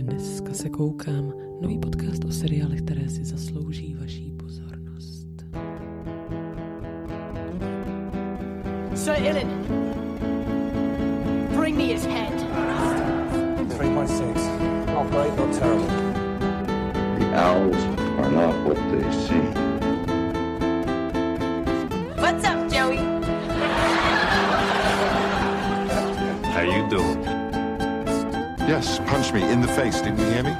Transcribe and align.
Dneska 0.00 0.52
se 0.54 0.68
koukám 0.68 1.32
nový 1.60 1.78
podcast 1.78 2.24
o 2.24 2.32
seriálech, 2.32 2.82
které 2.82 3.08
si 3.08 3.24
zaslouží 3.24 3.96
vaší 4.00 4.32
pozornost. 4.36 5.28
Sir 8.94 9.14
Ilan, 9.18 9.64
bring 11.56 11.76
me 11.76 11.82
his 11.82 12.04
head. 12.06 12.32
3.6. 13.68 14.94
Not 14.94 15.10
great, 15.10 15.36
not 15.36 15.58
terrible. 15.58 15.86
The 17.18 17.26
owls 17.36 17.76
are 18.18 18.30
not 18.30 18.54
what 18.66 18.76
they 18.90 19.12
seem. 19.12 19.51
Yes, 28.72 28.98
punch 29.10 29.32
me 29.34 29.40
in 29.52 29.60
the 29.60 29.68
face. 29.68 30.00
Didn't 30.00 30.18
you 30.18 30.30
hear 30.34 30.42
me? 30.42 30.54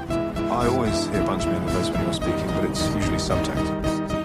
I 0.60 0.66
always 0.68 1.06
hear 1.12 1.24
punch 1.24 1.46
me 1.46 1.54
in 1.56 1.64
the 1.66 1.72
face 1.72 1.88
when 1.92 2.02
you're 2.04 2.12
speaking, 2.22 2.46
but 2.56 2.64
it's 2.70 2.82
usually 2.94 3.18
subtext. 3.28 3.66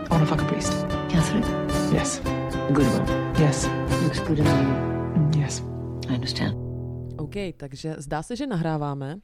I 0.10 0.14
want 0.14 0.24
to 0.24 0.30
fuck 0.32 0.42
a 0.42 0.46
priest. 0.46 0.74
Catherine, 1.14 1.46
Yes. 1.94 2.20
good 2.74 2.88
one. 2.98 3.06
Yes. 3.40 3.58
Looks 4.04 4.20
good 4.28 4.40
on 4.40 4.46
you. 4.46 4.74
Mm, 5.16 5.36
Yes. 5.42 5.62
I 6.10 6.14
understand. 6.16 6.54
OK, 7.18 7.36
takže 7.58 7.96
zdá 7.98 8.24
se, 8.24 8.36
že 8.36 8.48
nahráváme. 8.48 9.20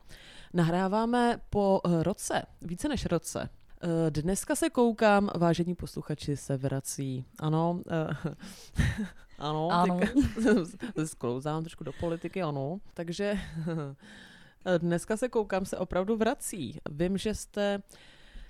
Nahráváme 0.54 1.40
po 1.50 1.82
eh, 1.86 2.04
roce, 2.04 2.42
více 2.62 2.88
než 2.88 3.06
roce. 3.06 3.50
Eh, 3.84 4.12
Dneska 4.12 4.56
se 4.56 4.70
koukám, 4.70 5.30
vážení 5.36 5.76
posluchači 5.76 6.38
se 6.38 6.58
vrací. 6.58 7.26
Ano, 7.40 7.82
eh, 7.92 8.34
ano, 9.40 9.70
Ano. 9.72 10.00
teďka 10.00 11.06
sklouzám 11.06 11.64
trošku 11.64 11.84
do 11.84 11.92
politiky, 12.00 12.44
ano. 12.44 12.80
Takže 12.94 13.38
dneska 14.78 15.18
se 15.18 15.30
koukám, 15.30 15.66
se 15.66 15.78
opravdu 15.78 16.18
vrací. 16.18 16.80
Vím, 16.90 17.18
že 17.18 17.36
jste 17.36 17.82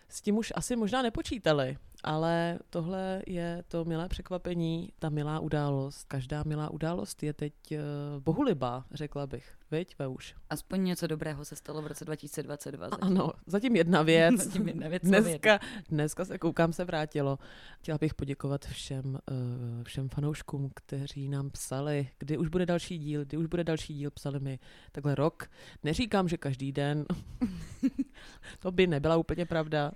s 0.09 0.21
tím 0.21 0.37
už 0.37 0.53
asi 0.55 0.75
možná 0.75 1.01
nepočítali, 1.01 1.77
ale 2.03 2.59
tohle 2.69 3.21
je 3.27 3.63
to 3.67 3.85
milé 3.85 4.09
překvapení, 4.09 4.89
ta 4.99 5.09
milá 5.09 5.39
událost. 5.39 6.05
Každá 6.07 6.43
milá 6.43 6.69
událost 6.69 7.23
je 7.23 7.33
teď 7.33 7.53
uh, 7.71 7.77
bohulibá, 8.23 8.85
řekla 8.91 9.27
bych. 9.27 9.55
Viď, 9.71 9.95
už. 10.09 10.35
Aspoň 10.49 10.83
něco 10.83 11.07
dobrého 11.07 11.45
se 11.45 11.55
stalo 11.55 11.81
v 11.81 11.87
roce 11.87 12.05
2022. 12.05 12.89
zatím. 12.89 13.07
Ano, 13.07 13.31
zatím 13.45 13.75
jedna 13.75 14.01
věc. 14.01 14.35
Zatím 14.43 14.67
jedna 14.67 14.87
věc. 14.87 15.03
Dneska, 15.03 15.59
dneska 15.89 16.25
se 16.25 16.37
koukám, 16.37 16.73
se 16.73 16.85
vrátilo. 16.85 17.39
Chtěla 17.79 17.97
bych 17.97 18.13
poděkovat 18.13 18.65
všem, 18.65 19.05
uh, 19.05 19.83
všem 19.83 20.09
fanouškům, 20.09 20.71
kteří 20.75 21.29
nám 21.29 21.49
psali, 21.49 22.09
kdy 22.19 22.37
už 22.37 22.47
bude 22.47 22.65
další 22.65 22.97
díl, 22.97 23.25
kdy 23.25 23.37
už 23.37 23.45
bude 23.45 23.63
další 23.63 23.93
díl, 23.93 24.11
psali 24.11 24.39
mi 24.39 24.59
takhle 24.91 25.15
rok. 25.15 25.49
Neříkám, 25.83 26.27
že 26.27 26.37
každý 26.37 26.71
den, 26.71 27.05
to 28.59 28.71
by 28.71 28.87
nebyla 28.87 29.17
úplně 29.17 29.45
pravda, 29.45 29.91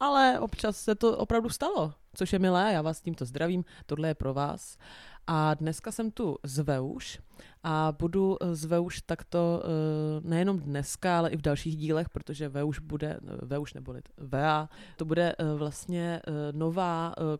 ale 0.00 0.40
občas 0.40 0.76
se 0.76 0.94
to 0.94 1.16
opravdu 1.16 1.48
stalo, 1.48 1.94
což 2.14 2.32
je 2.32 2.38
milé, 2.38 2.72
já 2.72 2.82
vás 2.82 3.00
tímto 3.00 3.24
zdravím, 3.24 3.64
tohle 3.86 4.08
je 4.08 4.14
pro 4.14 4.34
vás. 4.34 4.78
A 5.26 5.54
dneska 5.54 5.92
jsem 5.92 6.10
tu 6.10 6.38
z 6.42 6.58
Veuš 6.58 7.20
a 7.62 7.92
budu 7.98 8.36
eh, 8.40 8.54
z 8.54 8.64
Veuš 8.64 9.02
takto 9.02 9.62
eh, 9.62 10.28
nejenom 10.28 10.58
dneska, 10.58 11.18
ale 11.18 11.30
i 11.30 11.36
v 11.36 11.42
dalších 11.42 11.76
dílech, 11.76 12.08
protože 12.08 12.48
Veuš 12.48 12.78
bude, 12.78 13.20
Veuš 13.22 13.74
neboli 13.74 14.00
VA, 14.18 14.68
to 14.96 15.04
bude 15.04 15.34
eh, 15.38 15.44
vlastně 15.54 16.20
eh, 16.26 16.32
nová 16.52 17.14
eh. 17.18 17.38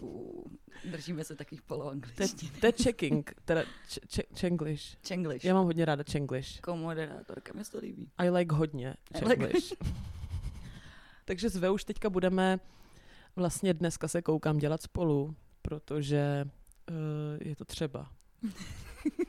Uh, 0.00 0.37
Držíme 0.84 1.24
se 1.24 1.36
takových 1.36 1.60
To 1.60 1.64
je- 1.74 1.78
poloangličtin. 1.78 2.50
to 2.60 2.66
je 2.66 2.72
checking, 2.82 3.34
teda 3.44 3.62
č- 3.88 4.00
č-. 4.08 4.22
Čenglish. 4.34 5.44
Já 5.44 5.54
mám 5.54 5.64
hodně 5.64 5.84
ráda 5.84 6.04
Chenglish. 6.10 6.60
Komoderátorka, 6.60 7.52
mi 7.54 7.64
se 7.64 7.72
to 7.72 7.78
líbí. 7.78 8.10
I 8.18 8.30
like 8.30 8.54
hodně 8.54 8.94
I 9.14 9.18
like-. 9.24 9.76
Takže 11.24 11.50
s 11.50 11.56
Veuš 11.56 11.84
teďka 11.84 12.10
budeme 12.10 12.60
vlastně 13.36 13.74
dneska 13.74 14.08
se 14.08 14.22
koukám 14.22 14.58
dělat 14.58 14.82
spolu, 14.82 15.34
protože 15.62 16.44
uh, 16.90 16.96
je 17.48 17.56
to 17.56 17.64
třeba. 17.64 18.08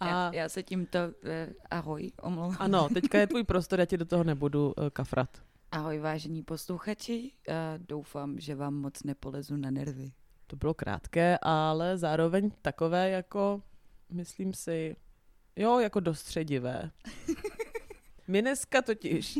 A 0.00 0.06
Já, 0.08 0.30
já 0.34 0.48
se 0.48 0.62
tímto, 0.62 0.98
eh, 1.24 1.48
ahoj, 1.70 2.10
omlouvám. 2.22 2.56
ano, 2.58 2.88
teďka 2.94 3.18
je 3.18 3.26
tvůj 3.26 3.44
prostor, 3.44 3.80
já 3.80 3.86
ti 3.86 3.96
do 3.96 4.04
toho 4.04 4.24
nebudu 4.24 4.66
uh, 4.78 4.90
kafrat. 4.90 5.42
Ahoj 5.72 5.98
vážení 5.98 6.42
posluchači, 6.42 7.32
uh, 7.48 7.54
doufám, 7.78 8.40
že 8.40 8.54
vám 8.54 8.74
moc 8.74 9.02
nepolezu 9.02 9.56
na 9.56 9.70
nervy. 9.70 10.12
To 10.46 10.56
bylo 10.56 10.74
krátké, 10.74 11.38
ale 11.42 11.98
zároveň 11.98 12.50
takové 12.62 13.10
jako, 13.10 13.62
myslím 14.10 14.54
si, 14.54 14.96
jo, 15.56 15.78
jako 15.78 16.00
dostředivé. 16.00 16.90
My 18.28 18.42
dneska 18.42 18.82
totiž, 18.82 19.38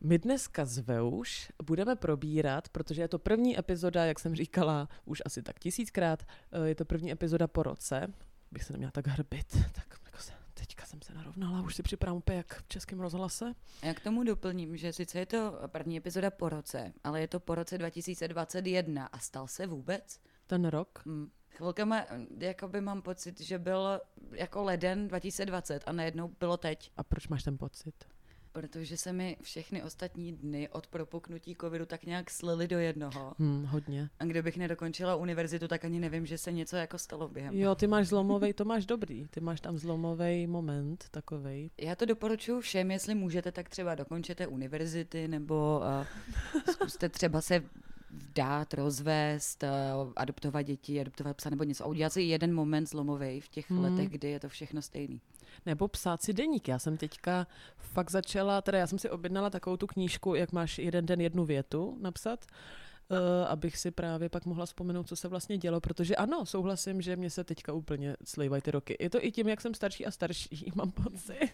my 0.00 0.18
dneska 0.18 0.64
z 0.64 0.78
Veuš 0.78 1.52
budeme 1.64 1.96
probírat, 1.96 2.68
protože 2.68 3.02
je 3.02 3.08
to 3.08 3.18
první 3.18 3.58
epizoda, 3.58 4.04
jak 4.04 4.18
jsem 4.18 4.34
říkala 4.34 4.88
už 5.04 5.22
asi 5.26 5.42
tak 5.42 5.58
tisíckrát, 5.58 6.22
eh, 6.52 6.68
je 6.68 6.74
to 6.74 6.84
první 6.84 7.12
epizoda 7.12 7.46
po 7.46 7.62
roce, 7.62 8.14
bych 8.52 8.64
se 8.64 8.72
neměla 8.72 8.90
tak 8.90 9.06
hrbit, 9.06 9.46
tak 9.72 10.07
jsem 10.88 11.02
se 11.02 11.14
narovnala, 11.14 11.62
už 11.62 11.74
si 11.74 11.82
připravám 11.82 12.16
úplně 12.18 12.36
jak 12.38 12.54
v 12.62 12.68
českém 12.68 13.00
rozhlase. 13.00 13.54
Já 13.82 13.94
k 13.94 14.00
tomu 14.00 14.24
doplním, 14.24 14.76
že 14.76 14.92
sice 14.92 15.18
je 15.18 15.26
to 15.26 15.58
první 15.66 15.96
epizoda 15.96 16.30
po 16.30 16.48
roce, 16.48 16.92
ale 17.04 17.20
je 17.20 17.28
to 17.28 17.40
po 17.40 17.54
roce 17.54 17.78
2021 17.78 19.06
a 19.06 19.18
stal 19.18 19.46
se 19.48 19.66
vůbec? 19.66 20.20
Ten 20.46 20.64
rok, 20.64 21.02
Hmm. 21.06 21.30
Chvilkama 21.50 22.06
hm, 22.10 22.26
jakoby 22.40 22.80
mám 22.80 23.02
pocit, 23.02 23.40
že 23.40 23.58
byl 23.58 24.00
jako 24.32 24.62
leden 24.62 25.08
2020 25.08 25.82
a 25.86 25.92
najednou 25.92 26.28
bylo 26.40 26.56
teď. 26.56 26.92
a 26.96 27.02
proč 27.02 27.28
máš 27.28 27.42
ten 27.42 27.58
pocit? 27.58 27.94
Protože 28.52 28.96
se 28.96 29.12
mi 29.12 29.36
všechny 29.42 29.82
ostatní 29.82 30.32
dny 30.32 30.68
od 30.68 30.86
propuknutí 30.86 31.56
covidu 31.60 31.86
tak 31.86 32.04
nějak 32.04 32.30
slily 32.30 32.68
do 32.68 32.78
jednoho. 32.78 33.34
Hm, 33.38 33.64
hodně. 33.64 34.10
A 34.18 34.24
kdybych 34.24 34.56
nedokončila 34.56 35.16
univerzitu, 35.16 35.68
tak 35.68 35.84
ani 35.84 36.00
nevím, 36.00 36.26
že 36.26 36.38
se 36.38 36.52
něco 36.52 36.76
jako 36.76 36.98
stalo 36.98 37.28
během. 37.28 37.54
Jo, 37.58 37.74
ty 37.74 37.86
máš 37.86 38.06
zlomovej, 38.06 38.54
to 38.54 38.64
máš 38.72 38.86
dobrý. 38.86 39.26
Ty 39.30 39.40
máš 39.40 39.60
tam 39.60 39.78
zlomový 39.78 40.46
moment 40.46 41.04
takovej. 41.10 41.70
Já 41.78 41.94
to 41.94 42.04
doporučuji 42.04 42.60
všem, 42.60 42.90
jestli 42.90 43.14
můžete, 43.14 43.52
tak 43.52 43.68
třeba 43.68 43.94
dokončete 43.94 44.46
univerzity 44.46 45.28
nebo 45.28 45.82
uh, 46.56 46.62
zkuste 46.72 47.08
třeba 47.08 47.40
se 47.40 47.62
vdát, 48.10 48.74
rozvést, 48.74 49.62
uh, 49.62 50.12
adoptovat 50.16 50.62
děti, 50.66 51.00
adoptovat 51.00 51.36
psa 51.36 51.50
nebo 51.50 51.64
něco. 51.64 51.84
A 51.84 51.86
udělat 51.86 52.12
si 52.12 52.22
jeden 52.22 52.54
moment 52.54 52.86
zlomový 52.88 53.40
v 53.40 53.48
těch 53.48 53.70
Hmm. 53.70 53.84
hmm. 53.84 53.96
letech, 53.96 54.08
kdy 54.08 54.30
je 54.30 54.40
to 54.40 54.48
všechno 54.48 54.82
stejný. 54.82 55.20
Nebo 55.66 55.88
psát 55.88 56.22
si 56.22 56.32
deník. 56.32 56.68
Já 56.68 56.78
jsem 56.78 56.96
teďka 56.96 57.46
fakt 57.76 58.10
začala, 58.10 58.62
teda 58.62 58.78
já 58.78 58.86
jsem 58.86 58.98
si 58.98 59.10
objednala 59.10 59.50
takovou 59.50 59.76
tu 59.76 59.86
knížku, 59.86 60.34
jak 60.34 60.52
máš 60.52 60.78
jeden 60.78 61.06
den 61.06 61.20
jednu 61.20 61.44
větu 61.44 61.96
napsat, 62.00 62.46
uh, 63.08 63.18
abych 63.48 63.76
si 63.76 63.90
právě 63.90 64.28
pak 64.28 64.46
mohla 64.46 64.66
vzpomenout, 64.66 65.08
co 65.08 65.16
se 65.16 65.28
vlastně 65.28 65.58
dělo, 65.58 65.80
protože 65.80 66.16
ano, 66.16 66.46
souhlasím, 66.46 67.02
že 67.02 67.16
mě 67.16 67.30
se 67.30 67.44
teďka 67.44 67.72
úplně 67.72 68.16
slejvají 68.24 68.62
ty 68.62 68.70
roky. 68.70 68.96
Je 69.00 69.10
to 69.10 69.24
i 69.24 69.32
tím, 69.32 69.48
jak 69.48 69.60
jsem 69.60 69.74
starší 69.74 70.06
a 70.06 70.10
starší, 70.10 70.72
mám 70.74 70.90
pocit. 70.90 71.52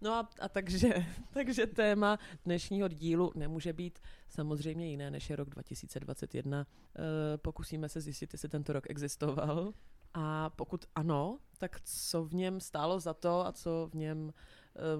No 0.00 0.12
a, 0.12 0.28
a 0.40 0.48
takže, 0.48 1.06
takže 1.34 1.66
téma 1.66 2.18
dnešního 2.44 2.88
dílu 2.88 3.32
nemůže 3.34 3.72
být 3.72 3.98
samozřejmě 4.28 4.90
jiné, 4.90 5.10
než 5.10 5.30
je 5.30 5.36
rok 5.36 5.50
2021. 5.50 6.66
Uh, 6.98 7.04
pokusíme 7.36 7.88
se 7.88 8.00
zjistit, 8.00 8.32
jestli 8.32 8.48
tento 8.48 8.72
rok 8.72 8.90
existoval. 8.90 9.72
A 10.14 10.50
pokud 10.50 10.84
ano, 10.94 11.38
tak 11.58 11.80
co 11.80 12.24
v 12.24 12.34
něm 12.34 12.60
stálo 12.60 13.00
za 13.00 13.14
to 13.14 13.46
a 13.46 13.52
co 13.52 13.88
v 13.92 13.94
něm 13.94 14.32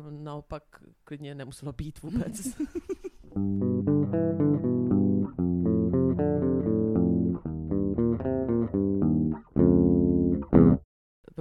um, 0.09 0.25
naopak 0.25 0.85
klidně 1.05 1.35
nemuselo 1.35 1.73
být 1.73 2.03
vůbec. 2.03 2.57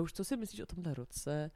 už 0.03 0.13
co 0.13 0.23
si 0.23 0.38
myslíš 0.38 0.62
o 0.62 0.66
tomhle 0.66 0.94
roce, 0.94 1.51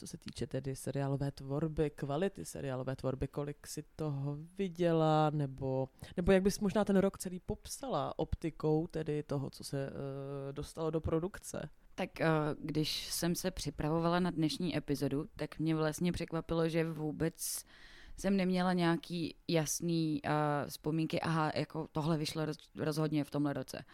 co 0.00 0.06
se 0.06 0.18
týče 0.18 0.46
tedy 0.46 0.76
seriálové 0.76 1.30
tvorby, 1.32 1.90
kvality 1.90 2.44
seriálové 2.44 2.96
tvorby, 2.96 3.28
kolik 3.28 3.66
si 3.66 3.84
toho 3.96 4.36
viděla, 4.58 5.30
nebo, 5.30 5.88
nebo 6.16 6.32
jak 6.32 6.42
bys 6.42 6.60
možná 6.60 6.84
ten 6.84 6.96
rok 6.96 7.18
celý 7.18 7.40
popsala 7.40 8.18
optikou 8.18 8.86
tedy 8.86 9.22
toho, 9.22 9.50
co 9.50 9.64
se 9.64 9.90
uh, 9.90 10.52
dostalo 10.52 10.90
do 10.90 11.00
produkce? 11.00 11.68
Tak 11.94 12.20
eh, 12.20 12.26
když 12.58 13.12
jsem 13.12 13.34
se 13.34 13.50
připravovala 13.50 14.20
na 14.20 14.30
dnešní 14.30 14.76
epizodu, 14.76 15.28
tak 15.36 15.58
mě 15.58 15.74
vlastně 15.74 16.12
překvapilo, 16.12 16.68
že 16.68 16.92
vůbec 16.92 17.64
jsem 18.16 18.36
neměla 18.36 18.72
nějaký 18.72 19.34
jasný 19.48 20.20
uh, 20.24 20.30
vzpomínky, 20.68 21.20
aha, 21.20 21.52
jako 21.54 21.88
tohle 21.92 22.18
vyšlo 22.18 22.44
roz, 22.44 22.56
rozhodně 22.76 23.24
v 23.24 23.30
tomhle 23.30 23.52
roce. 23.52 23.84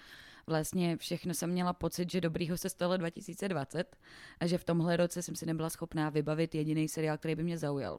Vlastně 0.48 0.96
všechno 0.96 1.34
jsem 1.34 1.50
měla 1.50 1.72
pocit, 1.72 2.12
že 2.12 2.20
dobrýho 2.20 2.56
se 2.56 2.68
stalo 2.68 2.96
2020 2.96 3.96
a 4.40 4.46
že 4.46 4.58
v 4.58 4.64
tomhle 4.64 4.96
roce 4.96 5.22
jsem 5.22 5.36
si 5.36 5.46
nebyla 5.46 5.70
schopná 5.70 6.10
vybavit 6.10 6.54
jediný 6.54 6.88
seriál, 6.88 7.18
který 7.18 7.34
by 7.34 7.42
mě 7.42 7.58
zaujal. 7.58 7.98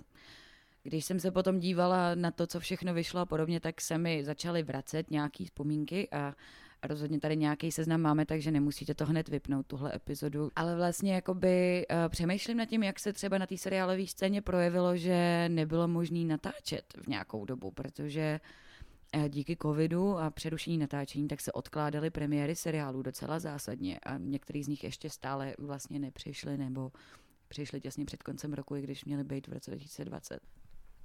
Když 0.84 1.06
jsem 1.06 1.20
se 1.20 1.32
potom 1.32 1.60
dívala 1.60 2.16
na 2.16 2.32
to, 2.32 2.48
co 2.48 2.60
všechno 2.60 2.94
vyšlo 2.94 3.20
a 3.20 3.26
podobně, 3.26 3.60
tak 3.60 3.82
se 3.82 3.98
mi 3.98 4.26
začaly 4.26 4.64
vracet 4.64 5.12
nějaký 5.12 5.46
vzpomínky 5.46 6.08
a 6.12 6.36
rozhodně 6.84 7.20
tady 7.20 7.38
nějaký 7.38 7.72
seznam 7.72 8.02
máme, 8.02 8.26
takže 8.26 8.52
nemusíte 8.52 8.94
to 8.94 9.06
hned 9.06 9.30
vypnout, 9.30 9.68
tuhle 9.68 9.96
epizodu. 9.96 10.52
Ale 10.56 10.76
vlastně 10.76 11.14
jakoby 11.14 11.86
uh, 11.92 12.10
přemýšlím 12.10 12.58
nad 12.58 12.66
tím, 12.66 12.84
jak 12.84 13.00
se 13.00 13.14
třeba 13.14 13.38
na 13.38 13.48
té 13.48 13.58
seriálové 13.58 14.08
scéně 14.08 14.42
projevilo, 14.42 14.98
že 14.98 15.46
nebylo 15.50 15.88
možné 15.88 16.20
natáčet 16.20 16.94
v 17.04 17.08
nějakou 17.08 17.46
dobu, 17.46 17.72
protože 17.72 18.22
eh, 18.22 18.67
díky 19.28 19.58
covidu 19.62 20.18
a 20.18 20.30
přerušení 20.30 20.78
natáčení, 20.78 21.28
tak 21.28 21.42
se 21.42 21.52
odkládaly 21.52 22.10
premiéry 22.10 22.56
seriálů 22.56 23.02
docela 23.02 23.40
zásadně 23.40 24.00
a 24.00 24.18
některý 24.18 24.64
z 24.64 24.68
nich 24.68 24.84
ještě 24.84 25.10
stále 25.10 25.54
vlastně 25.60 26.00
nepřišly 26.00 26.58
nebo 26.58 26.92
přišly 27.48 27.82
těsně 27.82 28.06
před 28.06 28.24
koncem 28.24 28.54
roku, 28.54 28.76
i 28.76 28.82
když 28.82 29.06
měly 29.06 29.24
být 29.24 29.48
v 29.48 29.54
roce 29.54 29.72
2020. 29.72 30.40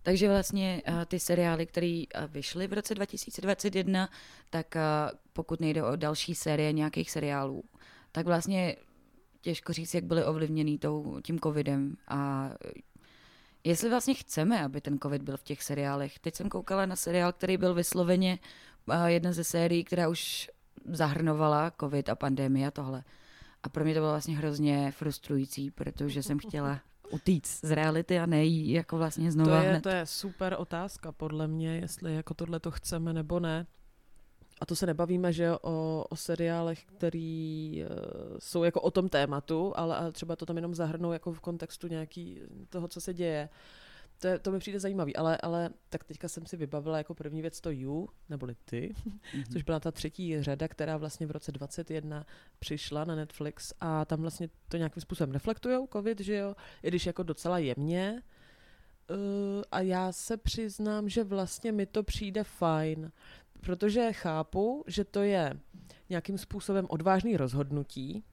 Takže 0.02 0.28
vlastně 0.28 0.82
uh, 0.88 1.04
ty 1.04 1.20
seriály, 1.20 1.66
které 1.66 2.02
uh, 2.16 2.32
vyšly 2.32 2.66
v 2.66 2.72
roce 2.72 2.94
2021, 2.94 4.08
tak 4.50 4.74
pokud 5.32 5.60
nejde 5.60 5.84
o 5.84 5.96
další 5.96 6.34
série 6.34 6.72
nějakých 6.72 7.10
seriálů, 7.10 7.64
tak 8.12 8.26
vlastně 8.26 8.76
těžko 9.40 9.72
říct, 9.72 9.94
jak 9.94 10.04
byly 10.04 10.24
ovlivněný 10.24 10.78
tím 11.22 11.40
covidem 11.40 11.96
a 12.08 12.50
jestli 13.64 13.90
vlastně 13.90 14.14
chceme, 14.14 14.64
aby 14.64 14.80
ten 14.80 14.98
covid 14.98 15.22
byl 15.22 15.36
v 15.36 15.42
těch 15.44 15.62
seriálech. 15.62 16.18
Teď 16.18 16.34
jsem 16.34 16.48
koukala 16.48 16.86
na 16.86 16.96
seriál, 16.96 17.32
který 17.32 17.56
byl 17.56 17.74
vysloveně 17.74 18.38
uh, 18.86 19.04
jedna 19.04 19.32
ze 19.32 19.44
sérií, 19.44 19.84
která 19.84 20.08
už 20.08 20.50
zahrnovala 20.84 21.72
covid 21.80 22.08
a 22.08 22.14
pandemie 22.14 22.66
a 22.66 22.70
tohle. 22.70 23.04
A 23.62 23.68
pro 23.68 23.84
mě 23.84 23.94
to 23.94 24.00
bylo 24.00 24.10
vlastně 24.10 24.36
hrozně 24.36 24.92
frustrující, 24.92 25.70
protože 25.70 26.22
jsem 26.22 26.38
chtěla 26.38 26.80
utíct 27.10 27.64
z 27.64 27.70
reality 27.70 28.18
a 28.18 28.26
nejí 28.26 28.70
jako 28.70 28.98
vlastně 28.98 29.32
znovu 29.32 29.50
To 29.50 29.56
je, 29.56 29.70
hned. 29.70 29.82
to 29.82 29.88
je 29.88 30.06
super 30.06 30.56
otázka 30.58 31.12
podle 31.12 31.48
mě, 31.48 31.76
jestli 31.76 32.14
jako 32.14 32.34
tohle 32.34 32.60
to 32.60 32.70
chceme 32.70 33.12
nebo 33.12 33.40
ne. 33.40 33.66
A 34.62 34.66
to 34.66 34.76
se 34.76 34.86
nebavíme, 34.86 35.32
že 35.32 35.52
o, 35.52 36.04
o 36.10 36.16
seriálech, 36.16 36.84
který 36.84 37.84
uh, 37.84 38.36
jsou 38.38 38.64
jako 38.64 38.80
o 38.80 38.90
tom 38.90 39.08
tématu, 39.08 39.72
ale, 39.76 39.96
ale 39.96 40.12
třeba 40.12 40.36
to 40.36 40.46
tam 40.46 40.56
jenom 40.56 40.74
zahrnou 40.74 41.12
jako 41.12 41.32
v 41.32 41.40
kontextu 41.40 41.86
nějaký 41.86 42.40
toho, 42.68 42.88
co 42.88 43.00
se 43.00 43.14
děje. 43.14 43.48
To, 44.18 44.26
je, 44.26 44.38
to 44.38 44.52
mi 44.52 44.58
přijde 44.58 44.80
zajímavý, 44.80 45.16
ale, 45.16 45.36
ale 45.36 45.70
tak 45.88 46.04
teďka 46.04 46.28
jsem 46.28 46.46
si 46.46 46.56
vybavila 46.56 46.98
jako 46.98 47.14
první 47.14 47.42
věc 47.42 47.60
to 47.60 47.70
You, 47.70 48.08
neboli 48.28 48.56
ty, 48.64 48.94
mm-hmm. 49.06 49.52
což 49.52 49.62
byla 49.62 49.80
ta 49.80 49.90
třetí 49.90 50.42
řada, 50.42 50.68
která 50.68 50.96
vlastně 50.96 51.26
v 51.26 51.30
roce 51.30 51.52
21 51.52 52.26
přišla 52.58 53.04
na 53.04 53.14
Netflix 53.14 53.72
a 53.80 54.04
tam 54.04 54.20
vlastně 54.20 54.48
to 54.68 54.76
nějakým 54.76 55.00
způsobem 55.00 55.32
reflektujou 55.32 55.88
covid, 55.92 56.20
že 56.20 56.36
jo, 56.36 56.54
i 56.82 56.88
když 56.88 57.06
jako 57.06 57.22
docela 57.22 57.58
jemně. 57.58 58.22
Uh, 59.10 59.16
a 59.72 59.80
já 59.80 60.12
se 60.12 60.36
přiznám, 60.36 61.08
že 61.08 61.24
vlastně 61.24 61.72
mi 61.72 61.86
to 61.86 62.02
přijde 62.02 62.44
fajn, 62.44 63.12
protože 63.62 64.12
chápu, 64.12 64.84
že 64.86 65.04
to 65.04 65.22
je 65.22 65.60
nějakým 66.10 66.38
způsobem 66.38 66.86
odvážný 66.88 67.36
rozhodnutí 67.36 68.24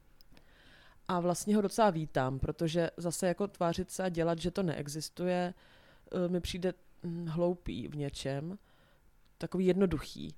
a 1.07 1.19
vlastně 1.19 1.55
ho 1.55 1.61
docela 1.61 1.89
vítám, 1.89 2.39
protože 2.39 2.89
zase 2.97 3.27
jako 3.27 3.47
tvářit 3.47 3.91
se 3.91 4.03
a 4.03 4.09
dělat, 4.09 4.39
že 4.39 4.51
to 4.51 4.63
neexistuje, 4.63 5.53
eh, 6.11 6.27
mi 6.27 6.41
přijde 6.41 6.73
hm, 7.03 7.25
hloupý 7.25 7.87
v 7.87 7.95
něčem, 7.95 8.57
takový 9.37 9.65
jednoduchý 9.65 10.35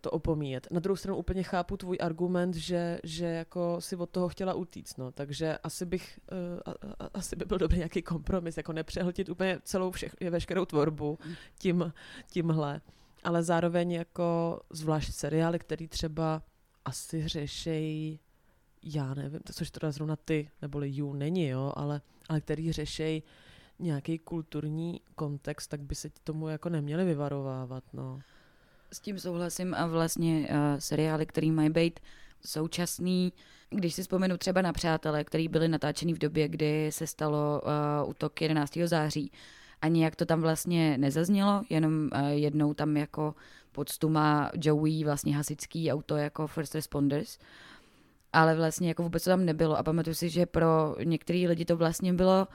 to 0.00 0.10
opomíjet. 0.10 0.66
Na 0.70 0.80
druhou 0.80 0.96
stranu 0.96 1.18
úplně 1.18 1.42
chápu 1.42 1.76
tvůj 1.76 1.98
argument, 2.00 2.54
že, 2.54 2.98
že 3.04 3.26
jako 3.26 3.80
si 3.80 3.96
od 3.96 4.10
toho 4.10 4.28
chtěla 4.28 4.54
utíct, 4.54 4.98
no, 4.98 5.12
takže 5.12 5.58
asi 5.58 5.86
bych, 5.86 6.20
uh, 6.32 6.60
a, 6.66 7.04
a, 7.04 7.08
asi 7.14 7.36
by 7.36 7.44
byl 7.44 7.58
dobrý 7.58 7.76
nějaký 7.76 8.02
kompromis, 8.02 8.56
jako 8.56 8.72
nepřehltit 8.72 9.28
úplně 9.28 9.58
celou 9.62 9.90
všech, 9.90 10.14
veškerou 10.30 10.64
tvorbu 10.64 11.18
tím, 11.58 11.92
tímhle, 12.30 12.80
ale 13.24 13.42
zároveň 13.42 13.92
jako 13.92 14.60
zvlášť 14.70 15.12
seriály, 15.12 15.58
který 15.58 15.88
třeba 15.88 16.42
asi 16.84 17.28
řešejí 17.28 18.20
já 18.82 19.14
nevím, 19.14 19.40
to 19.40 19.52
což 19.52 19.70
teda 19.70 19.90
zrovna 19.90 20.16
ty, 20.16 20.50
neboli 20.62 20.88
you 20.88 21.12
není, 21.12 21.48
jo, 21.48 21.72
ale, 21.76 22.00
ale 22.28 22.40
který 22.40 22.72
řešej 22.72 23.22
nějaký 23.78 24.18
kulturní 24.18 25.00
kontext, 25.14 25.70
tak 25.70 25.80
by 25.80 25.94
se 25.94 26.10
tomu 26.24 26.48
jako 26.48 26.68
neměli 26.68 27.04
vyvarovávat, 27.04 27.84
no. 27.92 28.20
S 28.92 29.00
tím 29.00 29.18
souhlasím 29.18 29.74
a 29.74 29.86
vlastně 29.86 30.48
uh, 30.50 30.56
seriály, 30.78 31.26
který 31.26 31.50
mají 31.50 31.70
být 31.70 32.00
současný, 32.46 33.32
když 33.70 33.94
si 33.94 34.02
vzpomenu 34.02 34.36
třeba 34.36 34.62
na 34.62 34.72
Přátelé, 34.72 35.24
který 35.24 35.48
byly 35.48 35.68
natáčený 35.68 36.14
v 36.14 36.18
době, 36.18 36.48
kdy 36.48 36.92
se 36.92 37.06
stalo 37.06 37.62
uh, 38.02 38.10
útok 38.10 38.40
11. 38.40 38.78
září, 38.84 39.32
a 39.82 39.88
nijak 39.88 40.16
to 40.16 40.26
tam 40.26 40.40
vlastně 40.40 40.98
nezaznělo, 40.98 41.62
jenom 41.70 42.10
uh, 42.14 42.28
jednou 42.28 42.74
tam 42.74 42.96
jako 42.96 43.34
poctu 43.72 44.08
má 44.08 44.50
Joey 44.54 45.04
vlastně 45.04 45.36
hasičský 45.36 45.92
auto 45.92 46.16
jako 46.16 46.46
first 46.46 46.74
responders, 46.74 47.38
ale 48.32 48.56
vlastně 48.56 48.88
jako 48.88 49.02
vůbec 49.02 49.24
to 49.24 49.30
tam 49.30 49.44
nebylo 49.44 49.78
a 49.78 49.82
pamatuju 49.82 50.14
si, 50.14 50.30
že 50.30 50.46
pro 50.46 50.96
některé 51.04 51.38
lidi 51.48 51.64
to 51.64 51.76
vlastně 51.76 52.12
bylo 52.12 52.48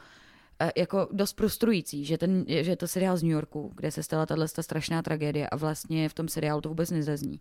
uh, 0.61 0.69
jako 0.77 1.07
dost 1.11 1.37
frustrující, 1.37 2.05
že, 2.05 2.17
ten, 2.17 2.45
že 2.47 2.71
je 2.71 2.75
to 2.77 2.87
seriál 2.87 3.17
z 3.17 3.23
New 3.23 3.31
Yorku, 3.31 3.71
kde 3.75 3.91
se 3.91 4.03
stala 4.03 4.25
tahle 4.25 4.47
strašná 4.47 5.01
tragédie 5.01 5.49
a 5.49 5.55
vlastně 5.55 6.09
v 6.09 6.13
tom 6.13 6.27
seriálu 6.27 6.61
to 6.61 6.69
vůbec 6.69 6.91
nezazní. 6.91 7.39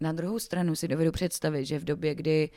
Na 0.00 0.12
druhou 0.12 0.38
stranu 0.38 0.74
si 0.74 0.88
dovedu 0.88 1.12
představit, 1.12 1.64
že 1.64 1.78
v 1.78 1.84
době, 1.84 2.14
kdy 2.14 2.50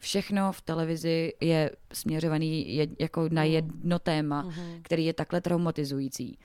všechno 0.00 0.52
v 0.52 0.60
televizi 0.62 1.32
je 1.40 1.70
směřovaný 1.92 2.74
je, 2.74 2.86
jako 2.98 3.28
na 3.32 3.44
jedno 3.44 3.98
téma, 3.98 4.42
Mhm. 4.42 4.78
který 4.82 5.04
je 5.04 5.12
takhle 5.12 5.40
traumatizující. 5.40 6.38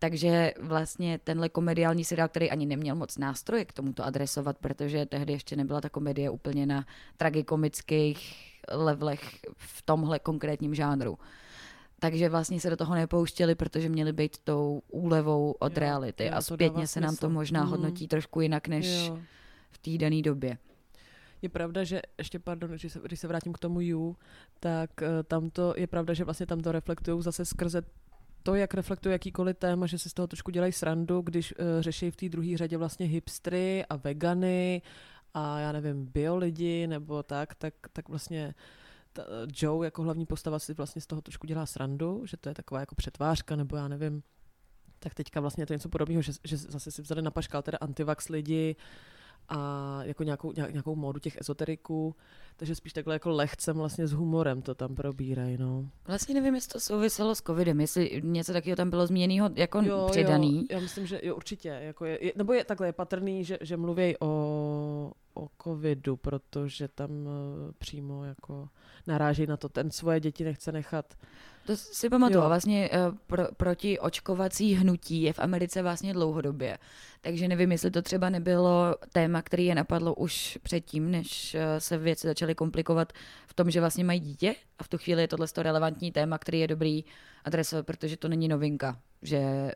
Takže 0.00 0.52
vlastně 0.60 1.18
tenhle 1.24 1.48
komediální 1.48 2.04
seriál, 2.04 2.28
který 2.28 2.50
ani 2.50 2.66
neměl 2.66 2.94
moc 2.96 3.18
nástroje 3.18 3.64
k 3.64 3.72
tomuto 3.72 4.04
adresovat, 4.04 4.58
protože 4.58 5.06
tehdy 5.06 5.32
ještě 5.32 5.56
nebyla 5.56 5.80
ta 5.80 5.88
komedie 5.88 6.30
úplně 6.30 6.66
na 6.66 6.86
tragikomických 7.16 8.34
levelech 8.72 9.20
v 9.56 9.82
tomhle 9.82 10.18
konkrétním 10.18 10.74
žánru. 10.74 11.18
Takže 12.00 12.28
vlastně 12.28 12.60
se 12.60 12.70
do 12.70 12.76
toho 12.76 12.94
nepouštěli, 12.94 13.54
protože 13.54 13.88
měli 13.88 14.12
být 14.12 14.38
tou 14.44 14.82
úlevou 14.88 15.54
od 15.58 15.72
Jo, 15.72 15.80
reality. 15.80 16.24
jo, 16.26 16.32
a 16.34 16.40
zpětně 16.40 16.86
se 16.86 17.00
nám 17.00 17.16
to 17.16 17.30
možná 17.30 17.60
Mhm. 17.60 17.70
hodnotí 17.70 18.08
trošku 18.08 18.40
jinak 18.40 18.68
než 18.68 18.86
Jo. 19.06 19.18
v 19.70 19.78
té 19.78 19.98
dané 19.98 20.22
době. 20.22 20.58
Je 21.42 21.48
pravda, 21.48 21.84
že 21.84 22.02
ještě, 22.18 22.38
pardon, 22.38 22.70
když 22.70 22.92
se, 22.92 23.00
když 23.04 23.20
se 23.20 23.28
vrátím 23.28 23.52
k 23.52 23.58
tomu 23.58 23.80
You, 23.80 24.16
tak 24.60 24.90
uh, 25.02 25.08
tam 25.24 25.50
to 25.50 25.74
je 25.76 25.86
pravda, 25.86 26.14
že 26.14 26.24
vlastně 26.24 26.46
tam 26.46 26.60
to 26.60 26.72
reflektují 26.72 27.22
zase 27.22 27.44
skrze 27.44 27.82
to, 28.42 28.54
jak 28.54 28.74
reflektuje 28.74 29.12
jakýkoliv 29.12 29.56
téma, 29.56 29.86
že 29.86 29.98
si 29.98 30.10
z 30.10 30.14
toho 30.14 30.26
trošku 30.26 30.50
dělají 30.50 30.72
srandu, 30.72 31.20
když 31.20 31.52
uh, 31.52 31.66
řeší 31.80 32.10
v 32.10 32.16
té 32.16 32.28
druhé 32.28 32.56
řadě 32.56 32.76
vlastně 32.76 33.06
hipstry 33.06 33.84
a 33.90 33.96
vegany 33.96 34.82
a 35.34 35.58
já 35.58 35.72
nevím, 35.72 36.06
bio 36.06 36.36
lidi 36.36 36.86
nebo 36.86 37.22
tak, 37.22 37.54
tak, 37.54 37.74
tak 37.92 38.08
vlastně 38.08 38.54
ta, 39.12 39.22
Joe 39.54 39.86
jako 39.86 40.02
hlavní 40.02 40.26
postava 40.26 40.58
si 40.58 40.74
vlastně 40.74 41.02
z 41.02 41.06
toho 41.06 41.22
trošku 41.22 41.46
dělá 41.46 41.66
srandu, 41.66 42.26
že 42.26 42.36
to 42.36 42.48
je 42.48 42.54
taková 42.54 42.80
jako 42.80 42.94
přetvářka 42.94 43.56
nebo 43.56 43.76
já 43.76 43.88
nevím, 43.88 44.22
tak 44.98 45.14
teďka 45.14 45.40
vlastně 45.40 45.62
je 45.62 45.66
to 45.66 45.72
něco 45.72 45.88
podobného, 45.88 46.22
že, 46.22 46.32
že 46.44 46.56
zase 46.56 46.90
si 46.90 47.02
vzali 47.02 47.22
na 47.22 47.30
paškal 47.30 47.62
teda 47.62 47.78
antivax 47.80 48.28
lidi 48.28 48.76
a 49.48 50.00
jako 50.04 50.22
nějakou, 50.22 50.52
nějak- 50.52 50.72
nějakou 50.72 50.96
módu 50.96 51.20
těch 51.20 51.40
ezoteriků, 51.40 52.14
takže 52.56 52.74
spíš 52.74 52.92
takhle 52.92 53.14
jako 53.14 53.30
lehcem 53.30 53.76
vlastně 53.76 54.06
s 54.06 54.12
humorem 54.12 54.62
to 54.62 54.74
tam 54.74 54.94
probírají, 54.94 55.56
no. 55.58 55.84
Vlastně 56.06 56.34
nevím, 56.34 56.54
jestli 56.54 56.68
to 56.72 56.80
souviselo 56.80 57.34
s 57.34 57.42
covidem, 57.42 57.80
jestli 57.80 58.20
něco 58.24 58.52
takového 58.52 58.76
tam 58.76 58.90
bylo 58.90 59.06
zmíněného 59.06 59.50
jako 59.54 59.82
přidaný. 60.10 60.56
Jo, 60.56 60.64
já 60.70 60.80
myslím, 60.80 61.06
že 61.06 61.20
jo, 61.22 61.36
určitě. 61.36 61.68
Jako 61.68 62.04
je, 62.04 62.24
je, 62.26 62.32
nebo 62.36 62.52
je 62.52 62.64
takhle 62.64 62.88
je 62.88 62.92
patrný, 62.92 63.44
že, 63.44 63.58
že 63.60 63.76
mluví 63.76 64.14
o, 64.20 65.12
o 65.34 65.48
covidu, 65.62 66.16
protože 66.16 66.88
tam 66.88 67.10
uh, 67.10 67.32
přímo 67.78 68.24
jako 68.24 68.68
naráží 69.06 69.46
na 69.46 69.56
to. 69.56 69.68
Ten 69.68 69.90
svoje 69.90 70.20
děti 70.20 70.44
nechce 70.44 70.72
nechat. 70.72 71.14
To 71.66 71.76
si 71.76 72.10
pamatuju. 72.10 72.40
Jo. 72.40 72.48
Vlastně 72.48 72.90
uh, 72.90 73.16
pro, 73.26 73.48
proti 73.56 73.98
očkovací 73.98 74.74
hnutí 74.74 75.22
je 75.22 75.32
v 75.32 75.38
Americe 75.38 75.82
vlastně 75.82 76.12
dlouhodobě. 76.12 76.78
Takže 77.20 77.48
nevím, 77.48 77.72
jestli 77.72 77.90
to 77.90 78.02
třeba 78.02 78.30
nebylo 78.30 78.94
téma, 79.12 79.42
který 79.42 79.66
je 79.66 79.74
napadlo 79.74 80.14
už 80.14 80.58
předtím, 80.62 81.10
než 81.10 81.54
uh, 81.54 81.60
se 81.78 81.98
věci 81.98 82.26
začaly 82.26 82.54
komplikovat 82.54 83.12
v 83.46 83.54
tom, 83.54 83.70
že 83.70 83.80
vlastně 83.80 84.04
mají 84.04 84.20
dítě. 84.20 84.54
A 84.78 84.82
v 84.82 84.88
tu 84.88 84.98
chvíli 84.98 85.22
je 85.22 85.28
tohle 85.28 85.48
to 85.48 85.62
relevantní 85.62 86.12
téma, 86.12 86.38
který 86.38 86.60
je 86.60 86.68
dobrý 86.68 87.04
adresovat, 87.44 87.86
protože 87.86 88.16
to 88.16 88.28
není 88.28 88.48
novinka, 88.48 88.98
že 89.22 89.72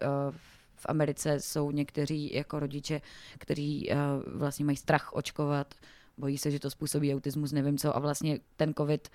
v 0.83 0.87
Americe 0.89 1.41
jsou 1.41 1.71
někteří 1.71 2.35
jako 2.35 2.61
rodiče, 2.61 3.01
kteří 3.39 3.91
uh, 3.91 3.97
vlastně 4.39 4.65
mají 4.65 4.77
strach 4.77 5.13
očkovat, 5.13 5.75
bojí 6.19 6.39
se, 6.39 6.51
že 6.51 6.61
to 6.61 6.71
způsobí 6.71 7.15
autismus, 7.15 7.53
nevím 7.53 7.79
co. 7.79 7.97
A 7.97 7.99
vlastně 7.99 8.39
ten 8.57 8.75
covid 8.75 9.09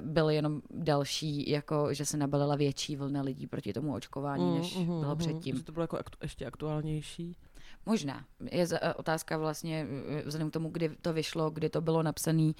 byl 0.00 0.30
jenom 0.30 0.62
další, 0.70 1.50
jako 1.50 1.94
že 1.94 2.06
se 2.06 2.16
nabalila 2.16 2.56
větší 2.56 2.96
vlna 2.96 3.22
lidí 3.22 3.46
proti 3.46 3.72
tomu 3.72 3.94
očkování, 3.94 4.58
než 4.58 4.76
Mm, 4.76 4.82
mhm, 4.82 5.00
bylo 5.00 5.14
mhm, 5.14 5.18
předtím. 5.18 5.56
Že 5.56 5.62
to 5.62 5.72
bylo 5.72 5.82
jako 5.82 5.98
aktu, 5.98 6.18
ještě 6.22 6.46
aktuálnější. 6.46 7.36
Možná. 7.86 8.24
Je 8.50 8.66
otázka 8.96 9.38
vlastně 9.38 9.86
eh, 10.08 10.22
vzhledem 10.26 10.50
k 10.50 10.52
tomu, 10.52 10.68
kdy 10.68 10.88
to 11.02 11.12
vyšlo, 11.12 11.50
kdy 11.50 11.68
to 11.68 11.80
bylo 11.80 12.02
napsané, 12.02 12.52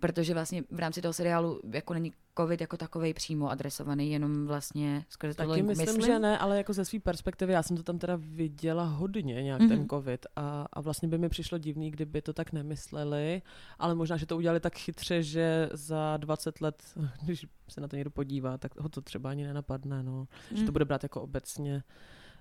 protože 0.00 0.34
vlastně 0.34 0.62
v 0.70 0.78
rámci 0.78 1.02
toho 1.02 1.12
seriálu 1.12 1.60
jako 1.72 1.94
není 1.94 2.12
covid 2.38 2.60
jako 2.60 2.76
takovej 2.76 3.14
přímo 3.14 3.50
adresovaný, 3.50 4.12
jenom 4.12 4.46
vlastně 4.46 5.04
skrze 5.08 5.34
to 5.34 5.42
Taky 5.42 5.52
linku, 5.52 5.68
myslím, 5.74 6.00
že 6.00 6.18
ne, 6.18 6.38
ale 6.38 6.56
jako 6.56 6.72
ze 6.72 6.84
své 6.84 7.00
perspektivy, 7.00 7.52
já 7.52 7.62
jsem 7.62 7.76
to 7.76 7.82
tam 7.82 7.98
teda 7.98 8.16
viděla 8.20 8.84
hodně, 8.84 9.42
nějak 9.42 9.60
mm-hmm. 9.60 9.68
ten 9.68 9.78
Mhm. 9.78 9.88
covid 9.88 10.26
a, 10.36 10.66
a 10.72 10.80
vlastně 10.80 11.08
by 11.08 11.18
mi 11.18 11.28
přišlo 11.28 11.58
divný, 11.58 11.90
kdyby 11.90 12.22
to 12.22 12.32
tak 12.32 12.52
nemysleli, 12.52 13.42
ale 13.78 13.94
možná, 13.94 14.16
že 14.16 14.26
to 14.26 14.36
udělali 14.36 14.60
tak 14.60 14.78
chytře, 14.78 15.22
že 15.22 15.68
za 15.72 16.16
20 16.16 16.60
let, 16.60 16.82
když 17.22 17.46
se 17.68 17.80
na 17.80 17.88
to 17.88 17.96
někdo 17.96 18.10
podívá, 18.10 18.58
tak 18.58 18.80
ho 18.80 18.88
to 18.88 19.00
třeba 19.00 19.30
ani 19.30 19.44
nenapadne, 19.44 20.02
no. 20.02 20.26
Mm. 20.50 20.56
Že 20.56 20.62
to 20.64 20.70
Mm. 20.70 20.72
bude 20.72 20.84
brát 20.84 21.02
jako 21.02 21.22
obecně 21.22 21.82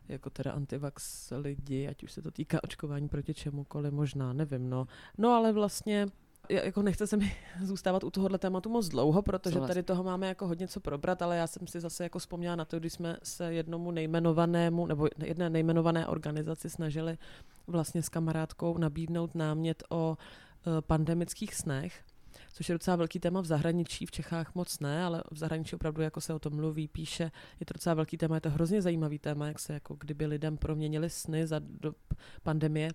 jako 0.10 0.30
teda 0.30 0.52
antivax 0.52 1.32
lidi, 1.38 1.88
ať 1.88 2.04
už 2.04 2.12
se 2.12 2.22
to 2.22 2.32
týká 2.32 2.64
očkování 2.64 3.10
proti 3.10 3.34
čemukoliv, 3.34 3.94
možná, 3.94 4.34
nevím, 4.34 4.70
no. 4.70 4.88
No 5.18 5.30
ale 5.30 5.54
vlastně 5.54 6.08
jako 6.50 6.82
nechce 6.82 7.08
se 7.08 7.18
mi 7.18 7.36
zůstávat 7.64 8.04
u 8.04 8.10
tohohle 8.10 8.38
tématu 8.38 8.70
moc 8.70 8.88
dlouho, 8.88 9.22
protože 9.22 9.60
tady 9.60 9.84
toho 9.84 10.04
máme 10.04 10.28
jako 10.28 10.48
hodně 10.48 10.68
co 10.68 10.80
probrat, 10.80 11.22
ale 11.22 11.38
já 11.38 11.48
jsem 11.48 11.68
si 11.68 11.80
zase 11.80 12.04
jako 12.04 12.20
vzpomněla 12.20 12.56
na 12.56 12.66
to, 12.66 12.80
když 12.80 12.94
jsme 12.94 13.18
se 13.24 13.54
jednomu 13.54 13.92
nejmenovanému, 13.92 14.86
nebo 14.86 15.08
jedné 15.26 15.50
nejmenované 15.50 16.08
organizaci 16.08 16.70
snažili 16.70 17.18
vlastně 17.68 18.02
s 18.02 18.10
kamarádkou 18.10 18.78
nabídnout 18.78 19.36
námět 19.36 19.84
o 19.90 20.18
eh, 20.18 20.82
pandemických 20.82 21.56
snech, 21.56 22.02
což 22.54 22.70
je 22.70 22.76
docela 22.76 22.96
velký 22.96 23.20
téma 23.20 23.42
v 23.42 23.46
zahraničí, 23.46 24.06
v 24.06 24.12
Čechách 24.12 24.56
moc 24.56 24.80
ne, 24.80 25.04
ale 25.04 25.24
v 25.32 25.38
zahraničí 25.38 25.76
opravdu 25.76 26.02
jako 26.02 26.22
se 26.22 26.34
o 26.34 26.40
tom 26.40 26.56
mluví, 26.56 26.88
píše, 26.88 27.32
je 27.60 27.66
to 27.66 27.74
docela 27.74 27.94
velký 27.94 28.18
téma, 28.18 28.36
je 28.36 28.42
to 28.42 28.50
hrozně 28.50 28.82
zajímavý 28.82 29.20
téma, 29.20 29.48
jak 29.48 29.60
se 29.60 29.74
jako 29.74 29.96
kdyby 29.96 30.26
lidem 30.26 30.58
proměnili 30.58 31.10
sny 31.10 31.48
za 31.48 31.60
dob 31.60 31.96
pandemie. 32.44 32.90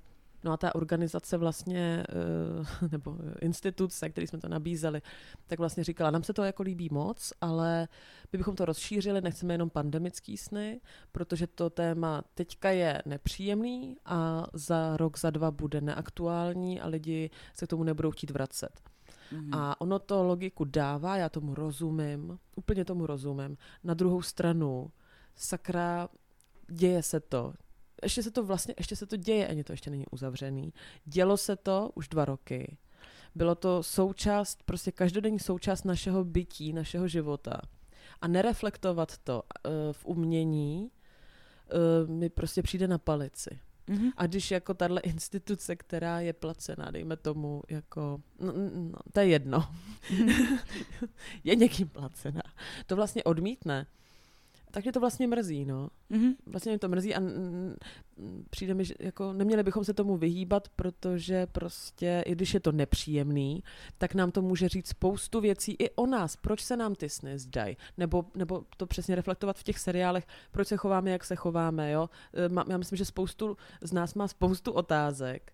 No 0.45 0.53
a 0.53 0.57
ta 0.57 0.75
organizace 0.75 1.37
vlastně, 1.37 2.05
eh, 2.09 2.89
nebo 2.93 3.17
instituce, 3.41 4.09
který 4.09 4.27
jsme 4.27 4.39
to 4.39 4.49
nabízeli, 4.49 5.03
tak 5.47 5.59
vlastně 5.59 5.85
říkala, 5.85 6.11
nám 6.11 6.23
se 6.23 6.33
to 6.33 6.45
jako 6.45 6.63
líbí 6.63 6.89
moc, 6.93 7.33
ale 7.41 7.89
my 8.33 8.37
bychom 8.37 8.57
to 8.57 8.65
rozšířili, 8.65 9.21
nechceme 9.21 9.55
jenom 9.55 9.71
pandemický 9.71 10.37
sny, 10.37 10.81
protože 11.13 11.47
to 11.47 11.71
téma 11.71 12.23
teďka 12.35 12.71
je 12.71 13.03
nepříjemný 13.07 13.97
a 14.05 14.47
za 14.53 14.97
rok, 14.97 15.19
za 15.19 15.31
dva 15.31 15.51
bude 15.51 15.81
neaktuální 15.81 16.81
a 16.81 16.89
lidi 16.89 17.31
se 17.55 17.67
k 17.67 17.69
tomu 17.69 17.85
nebudou 17.85 18.11
chtít 18.11 18.31
vracet. 18.31 18.94
Mhm. 19.33 19.55
A 19.55 19.81
ono 19.81 19.99
to 19.99 20.23
logiku 20.23 20.65
dává, 20.65 21.17
já 21.17 21.29
tomu 21.29 21.55
rozumím, 21.55 22.39
úplně 22.57 22.85
tomu 22.85 23.07
rozumím. 23.07 23.57
Na 23.85 23.95
druhou 23.95 24.23
stranu, 24.23 24.91
sakra, 25.37 26.09
děje 26.71 27.03
se 27.03 27.21
to. 27.21 27.55
Ještě 28.03 28.23
se 28.23 28.31
to 28.31 28.45
vlastně, 28.45 28.75
ještě 28.79 28.97
se 28.97 29.07
to 29.07 29.17
děje, 29.17 29.49
ani 29.49 29.65
to 29.65 29.73
ještě 29.73 29.91
není 29.91 30.05
uzavřený. 30.11 30.73
Dělo 31.05 31.37
se 31.37 31.57
to 31.57 31.91
už 31.95 32.09
dva 32.09 32.25
roky. 32.25 32.77
Bylo 33.35 33.55
to 33.55 33.83
součást, 33.83 34.63
prostě 34.63 34.93
každodenní 34.93 35.39
součást 35.39 35.85
našeho 35.85 36.25
bytí, 36.25 36.73
našeho 36.73 37.09
života. 37.09 37.61
A 38.21 38.29
nereflektovat 38.29 39.19
to 39.19 39.43
uh, 39.43 39.73
v 39.93 40.07
umění 40.07 40.91
uh, 42.05 42.11
mi 42.11 42.29
prostě 42.31 42.63
přijde 42.63 42.89
na 42.89 42.99
palici. 42.99 43.59
Mhm. 43.87 44.11
A 44.17 44.27
když 44.27 44.51
jako 44.51 44.75
tahle 44.75 45.01
instituce, 45.01 45.77
která 45.77 46.21
je 46.21 46.33
placená, 46.33 46.91
dejme 46.91 47.17
tomu, 47.17 47.63
jako, 47.69 48.21
no, 48.41 48.53
no 48.75 48.99
to 49.13 49.21
je 49.21 49.27
jedno, 49.27 49.69
je 51.45 51.57
někým 51.57 51.89
placená, 51.89 52.43
to 52.87 52.97
vlastně 52.97 53.25
odmítne, 53.25 53.87
tak 54.75 54.85
mě 54.85 54.93
to 54.93 55.01
vlastně 55.01 55.27
mrzí, 55.27 55.65
no. 55.65 55.89
Mhm. 56.11 56.33
Vlastně 56.47 56.73
mě 56.73 56.79
to 56.79 56.89
mrzí 56.89 57.15
a 57.15 57.21
přijde 58.51 58.75
mi, 58.75 58.85
že 58.85 58.95
jako 58.99 59.33
neměli 59.33 59.63
bychom 59.63 59.85
se 59.85 59.95
tomu 59.95 60.17
vyhýbat, 60.17 60.69
protože 60.69 61.47
prostě, 61.47 62.23
i 62.27 62.33
když 62.33 62.55
je 62.55 62.61
to 62.61 62.73
nepříjemný, 62.73 63.63
tak 63.99 64.15
nám 64.15 64.31
to 64.31 64.43
může 64.43 64.69
říct 64.69 64.89
spoustu 64.89 65.41
věcí 65.41 65.77
i 65.79 65.91
o 65.91 66.07
nás. 66.07 66.37
Proč 66.37 66.63
se 66.63 66.77
nám 66.77 66.95
ty 66.95 67.09
sny 67.09 67.39
zdají? 67.39 67.77
Nebo, 67.97 68.25
nebo 68.35 68.65
to 68.77 68.87
přesně 68.87 69.15
reflektovat 69.15 69.59
v 69.59 69.63
těch 69.63 69.79
seriálech, 69.79 70.27
proč 70.51 70.69
se 70.69 70.77
chováme, 70.77 71.11
jak 71.11 71.25
se 71.25 71.37
chováme, 71.37 71.91
jo? 71.91 72.11
E, 72.35 72.71
Já 72.73 72.77
myslím, 72.77 72.97
že 72.97 73.05
spoustu 73.05 73.57
z 73.81 73.93
nás 73.93 74.15
má 74.15 74.29
spoustu 74.29 74.73
otázek, 74.73 75.53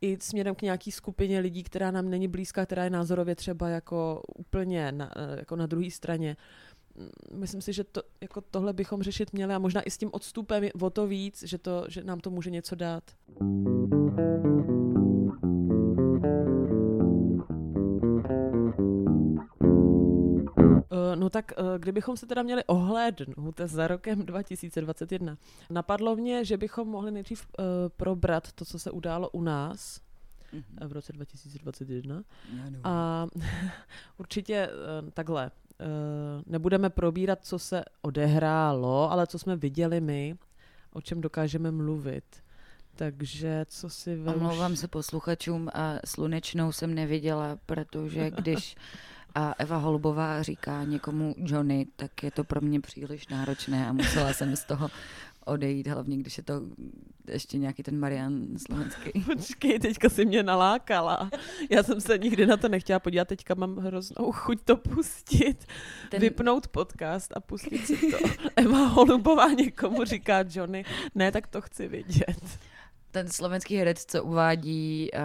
i 0.00 0.18
směrem 0.20 0.54
k 0.54 0.62
nějaký 0.62 0.92
skupině 0.92 1.40
lidí, 1.40 1.62
která 1.62 1.90
nám 1.90 2.10
není 2.10 2.28
blízká, 2.28 2.66
která 2.66 2.84
je 2.84 2.90
názorově 2.90 3.34
třeba 3.34 3.68
jako 3.68 4.22
úplně 4.38 4.92
na, 4.92 5.10
e, 5.16 5.38
jako 5.38 5.56
na 5.56 5.66
druhé 5.66 5.90
straně. 5.90 6.36
Myslím 7.34 7.60
si, 7.62 7.72
že 7.72 7.84
to, 7.84 8.02
jako 8.20 8.40
tohle 8.40 8.72
bychom 8.72 9.02
řešit 9.02 9.32
měli 9.32 9.54
a 9.54 9.58
možná 9.58 9.82
i 9.82 9.90
s 9.90 9.98
tím 9.98 10.08
odstupem 10.12 10.64
o 10.80 10.90
to 10.90 11.06
víc, 11.06 11.42
že, 11.42 11.58
to, 11.58 11.84
že 11.88 12.04
nám 12.04 12.20
to 12.20 12.30
může 12.30 12.50
něco 12.50 12.74
dát. 12.74 13.04
Eh, 20.92 21.16
No 21.16 21.30
tak 21.30 21.52
eh, 21.52 21.78
kdybychom 21.78 22.16
se 22.16 22.26
teda 22.26 22.42
měli 22.42 22.64
ohlédnout 22.64 23.60
za 23.64 23.86
rokem 23.86 24.26
2021, 24.26 25.36
napadlo 25.70 26.16
mě, 26.16 26.44
že 26.44 26.56
bychom 26.56 26.88
mohli 26.88 27.10
nejdřív 27.10 27.46
eh, 27.58 27.62
probrat 27.96 28.52
to, 28.52 28.64
co 28.64 28.78
se 28.78 28.90
událo 28.90 29.30
u 29.30 29.42
nás 29.42 30.00
Mhm. 30.52 30.88
v 30.88 30.92
roce 30.92 31.12
2021. 31.12 32.22
Ano. 32.66 32.78
A 32.84 33.26
určitě 34.18 34.68
takhle, 35.14 35.50
nebudeme 36.46 36.90
probírat, 36.90 37.38
co 37.44 37.58
se 37.58 37.84
odehrálo, 38.02 39.12
ale 39.12 39.26
co 39.26 39.38
jsme 39.38 39.56
viděli 39.56 40.00
my, 40.00 40.36
o 40.92 41.00
čem 41.00 41.20
dokážeme 41.20 41.70
mluvit. 41.70 42.24
Takže 42.96 43.64
co 43.68 43.90
si 43.90 44.16
ve 44.16 44.34
Omlouvám 44.34 44.76
se 44.76 44.88
posluchačům 44.88 45.68
a 45.74 45.94
slunečnou 46.04 46.72
jsem 46.72 46.94
neviděla, 46.94 47.58
protože 47.66 48.30
když 48.36 48.76
a 49.34 49.54
Eva 49.58 49.76
Holubová 49.76 50.42
říká 50.42 50.84
někomu 50.84 51.34
Johnny, 51.38 51.86
tak 51.96 52.22
je 52.22 52.30
to 52.30 52.44
pro 52.44 52.60
mě 52.60 52.80
příliš 52.80 53.28
náročné 53.28 53.88
a 53.88 53.92
musela 53.92 54.32
jsem 54.32 54.56
z 54.56 54.64
toho 54.64 54.90
odejít, 55.44 55.86
hlavně 55.86 56.16
když 56.16 56.36
je 56.36 56.42
to 56.42 56.62
ještě 57.30 57.58
nějaký 57.58 57.82
ten 57.82 57.98
Marian 57.98 58.46
slovenský. 58.66 59.10
Počkej, 59.26 59.78
teďka 59.78 60.08
si 60.08 60.24
mě 60.24 60.42
nalákala. 60.42 61.30
Já 61.70 61.82
jsem 61.82 62.00
se 62.00 62.18
nikdy 62.18 62.46
na 62.46 62.56
to 62.56 62.68
nechtěla 62.68 62.98
podívat, 62.98 63.28
teďka 63.28 63.54
mám 63.54 63.76
hroznou 63.76 64.32
chuť 64.32 64.62
to 64.64 64.76
pustit. 64.76 65.66
Ten... 66.08 66.20
Vypnout 66.20 66.68
podcast 66.68 67.36
a 67.36 67.40
pustit 67.40 67.86
si 67.86 68.10
to. 68.10 68.18
Eva 68.56 68.86
Holubová 68.86 69.48
někomu 69.48 70.04
říká 70.04 70.44
Johnny, 70.48 70.84
ne, 71.14 71.32
tak 71.32 71.46
to 71.46 71.60
chci 71.60 71.88
vidět. 71.88 72.58
Ten 73.12 73.28
slovenský 73.28 73.76
herec, 73.76 74.04
co 74.04 74.24
uvádí 74.24 75.10
uh, 75.14 75.20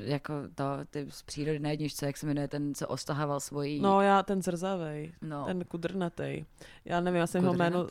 jako 0.00 0.34
to, 0.54 0.64
ty 0.90 1.06
z 1.10 1.22
přírody 1.22 1.58
na 1.58 1.70
jedničce, 1.70 2.06
jak 2.06 2.16
se 2.16 2.26
jmenuje, 2.26 2.48
ten, 2.48 2.74
co 2.74 2.88
ostahával 2.88 3.40
svoji... 3.40 3.80
No 3.80 4.00
já, 4.00 4.22
ten 4.22 4.42
zrzavej, 4.42 5.12
no 5.22 5.44
ten 5.44 5.64
kudrnatej. 5.64 6.44
Já 6.84 7.00
nevím, 7.00 7.20
já 7.20 7.26
jsem 7.26 7.44
ho 7.44 7.54
jméno... 7.54 7.86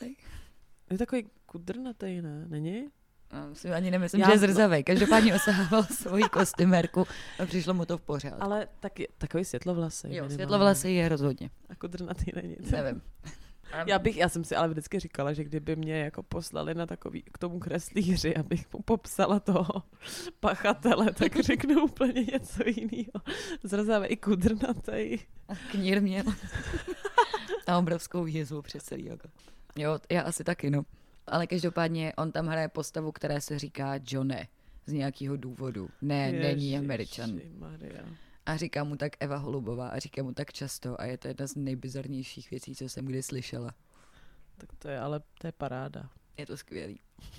Je 0.90 0.98
takový 0.98 1.26
kudrnatej, 1.46 2.22
ne? 2.22 2.44
Není? 2.48 2.84
No, 3.32 3.54
si 3.54 3.70
ani 3.70 3.90
nemyslím, 3.90 4.20
Já- 4.20 4.26
že 4.26 4.32
je 4.32 4.38
zrzavej. 4.38 4.84
Každopádně 4.84 5.34
osahával 5.34 5.82
svoji 5.90 6.24
kostymérku 6.24 7.06
a 7.38 7.46
přišlo 7.46 7.74
mu 7.74 7.84
to 7.84 7.98
v 7.98 8.00
pořádku. 8.00 8.42
Ale 8.42 8.68
taky, 8.80 9.08
takový 9.18 9.44
světlovlasý. 9.44 10.06
Jo, 10.06 10.10
minimálně. 10.12 10.34
světlovlasy 10.34 10.90
je 10.90 11.08
rozhodně. 11.08 11.50
A 11.68 11.74
kudrnatý 11.74 12.24
není. 12.34 12.56
Nevím. 12.70 13.02
Já, 13.86 13.98
bych, 13.98 14.16
já 14.16 14.28
jsem 14.28 14.44
si 14.44 14.56
ale 14.56 14.68
vždycky 14.68 14.98
říkala, 15.00 15.32
že 15.32 15.44
kdyby 15.44 15.76
mě 15.76 15.98
jako 16.00 16.22
poslali 16.22 16.74
na 16.74 16.86
takový, 16.86 17.22
k 17.32 17.38
tomu 17.38 17.58
kreslíři, 17.58 18.36
abych 18.36 18.72
mu 18.72 18.82
popsala 18.82 19.40
toho 19.40 19.66
pachatele, 20.40 21.12
tak 21.12 21.36
řeknu 21.36 21.84
úplně 21.84 22.24
něco 22.32 22.62
jiného. 22.66 23.12
Zrzavej 23.62 24.16
kudrnatej. 24.16 25.18
Knír 25.70 26.02
měl. 26.02 26.24
a 27.66 27.78
obrovskou 27.78 28.26
jizvu 28.26 28.62
přes 28.62 28.84
celý 28.84 29.10
oko. 29.12 29.28
Jo, 29.78 29.98
já 30.10 30.22
asi 30.22 30.44
taky, 30.44 30.70
no. 30.70 30.82
Ale 31.26 31.46
každopádně 31.46 32.12
on 32.16 32.32
tam 32.32 32.46
hraje 32.46 32.68
postavu, 32.68 33.12
která 33.12 33.40
se 33.40 33.58
říká 33.58 33.94
Johnny. 34.08 34.48
Z 34.86 34.92
nějakého 34.92 35.36
důvodu. 35.36 35.88
Ne, 36.02 36.32
není 36.32 36.78
Američan. 36.78 37.40
Maria. 37.58 38.02
A 38.46 38.56
říká 38.56 38.84
mu 38.84 38.96
tak 38.96 39.12
Eva 39.20 39.36
Holubová 39.36 39.88
a 39.88 39.98
říká 39.98 40.22
mu 40.22 40.32
tak 40.34 40.52
často 40.52 41.00
a 41.00 41.04
je 41.04 41.18
to 41.18 41.28
jedna 41.28 41.46
z 41.46 41.54
nejbizarnějších 41.56 42.50
věcí, 42.50 42.74
co 42.74 42.84
jsem 42.84 43.04
kdy 43.06 43.22
slyšela. 43.22 43.74
Tak 44.56 44.68
to 44.78 44.88
je, 44.88 45.00
ale 45.00 45.20
to 45.40 45.46
je 45.46 45.52
paráda. 45.52 46.10
Je 46.38 46.46
to 46.46 46.56
skvělý. 46.56 47.00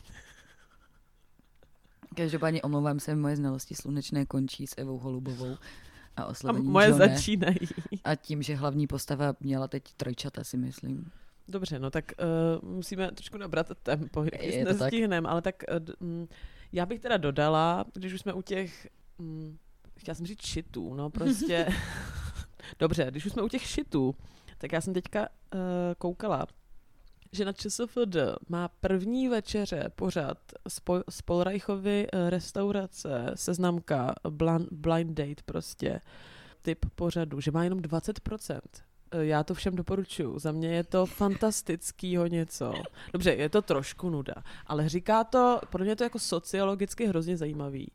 Každopádně 2.15 2.61
omlouvám 2.61 2.99
se, 2.99 3.15
moje 3.15 3.35
znalosti 3.35 3.75
slunečné 3.75 4.25
končí 4.25 4.67
s 4.67 4.73
Evou 4.77 4.97
Holubovou 4.97 5.57
a 6.15 6.21
A 6.21 6.25
oslovení 6.25 6.69
moje 6.69 6.89
Johnny. 6.89 7.07
začínají. 7.07 7.57
A 8.03 8.15
tím, 8.15 8.41
že 8.41 8.55
hlavní 8.55 8.87
postava 8.87 9.33
měla 9.39 9.67
teď 9.67 9.93
trojčata, 9.93 10.43
si 10.43 10.57
myslím. 10.57 11.11
Dobře, 11.49 11.79
no 11.79 11.91
tak 11.91 12.11
uh, 12.61 12.69
musíme 12.69 13.11
trošku 13.11 13.37
nabrat 13.37 13.67
tempo, 13.83 14.23
Je 14.23 14.31
když 14.31 14.55
tak. 14.55 14.63
nestihneme, 14.63 15.29
ale 15.29 15.41
tak 15.41 15.63
uh, 16.01 16.25
já 16.71 16.85
bych 16.85 16.99
teda 16.99 17.17
dodala, 17.17 17.85
když 17.93 18.13
už 18.13 18.21
jsme 18.21 18.33
u 18.33 18.41
těch, 18.41 18.87
mm, 19.17 19.57
chtěla 19.97 20.15
jsem 20.15 20.25
říct 20.25 20.45
šitů, 20.45 20.93
no 20.93 21.09
prostě, 21.19 21.67
dobře, 22.79 23.07
když 23.11 23.25
už 23.25 23.31
jsme 23.31 23.41
u 23.41 23.47
těch 23.47 23.63
šitů, 23.63 24.15
tak 24.57 24.71
já 24.71 24.81
jsem 24.81 24.93
teďka 24.93 25.19
uh, 25.19 25.59
koukala 25.97 26.47
že 27.31 27.45
na 27.45 27.53
ČSFD 27.53 28.17
má 28.49 28.67
první 28.67 29.29
večeře 29.29 29.91
pořad 29.95 30.37
spo, 30.67 31.03
z 31.09 31.21
Polreichovy 31.21 32.07
restaurace, 32.29 33.31
seznamka, 33.35 34.15
blind, 34.29 34.67
blind 34.71 35.17
date 35.17 35.43
prostě, 35.45 36.01
typ 36.61 36.85
pořadu, 36.95 37.41
že 37.41 37.51
má 37.51 37.63
jenom 37.63 37.79
20%. 37.79 38.59
Eh, 39.11 39.25
Já 39.25 39.43
to 39.43 39.53
všem 39.53 39.75
doporučuju. 39.75 40.39
Za 40.39 40.51
mě 40.51 40.69
je 40.69 40.83
to 40.83 41.05
fantastickýho 41.05 42.27
něco. 42.27 42.73
Dobře, 43.13 43.33
je 43.33 43.49
to 43.49 43.61
trošku 43.61 44.09
nuda, 44.09 44.33
ale 44.67 44.89
říká 44.89 45.23
to, 45.23 45.61
pro 45.69 45.83
mě 45.83 45.91
je 45.91 45.95
to 45.95 46.03
jako 46.03 46.19
sociologicky 46.19 47.05
hrozně 47.07 47.37
zajímavý. 47.37 47.91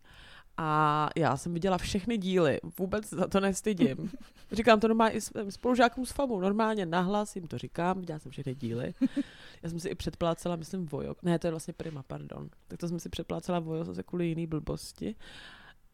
A 0.56 1.10
já 1.16 1.36
jsem 1.36 1.54
viděla 1.54 1.78
všechny 1.78 2.18
díly, 2.18 2.60
vůbec 2.78 3.10
za 3.10 3.26
to 3.26 3.40
nestydím. 3.40 4.10
Říkám 4.52 4.80
to 4.80 4.88
normálně 4.88 5.14
i 5.14 5.20
svým 5.20 5.50
spolužákům 5.50 6.06
z 6.06 6.12
FAMu, 6.12 6.40
normálně 6.40 6.86
nahlas 6.86 7.36
jim 7.36 7.46
to 7.46 7.58
říkám, 7.58 8.00
viděla 8.00 8.18
jsem 8.18 8.30
všechny 8.32 8.54
díly. 8.54 8.94
Já 9.62 9.70
jsem 9.70 9.80
si 9.80 9.88
i 9.88 9.94
předplácela, 9.94 10.56
myslím, 10.56 10.86
Vojo. 10.86 11.14
Ne, 11.22 11.38
to 11.38 11.46
je 11.46 11.50
vlastně 11.50 11.74
Prima, 11.74 12.02
pardon. 12.02 12.48
Tak 12.68 12.78
to 12.78 12.88
jsem 12.88 13.00
si 13.00 13.08
předplácela 13.08 13.58
Vojo 13.58 13.84
zase 13.84 14.02
kvůli 14.02 14.26
jiný 14.26 14.46
blbosti. 14.46 15.14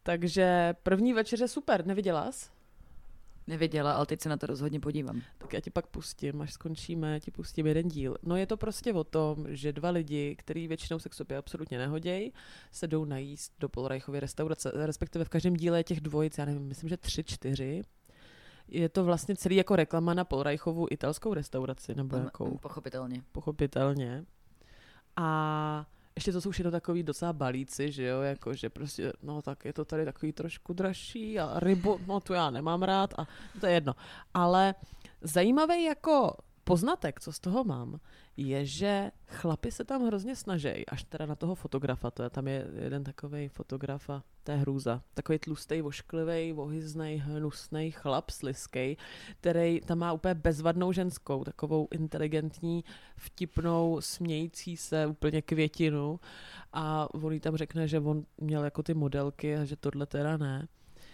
Takže 0.03 0.75
první 0.83 1.13
večeře 1.13 1.47
super, 1.47 1.85
neviděla 1.85 2.31
jsi? 2.31 2.60
Neviděla, 3.47 3.93
ale 3.93 4.05
teď 4.05 4.21
se 4.21 4.29
na 4.29 4.37
to 4.37 4.45
rozhodně 4.47 4.79
podívám. 4.79 5.21
Tak 5.37 5.53
já 5.53 5.59
ti 5.59 5.69
pak 5.69 5.87
pustím, 5.87 6.41
až 6.41 6.53
skončíme, 6.53 7.19
ti 7.19 7.31
pustím 7.31 7.67
jeden 7.67 7.87
díl. 7.87 8.17
No 8.23 8.35
je 8.35 8.47
to 8.47 8.57
prostě 8.57 8.93
o 8.93 9.03
tom, 9.03 9.45
že 9.49 9.73
dva 9.73 9.89
lidi, 9.89 10.35
který 10.35 10.67
většinou 10.67 10.99
se 10.99 11.09
k 11.09 11.13
sobě 11.13 11.37
absolutně 11.37 11.77
nehodějí, 11.77 12.33
se 12.71 12.87
jdou 12.87 13.05
najíst 13.05 13.53
do 13.59 13.69
Polreichovy 13.69 14.19
restaurace, 14.19 14.71
respektive 14.73 15.25
v 15.25 15.29
každém 15.29 15.53
díle 15.53 15.83
těch 15.83 16.01
dvojic, 16.01 16.37
já 16.37 16.45
nevím, 16.45 16.67
myslím, 16.67 16.89
že 16.89 16.97
tři, 16.97 17.23
čtyři. 17.23 17.81
Je 18.67 18.89
to 18.89 19.03
vlastně 19.03 19.35
celý 19.35 19.55
jako 19.55 19.75
reklama 19.75 20.13
na 20.13 20.23
Polreichovu 20.23 20.87
italskou 20.91 21.33
restauraci, 21.33 21.95
nebo 21.95 22.17
jakou? 22.17 22.57
Pochopitelně. 22.57 23.23
pochopitelně. 23.31 24.25
A 25.15 25.85
ještě 26.15 26.31
to 26.31 26.41
jsou 26.41 26.51
všechno 26.51 26.71
takový 26.71 27.03
docela 27.03 27.33
balíci, 27.33 27.91
že 27.91 28.05
jo, 28.05 28.21
jako 28.21 28.53
že 28.53 28.69
prostě, 28.69 29.13
no 29.23 29.41
tak 29.41 29.65
je 29.65 29.73
to 29.73 29.85
tady 29.85 30.05
takový 30.05 30.31
trošku 30.31 30.73
dražší 30.73 31.39
a 31.39 31.59
rybu, 31.59 31.99
no 32.07 32.19
to 32.19 32.33
já 32.33 32.49
nemám 32.49 32.83
rád 32.83 33.13
a 33.19 33.27
to 33.59 33.65
je 33.65 33.73
jedno. 33.73 33.95
Ale 34.33 34.75
zajímavý 35.21 35.83
jako 35.83 36.37
poznatek, 36.71 37.19
co 37.19 37.31
z 37.31 37.39
toho 37.39 37.63
mám, 37.63 37.99
je, 38.37 38.65
že 38.65 39.11
chlapi 39.27 39.71
se 39.71 39.83
tam 39.83 40.05
hrozně 40.05 40.35
snaží, 40.35 40.85
až 40.87 41.03
teda 41.03 41.25
na 41.25 41.35
toho 41.35 41.55
fotografa, 41.55 42.11
to 42.11 42.23
je, 42.23 42.29
tam 42.29 42.47
je 42.47 42.67
jeden 42.75 43.03
takový 43.03 43.47
fotograf 43.47 44.09
a 44.09 44.23
to 44.43 44.51
je 44.51 44.57
hrůza. 44.57 45.01
Takový 45.13 45.39
tlustý, 45.39 45.81
vošklivý, 45.81 46.51
vohyznej, 46.51 47.17
hnusný 47.17 47.91
chlap, 47.91 48.29
sliskej, 48.29 48.97
který 49.39 49.81
tam 49.81 49.97
má 49.97 50.13
úplně 50.13 50.33
bezvadnou 50.33 50.91
ženskou, 50.91 51.43
takovou 51.43 51.87
inteligentní, 51.91 52.83
vtipnou, 53.17 54.01
smějící 54.01 54.77
se 54.77 55.07
úplně 55.07 55.41
květinu 55.41 56.19
a 56.73 57.13
on 57.13 57.33
jí 57.33 57.39
tam 57.39 57.55
řekne, 57.55 57.87
že 57.87 57.99
on 57.99 58.25
měl 58.37 58.63
jako 58.63 58.83
ty 58.83 58.93
modelky 58.93 59.57
a 59.57 59.65
že 59.65 59.75
tohle 59.75 60.05
teda 60.05 60.37
ne. 60.37 60.67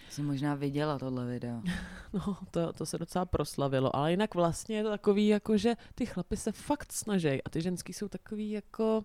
Jsi 0.10 0.22
možná 0.22 0.56
viděla 0.56 1.00
tohle 1.00 1.26
video. 1.26 1.62
No, 2.14 2.38
to, 2.52 2.74
to 2.74 2.86
se 2.86 2.98
docela 2.98 3.26
proslavilo, 3.26 3.96
ale 3.96 4.12
jinak 4.12 4.36
vlastně 4.36 4.78
je 4.78 4.84
to 4.84 4.90
takový, 4.90 5.28
jako 5.28 5.58
že 5.58 5.76
ty 5.96 6.06
chlapy 6.06 6.38
se 6.38 6.52
fakt 6.52 6.92
snaží 6.92 7.44
a 7.44 7.50
ty 7.50 7.62
ženský 7.62 7.94
jsou 7.94 8.08
takový 8.08 8.52
jako, 8.52 9.04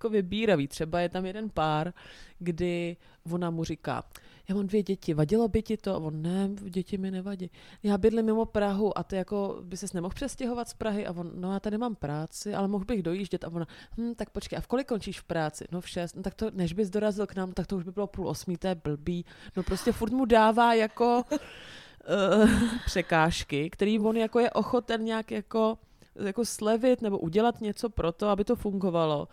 jako 0.00 0.08
vybíravý. 0.08 0.68
Třeba 0.68 1.00
je 1.00 1.08
tam 1.08 1.26
jeden 1.26 1.50
pár, 1.50 1.92
kdy 2.38 2.96
ona 3.32 3.50
mu 3.50 3.64
říká, 3.64 4.04
já 4.48 4.54
mám 4.54 4.66
dvě 4.66 4.82
děti, 4.82 5.14
vadilo 5.14 5.48
by 5.48 5.62
ti 5.62 5.76
to? 5.76 5.94
A 5.94 5.98
on, 5.98 6.22
ne, 6.22 6.48
děti 6.54 6.98
mi 6.98 7.10
nevadí. 7.10 7.50
Já 7.82 7.98
bydlím 7.98 8.26
mimo 8.26 8.44
Prahu 8.44 8.98
a 8.98 9.02
ty 9.02 9.16
jako 9.16 9.58
by 9.62 9.76
ses 9.76 9.92
nemohl 9.92 10.14
přestěhovat 10.14 10.68
z 10.68 10.74
Prahy? 10.74 11.06
A 11.06 11.12
on, 11.12 11.30
no 11.34 11.52
já 11.52 11.60
tady 11.60 11.78
mám 11.78 11.94
práci, 11.94 12.54
ale 12.54 12.68
mohl 12.68 12.84
bych 12.84 13.02
dojíždět. 13.02 13.44
A 13.44 13.48
ona, 13.48 13.66
hm, 13.98 14.14
tak 14.14 14.30
počkej, 14.30 14.56
a 14.56 14.60
v 14.60 14.66
kolik 14.66 14.88
končíš 14.88 15.20
v 15.20 15.24
práci? 15.24 15.64
No 15.72 15.80
v 15.80 15.88
šest. 15.88 16.16
No 16.16 16.22
tak 16.22 16.34
to, 16.34 16.50
než 16.50 16.72
bys 16.72 16.90
dorazil 16.90 17.26
k 17.26 17.34
nám, 17.34 17.52
tak 17.52 17.66
to 17.66 17.76
už 17.76 17.84
by 17.84 17.92
bylo 17.92 18.06
půl 18.06 18.28
osmý, 18.28 18.56
to 18.56 18.66
je 18.66 18.74
blbý. 18.74 19.24
No 19.56 19.62
prostě 19.62 19.92
furt 19.92 20.12
mu 20.12 20.24
dává 20.24 20.74
jako 20.74 21.24
uh, 21.28 22.50
překážky, 22.86 23.70
který 23.70 24.00
on 24.00 24.16
jako 24.16 24.40
je 24.40 24.50
ochoten 24.50 25.04
nějak 25.04 25.30
jako, 25.30 25.78
jako 26.14 26.44
slevit 26.44 27.02
nebo 27.02 27.18
udělat 27.18 27.60
něco 27.60 27.90
pro 27.90 28.12
to, 28.12 28.28
aby 28.28 28.44
to 28.44 28.56
fungovalo. 28.56 29.28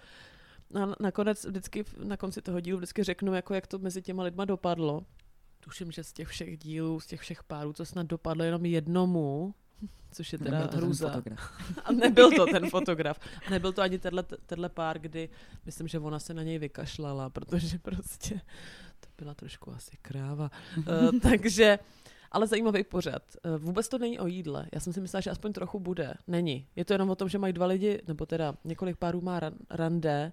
A 0.76 0.94
nakonec 1.00 1.46
vždycky 1.46 1.86
na 2.04 2.18
konci 2.18 2.42
toho 2.42 2.60
dílu 2.60 2.78
vždycky 2.78 3.04
řeknu, 3.04 3.34
jako 3.34 3.54
jak 3.54 3.68
to 3.68 3.80
mezi 3.80 4.02
těma 4.02 4.24
lidma 4.24 4.46
dopadlo. 4.46 5.02
Tuším, 5.60 5.92
že 5.92 6.04
z 6.04 6.14
těch 6.14 6.28
všech 6.28 6.58
dílů, 6.58 7.00
z 7.00 7.06
těch 7.08 7.22
všech 7.22 7.44
párů, 7.44 7.74
to 7.74 7.86
snad 7.86 8.08
dopadlo 8.08 8.44
jenom 8.44 8.66
jednomu, 8.66 9.54
což 10.12 10.34
je 10.34 10.40
teda 10.40 10.52
Nebyl 10.52 10.68
to 10.68 10.72
ten 10.72 10.84
hrůza. 10.84 11.08
fotograf. 11.10 11.52
A 11.86 11.92
nebyl 11.92 12.32
to 12.32 12.46
ten 12.46 12.70
fotograf. 12.70 13.20
A 13.48 13.50
nebyl 13.50 13.74
to 13.74 13.82
ani 13.82 14.00
tenhle, 14.00 14.24
tenhle 14.46 14.70
pár, 14.70 15.00
kdy 15.00 15.30
myslím, 15.66 15.88
že 15.88 16.00
ona 16.00 16.20
se 16.20 16.34
na 16.34 16.44
něj 16.44 16.60
vykašlala, 16.60 17.30
protože 17.30 17.80
prostě 17.80 18.42
to 19.00 19.08
byla 19.18 19.34
trošku 19.34 19.72
asi 19.72 19.98
kráva. 20.02 20.52
uh, 20.78 21.20
takže, 21.22 21.80
ale 22.32 22.48
zajímavý 22.48 22.84
pořad. 22.84 23.24
Uh, 23.46 23.58
vůbec 23.58 23.88
to 23.88 23.98
není 23.98 24.20
o 24.20 24.28
jídle. 24.28 24.68
Já 24.74 24.80
jsem 24.80 24.94
si 24.94 25.02
myslela, 25.02 25.22
že 25.22 25.30
aspoň 25.30 25.54
trochu 25.54 25.80
bude. 25.80 26.14
Není. 26.28 26.68
Je 26.76 26.86
to 26.86 26.94
jenom 26.94 27.10
o 27.10 27.16
tom, 27.16 27.30
že 27.30 27.38
mají 27.38 27.54
dva 27.54 27.66
lidi, 27.66 28.02
nebo 28.08 28.26
teda 28.26 28.54
několik 28.64 28.98
párů 28.98 29.22
má 29.22 29.40
ran, 29.40 29.54
rande 29.70 30.32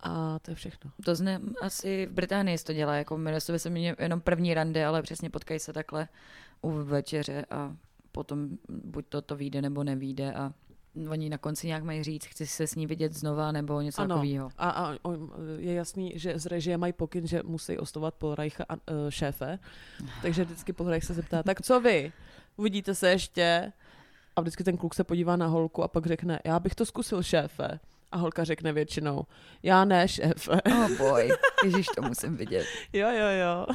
a 0.00 0.38
to 0.38 0.50
je 0.50 0.54
všechno. 0.54 0.90
To 1.04 1.14
znám, 1.14 1.54
asi 1.62 2.06
v 2.06 2.12
Británii 2.12 2.58
se 2.58 2.64
to 2.64 2.72
dělá, 2.72 2.94
jako 2.96 3.18
jmenuje 3.18 3.40
se 3.40 3.58
se 3.58 3.70
mě 3.70 3.96
jenom 3.98 4.20
první 4.20 4.54
rande, 4.54 4.86
ale 4.86 5.02
přesně 5.02 5.30
potkají 5.30 5.60
se 5.60 5.72
takhle 5.72 6.08
u 6.62 6.70
večeře 6.70 7.46
a 7.50 7.76
potom 8.12 8.48
buď 8.68 9.04
to 9.08 9.22
to 9.22 9.36
vyjde 9.36 9.62
nebo 9.62 9.84
nevíde 9.84 10.32
a 10.34 10.52
oni 11.10 11.28
na 11.28 11.38
konci 11.38 11.66
nějak 11.66 11.82
mají 11.82 12.02
říct, 12.02 12.26
chci 12.26 12.46
se 12.46 12.66
s 12.66 12.74
ní 12.74 12.86
vidět 12.86 13.12
znova 13.12 13.52
nebo 13.52 13.80
něco 13.80 14.00
Ano. 14.02 14.14
takového. 14.14 14.50
A, 14.58 14.70
a 14.70 14.94
on, 15.02 15.30
je 15.58 15.74
jasný, 15.74 16.12
že 16.16 16.38
z 16.38 16.46
režie 16.46 16.78
mají 16.78 16.92
pokyn, 16.92 17.26
že 17.26 17.42
musí 17.44 17.78
ostovat 17.78 18.14
Polreicha 18.14 18.64
a 18.68 18.74
uh, 18.74 18.80
šéfe, 19.08 19.58
takže 20.22 20.44
vždycky 20.44 20.72
Polreich 20.72 21.04
se 21.04 21.14
zeptá, 21.14 21.42
tak 21.42 21.62
co 21.62 21.80
vy? 21.80 22.12
Uvidíte 22.56 22.94
se 22.94 23.10
ještě? 23.10 23.72
A 24.36 24.40
vždycky 24.40 24.64
ten 24.64 24.76
kluk 24.76 24.94
se 24.94 25.04
podívá 25.04 25.36
na 25.36 25.46
holku 25.46 25.82
a 25.82 25.88
pak 25.88 26.06
řekne, 26.06 26.40
já 26.44 26.60
bych 26.60 26.74
to 26.74 26.86
zkusil 26.86 27.22
šéfe. 27.22 27.80
A 28.12 28.16
holka 28.16 28.44
řekne 28.44 28.72
většinou, 28.72 29.22
já 29.62 29.84
ne, 29.84 30.08
šéfe. 30.08 30.60
Oh 30.72 30.96
boy, 30.96 31.28
ježiš, 31.64 31.86
to 31.96 32.02
musím 32.02 32.36
vidět. 32.36 32.66
jo, 32.92 33.08
jo, 33.10 33.26
jo. 33.40 33.66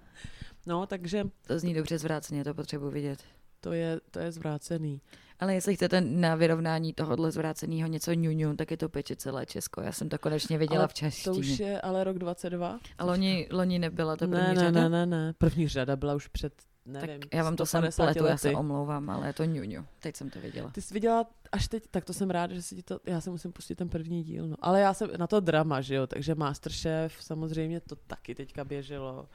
no, 0.66 0.86
takže 0.86 1.24
To 1.46 1.58
zní 1.58 1.74
dobře 1.74 1.98
zvráceně, 1.98 2.44
to 2.44 2.54
potřebuji 2.54 2.90
vidět. 2.90 3.18
to 3.60 3.72
je, 3.72 4.00
to 4.10 4.18
je 4.18 4.32
zvrácený. 4.32 5.00
Ale 5.40 5.54
jestli 5.54 5.76
chcete 5.76 6.00
na 6.00 6.34
vyrovnání 6.34 6.92
tohohle 6.92 7.30
zvráceného 7.32 7.88
něco 7.88 8.12
ňuňu, 8.12 8.56
tak 8.56 8.70
je 8.70 8.76
to 8.76 8.88
peče 8.88 9.16
celé 9.16 9.46
Česko. 9.46 9.80
Já 9.80 9.92
jsem 9.92 10.08
to 10.08 10.18
konečně 10.18 10.58
viděla 10.58 10.78
ale 10.80 10.88
v 10.88 10.94
češtině. 10.94 11.34
To 11.34 11.40
už 11.40 11.58
je 11.58 11.80
ale 11.80 12.04
rok 12.04 12.18
22. 12.18 12.78
A 12.98 13.04
loni, 13.04 13.48
loni 13.52 13.78
nebyla 13.78 14.16
to 14.16 14.28
první 14.28 14.42
ne, 14.42 14.54
ne, 14.54 14.60
řada? 14.60 14.80
ne, 14.80 14.88
ne, 14.88 15.06
ne. 15.06 15.32
První 15.38 15.68
řada 15.68 15.96
byla 15.96 16.14
už 16.14 16.28
před, 16.28 16.52
Tak 16.92 17.02
nevím, 17.02 17.20
já 17.32 17.44
vám 17.44 17.56
to 17.56 17.66
sem 17.66 17.92
150 17.92 18.04
pletu, 18.04 18.26
já 18.26 18.36
se 18.36 18.52
omlouvám, 18.52 19.10
ale 19.10 19.26
je 19.26 19.32
to 19.32 19.44
ňuňu. 19.44 19.86
Teď 20.00 20.16
jsem 20.16 20.30
to 20.30 20.40
viděla. 20.40 20.70
Ty 20.70 20.82
jsi 20.82 20.94
viděla 20.94 21.26
až 21.52 21.68
teď, 21.68 21.84
tak 21.90 22.04
to 22.04 22.12
jsem 22.12 22.30
ráda, 22.30 22.54
že 22.54 22.62
si 22.62 22.76
ti 22.76 22.82
to, 22.82 23.00
já 23.06 23.20
se 23.20 23.30
musím 23.30 23.52
pustit 23.52 23.74
ten 23.74 23.88
první 23.88 24.22
díl, 24.22 24.48
no. 24.48 24.56
Ale 24.60 24.80
já 24.80 24.94
jsem 24.94 25.10
na 25.16 25.26
to 25.26 25.40
drama, 25.40 25.80
že 25.80 25.94
jo, 25.94 26.06
takže 26.06 26.34
Masterchef, 26.34 27.16
samozřejmě 27.20 27.80
to 27.80 27.96
taky 27.96 28.34
teďka 28.34 28.64
běželo. 28.64 29.28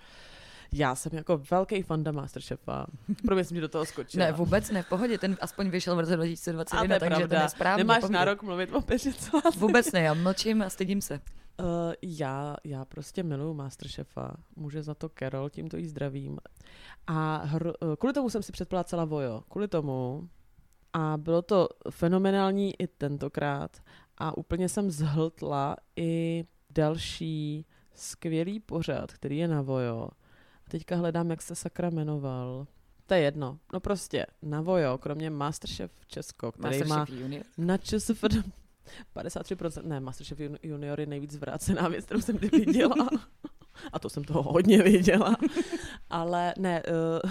Já 0.73 0.95
jsem 0.95 1.11
jako 1.15 1.41
velký 1.51 1.81
fanda 1.81 2.11
Masterchefa. 2.11 2.85
Pro 3.25 3.39
jsem 3.39 3.59
do 3.59 3.69
toho 3.69 3.85
skočila. 3.85 4.25
Ne, 4.25 4.31
vůbec 4.31 4.71
ne, 4.71 4.83
v 4.83 4.89
pohodě, 4.89 5.17
ten 5.17 5.37
aspoň 5.41 5.69
vyšel 5.69 5.95
v 5.95 5.99
roce 5.99 6.13
a 6.13 6.17
to 6.17 6.17
2021, 6.17 6.95
je 6.95 6.99
takže 6.99 7.15
pravda. 7.15 7.37
to 7.37 7.43
nesprávně. 7.43 7.83
Nemáš 7.83 7.99
povídej. 8.01 8.19
nárok 8.19 8.43
mluvit 8.43 8.73
o 8.73 8.81
Peřicová. 8.81 9.41
Vůbec 9.57 9.91
ne, 9.91 10.01
já 10.01 10.13
mlčím 10.13 10.61
a 10.61 10.69
stydím 10.69 11.01
se. 11.01 11.13
Uh, 11.59 11.67
já, 12.01 12.55
já 12.63 12.85
prostě 12.85 13.23
miluju 13.23 13.53
Masterchefa. 13.53 14.35
Může 14.55 14.83
za 14.83 14.93
to 14.93 15.09
Carol, 15.19 15.49
tímto 15.49 15.77
jí 15.77 15.87
zdravím. 15.87 16.37
A 17.07 17.37
hr, 17.45 17.71
kvůli 17.99 18.13
tomu 18.13 18.29
jsem 18.29 18.43
si 18.43 18.51
předplácela 18.51 19.05
Vojo. 19.05 19.43
Kvůli 19.49 19.67
tomu. 19.67 20.29
A 20.93 21.17
bylo 21.17 21.41
to 21.41 21.69
fenomenální 21.89 22.81
i 22.81 22.87
tentokrát. 22.87 23.77
A 24.17 24.37
úplně 24.37 24.69
jsem 24.69 24.91
zhltla 24.91 25.75
i 25.95 26.45
další 26.69 27.65
skvělý 27.93 28.59
pořad, 28.59 29.13
který 29.13 29.37
je 29.37 29.47
na 29.47 29.61
Vojo. 29.61 30.07
A 30.65 30.69
teďka 30.69 30.95
hledám, 30.95 31.29
jak 31.29 31.41
se 31.41 31.55
sakra 31.55 31.89
jmenoval. 31.89 32.67
To 33.05 33.13
je 33.13 33.19
jedno. 33.21 33.59
No 33.73 33.79
prostě 33.79 34.25
na 34.41 34.61
Vojo, 34.61 34.97
kromě 34.97 35.29
Masterchef 35.29 35.91
Česko, 36.07 36.51
který 36.51 36.79
má 36.83 36.95
Masterchef 36.97 37.21
Junior. 37.21 37.43
na 37.57 37.77
ČSFD 37.77 38.33
53%, 39.15 39.83
ne, 39.83 39.99
Masterchef 39.99 40.39
Jun- 40.39 40.57
Junior 40.63 40.99
je 40.99 41.05
nejvíc 41.05 41.31
zvrácená 41.31 41.87
věc, 41.87 42.05
kterou 42.05 42.21
jsem 42.21 42.37
kdy 42.37 42.49
viděla. 42.65 42.95
A 43.93 43.99
to 43.99 44.09
jsem 44.09 44.23
toho 44.23 44.43
hodně 44.43 44.81
viděla. 44.83 45.35
Ale 46.09 46.53
ne, 46.57 46.83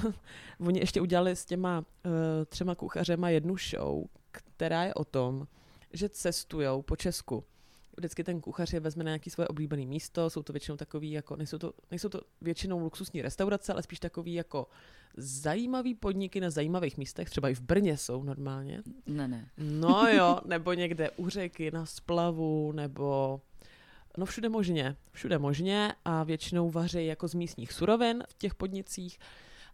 uh, 0.02 0.12
oni 0.68 0.80
ještě 0.80 1.00
udělali 1.00 1.36
s 1.36 1.44
těma 1.44 1.78
uh, 1.78 1.84
třema 2.46 2.74
kuchařema 2.74 3.30
jednu 3.30 3.56
show, 3.56 4.04
která 4.30 4.84
je 4.84 4.94
o 4.94 5.04
tom, 5.04 5.46
že 5.92 6.08
cestujou 6.08 6.82
po 6.82 6.96
Česku. 6.96 7.44
vždycky 7.96 8.24
ten 8.24 8.40
kuchař 8.40 8.72
je 8.72 8.80
vezme 8.80 9.04
na 9.04 9.08
nějaký 9.08 9.30
svoje 9.30 9.48
oblíbené 9.48 9.86
místo, 9.86 10.30
jsou 10.30 10.42
to 10.42 10.52
většinou 10.52 10.76
takový, 10.76 11.12
jako, 11.12 11.36
nejsou 11.36 11.58
to, 11.58 11.72
nejsou 11.90 12.08
to 12.08 12.20
většinou 12.40 12.78
luxusní 12.78 13.22
restaurace, 13.22 13.72
ale 13.72 13.82
spíš 13.82 14.00
takový 14.00 14.34
jako 14.34 14.66
zajímavý 15.16 15.94
podniky 15.94 16.40
na 16.40 16.50
zajímavých 16.50 16.98
místech, 16.98 17.30
třeba 17.30 17.48
i 17.48 17.54
v 17.54 17.60
Brně 17.60 17.96
jsou 17.96 18.22
normálně. 18.22 18.82
Ne, 19.06 19.28
ne. 19.28 19.50
No 19.58 20.08
jo, 20.08 20.38
nebo 20.44 20.72
někde 20.72 21.10
u 21.10 21.28
řeky, 21.28 21.70
na 21.70 21.86
splavu, 21.86 22.72
nebo 22.72 23.40
No 24.20 24.26
všude 24.26 24.48
možně, 24.48 24.96
všude 25.12 25.38
možně 25.38 25.94
a 26.04 26.24
většinou 26.24 26.70
vaří 26.70 27.06
jako 27.06 27.28
z 27.28 27.34
místních 27.34 27.72
surovin 27.72 28.22
v 28.28 28.34
těch 28.34 28.54
podnicích 28.54 29.18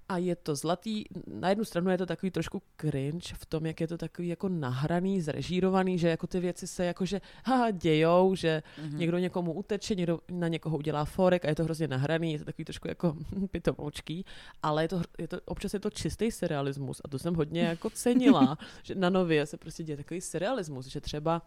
a 0.08 0.18
je 0.18 0.36
to 0.36 0.54
zlatý. 0.54 1.04
Na 1.26 1.48
jednu 1.48 1.64
stranu 1.64 1.90
je 1.90 1.98
to 1.98 2.06
takový 2.06 2.30
trošku 2.30 2.62
cringe 2.80 3.34
v 3.34 3.46
tom, 3.46 3.66
jak 3.66 3.80
je 3.80 3.88
to 3.88 3.98
takový 3.98 4.28
jako 4.28 4.48
nahraný, 4.48 5.20
zrežírovaný, 5.20 5.98
že 5.98 6.08
jako 6.08 6.26
ty 6.26 6.40
věci 6.40 6.66
se 6.66 6.84
jakože 6.84 7.20
haha, 7.44 7.70
dějou, 7.70 8.34
že 8.34 8.62
mm-hmm. 8.82 8.96
někdo 8.96 9.18
někomu 9.18 9.52
uteče, 9.52 9.94
někdo 9.94 10.20
na 10.30 10.48
někoho 10.48 10.76
udělá 10.78 11.04
forek 11.04 11.44
a 11.44 11.48
je 11.48 11.54
to 11.54 11.64
hrozně 11.64 11.88
nahraný, 11.88 12.32
je 12.32 12.38
to 12.38 12.44
takový 12.44 12.64
trošku 12.64 12.88
jako 12.88 13.16
pitomoučký, 13.50 14.24
ale 14.62 14.84
je 14.84 14.88
to, 14.88 15.02
je 15.18 15.28
to, 15.28 15.40
občas 15.44 15.74
je 15.74 15.80
to 15.80 15.90
čistý 15.90 16.30
serialismus 16.30 17.00
a 17.04 17.08
to 17.08 17.18
jsem 17.18 17.34
hodně 17.34 17.62
jako 17.62 17.90
cenila, 17.90 18.58
že 18.82 18.94
na 18.94 19.10
nově 19.10 19.46
se 19.46 19.56
prostě 19.56 19.84
děje 19.84 19.96
takový 19.96 20.20
serialismus, 20.20 20.86
že 20.86 21.00
třeba 21.00 21.42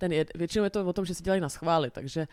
ten 0.00 0.12
jed, 0.12 0.30
většinou 0.34 0.64
je 0.64 0.70
to 0.70 0.86
o 0.86 0.92
tom, 0.92 1.04
že 1.04 1.14
si 1.14 1.22
dělají 1.22 1.40
na 1.40 1.48
schvály, 1.48 1.90
takže 1.90 2.28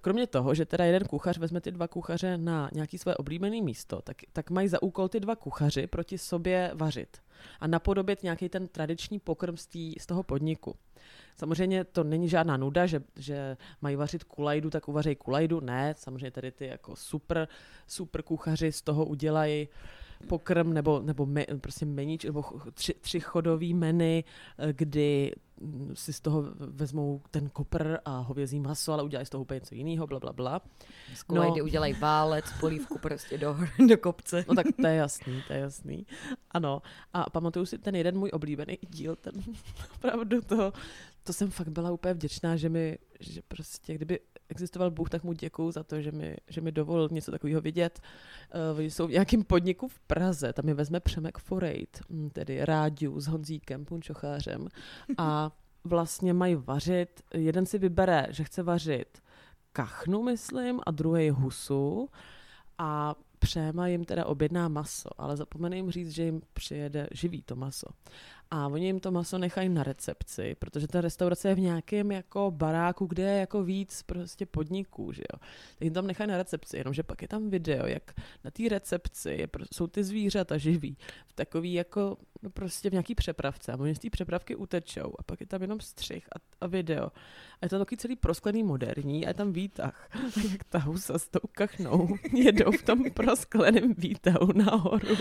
kromě 0.00 0.26
toho, 0.26 0.54
že 0.54 0.66
teda 0.66 0.84
jeden 0.84 1.04
kuchař 1.04 1.38
vezme 1.38 1.60
ty 1.60 1.70
dva 1.70 1.88
kuchaře 1.88 2.38
na 2.38 2.70
nějaký 2.72 2.98
své 2.98 3.16
oblíbené 3.16 3.60
místo, 3.60 4.02
tak, 4.02 4.16
tak 4.32 4.50
mají 4.50 4.68
za 4.68 4.82
úkol 4.82 5.08
ty 5.08 5.20
dva 5.20 5.36
kuchaři 5.36 5.86
proti 5.86 6.18
sobě 6.18 6.70
vařit 6.74 7.18
a 7.60 7.66
napodobit 7.66 8.22
nějaký 8.22 8.48
ten 8.48 8.68
tradiční 8.68 9.18
pokrm 9.18 9.56
z, 9.56 9.66
tý, 9.66 9.94
z 10.00 10.06
toho 10.06 10.22
podniku. 10.22 10.76
Samozřejmě 11.36 11.84
to 11.84 12.04
není 12.04 12.28
žádná 12.28 12.56
nuda, 12.56 12.86
že, 12.86 13.02
že 13.16 13.56
mají 13.80 13.96
vařit 13.96 14.24
kulajdu, 14.24 14.70
tak 14.70 14.88
uvařejí 14.88 15.16
kulajdu. 15.16 15.60
Ne, 15.60 15.94
samozřejmě 15.96 16.30
tady 16.30 16.52
ty 16.52 16.66
jako 16.66 16.96
super, 16.96 17.48
super 17.86 18.22
kuchaři 18.22 18.72
z 18.72 18.82
toho 18.82 19.04
udělají 19.04 19.68
pokrm 20.28 20.72
nebo, 20.72 21.00
nebo 21.00 21.26
me, 21.26 21.46
prostě 21.60 21.86
meníč, 21.86 22.24
nebo 22.24 22.44
tři, 22.74 22.94
tři 22.94 23.20
chodový 23.20 23.74
meny, 23.74 24.24
kdy 24.72 25.32
si 25.94 26.12
z 26.12 26.20
toho 26.20 26.44
vezmou 26.56 27.22
ten 27.30 27.48
kopr 27.48 27.98
a 28.04 28.18
hovězí 28.18 28.60
maso, 28.60 28.92
ale 28.92 29.02
udělají 29.02 29.26
z 29.26 29.30
toho 29.30 29.42
úplně 29.42 29.56
něco 29.56 29.74
jiného, 29.74 30.06
bla, 30.06 30.20
bla, 30.20 30.32
bla. 30.32 30.60
Z 31.14 31.24
no. 31.28 31.54
udělají 31.64 31.94
válec, 31.94 32.44
polívku 32.60 32.98
prostě 32.98 33.38
do, 33.38 33.56
do 33.88 33.98
kopce. 33.98 34.44
No 34.48 34.54
tak 34.54 34.66
to 34.80 34.86
je 34.86 34.94
jasný, 34.94 35.42
to 35.46 35.52
je 35.52 35.58
jasný. 35.58 36.06
Ano. 36.50 36.82
A 37.12 37.30
pamatuju 37.30 37.66
si 37.66 37.78
ten 37.78 37.96
jeden 37.96 38.18
můj 38.18 38.30
oblíbený 38.32 38.78
díl, 38.88 39.16
ten 39.16 39.32
opravdu 39.94 40.40
to, 40.40 40.72
to 41.22 41.32
jsem 41.32 41.50
fakt 41.50 41.68
byla 41.68 41.90
úplně 41.90 42.14
vděčná, 42.14 42.56
že 42.56 42.68
mi, 42.68 42.98
že 43.20 43.42
prostě 43.48 43.94
kdyby 43.94 44.20
existoval 44.50 44.90
Bůh, 44.90 45.10
tak 45.10 45.24
mu 45.24 45.32
děkuju 45.32 45.72
za 45.72 45.82
to, 45.82 46.00
že 46.00 46.12
mi, 46.12 46.36
že 46.48 46.60
mi 46.60 46.72
dovolil 46.72 47.08
něco 47.12 47.30
takového 47.30 47.60
vidět. 47.60 48.00
Uh, 48.74 48.80
jsou 48.80 49.06
v 49.06 49.10
nějakém 49.10 49.44
podniku 49.44 49.88
v 49.88 49.98
Praze, 49.98 50.52
tam 50.52 50.68
je 50.68 50.74
vezme 50.74 51.00
Přemek 51.00 51.38
Forejt, 51.38 52.00
hm, 52.10 52.30
tedy 52.30 52.64
Rádiu 52.64 53.20
s 53.20 53.26
Honzíkem, 53.26 53.84
punčochářem 53.84 54.68
a 55.18 55.50
vlastně 55.84 56.32
mají 56.32 56.54
vařit, 56.54 57.22
jeden 57.34 57.66
si 57.66 57.78
vybere, 57.78 58.26
že 58.30 58.44
chce 58.44 58.62
vařit 58.62 59.22
kachnu, 59.72 60.22
myslím, 60.22 60.80
a 60.86 60.90
druhý 60.90 61.30
husu 61.30 62.08
a 62.78 63.14
Přéma 63.38 63.86
jim 63.86 64.04
teda 64.04 64.26
objedná 64.26 64.68
maso, 64.68 65.08
ale 65.18 65.36
zapomene 65.36 65.76
jim 65.76 65.90
říct, 65.90 66.10
že 66.10 66.22
jim 66.22 66.42
přijede 66.52 67.08
živý 67.12 67.42
to 67.42 67.56
maso 67.56 67.86
a 68.50 68.66
oni 68.66 68.86
jim 68.86 69.00
to 69.00 69.10
maso 69.10 69.38
nechají 69.38 69.68
na 69.68 69.82
recepci, 69.82 70.56
protože 70.58 70.88
ta 70.88 71.00
restaurace 71.00 71.48
je 71.48 71.54
v 71.54 71.60
nějakém 71.60 72.12
jako 72.12 72.50
baráku, 72.50 73.06
kde 73.06 73.22
je 73.22 73.40
jako 73.40 73.62
víc 73.62 74.02
prostě 74.02 74.46
podniků, 74.46 75.12
že 75.12 75.22
jo. 75.32 75.38
Tak 75.74 75.80
jim 75.80 75.92
tam 75.92 76.06
nechají 76.06 76.30
na 76.30 76.36
recepci, 76.36 76.76
jenomže 76.76 77.02
pak 77.02 77.22
je 77.22 77.28
tam 77.28 77.50
video, 77.50 77.86
jak 77.86 78.14
na 78.44 78.50
té 78.50 78.62
recepci 78.68 79.30
je, 79.30 79.48
jsou 79.72 79.86
ty 79.86 80.04
zvířata 80.04 80.58
živí 80.58 80.96
v 81.26 81.32
takový 81.32 81.72
jako 81.72 82.16
no 82.42 82.50
prostě 82.50 82.90
v 82.90 82.92
nějaký 82.92 83.14
přepravce 83.14 83.72
a 83.72 83.76
oni 83.76 83.94
z 83.94 83.98
té 83.98 84.10
přepravky 84.10 84.56
utečou 84.56 85.14
a 85.18 85.22
pak 85.22 85.40
je 85.40 85.46
tam 85.46 85.62
jenom 85.62 85.80
střih 85.80 86.28
a, 86.36 86.38
a 86.60 86.66
video. 86.66 87.04
A 87.04 87.58
je 87.62 87.68
to 87.68 87.78
takový 87.78 87.96
celý 87.96 88.16
prosklený 88.16 88.62
moderní 88.62 89.26
a 89.26 89.28
je 89.28 89.34
tam 89.34 89.52
výtah. 89.52 90.10
Jak 90.52 90.64
ta 90.64 90.78
husa 90.78 91.18
s 91.18 91.28
tou 91.28 91.48
kachnou 91.52 92.08
jedou 92.32 92.72
v 92.72 92.82
tom 92.82 93.10
proskleném 93.10 93.94
výtahu 93.94 94.52
nahoru. 94.52 95.16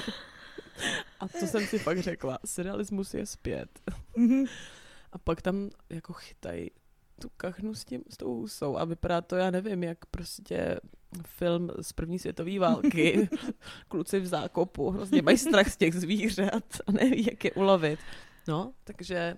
A 1.19 1.27
to 1.27 1.47
jsem 1.47 1.67
si 1.67 1.79
fakt 1.79 1.99
řekla, 1.99 2.39
surrealismus 2.45 3.13
je 3.13 3.25
zpět. 3.25 3.79
Mhm. 4.15 4.45
A 5.11 5.17
pak 5.17 5.41
tam 5.41 5.69
jako 5.89 6.13
chytají 6.13 6.71
tu 7.21 7.29
kachnu 7.37 7.75
s, 7.75 7.85
tím, 7.85 8.03
s 8.09 8.17
tou 8.17 8.35
husou 8.35 8.77
a 8.77 8.85
vypadá 8.85 9.21
to, 9.21 9.35
já 9.35 9.51
nevím, 9.51 9.83
jak 9.83 10.05
prostě 10.05 10.79
film 11.25 11.69
z 11.81 11.93
první 11.93 12.19
světové 12.19 12.59
války. 12.59 13.29
Kluci 13.87 14.19
v 14.19 14.27
zákopu 14.27 14.89
hrozně 14.89 15.21
mají 15.21 15.37
strach 15.37 15.67
z 15.67 15.77
těch 15.77 15.93
zvířat 15.93 16.63
a 16.87 16.91
neví, 16.91 17.25
jak 17.25 17.45
je 17.45 17.51
ulovit. 17.51 17.99
No, 18.47 18.73
takže 18.83 19.37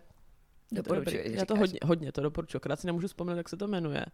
Doporučuji, 0.72 1.36
já 1.36 1.46
to 1.46 1.56
hodně, 1.56 1.80
hodně 1.84 2.12
to 2.12 2.22
doporučuji, 2.22 2.58
akorát 2.58 2.80
si 2.80 2.88
nemůžu 2.88 3.08
vzpomenout, 3.08 3.38
jak 3.38 3.50
se 3.50 3.58
to 3.58 3.68
jmenuje. 3.68 4.06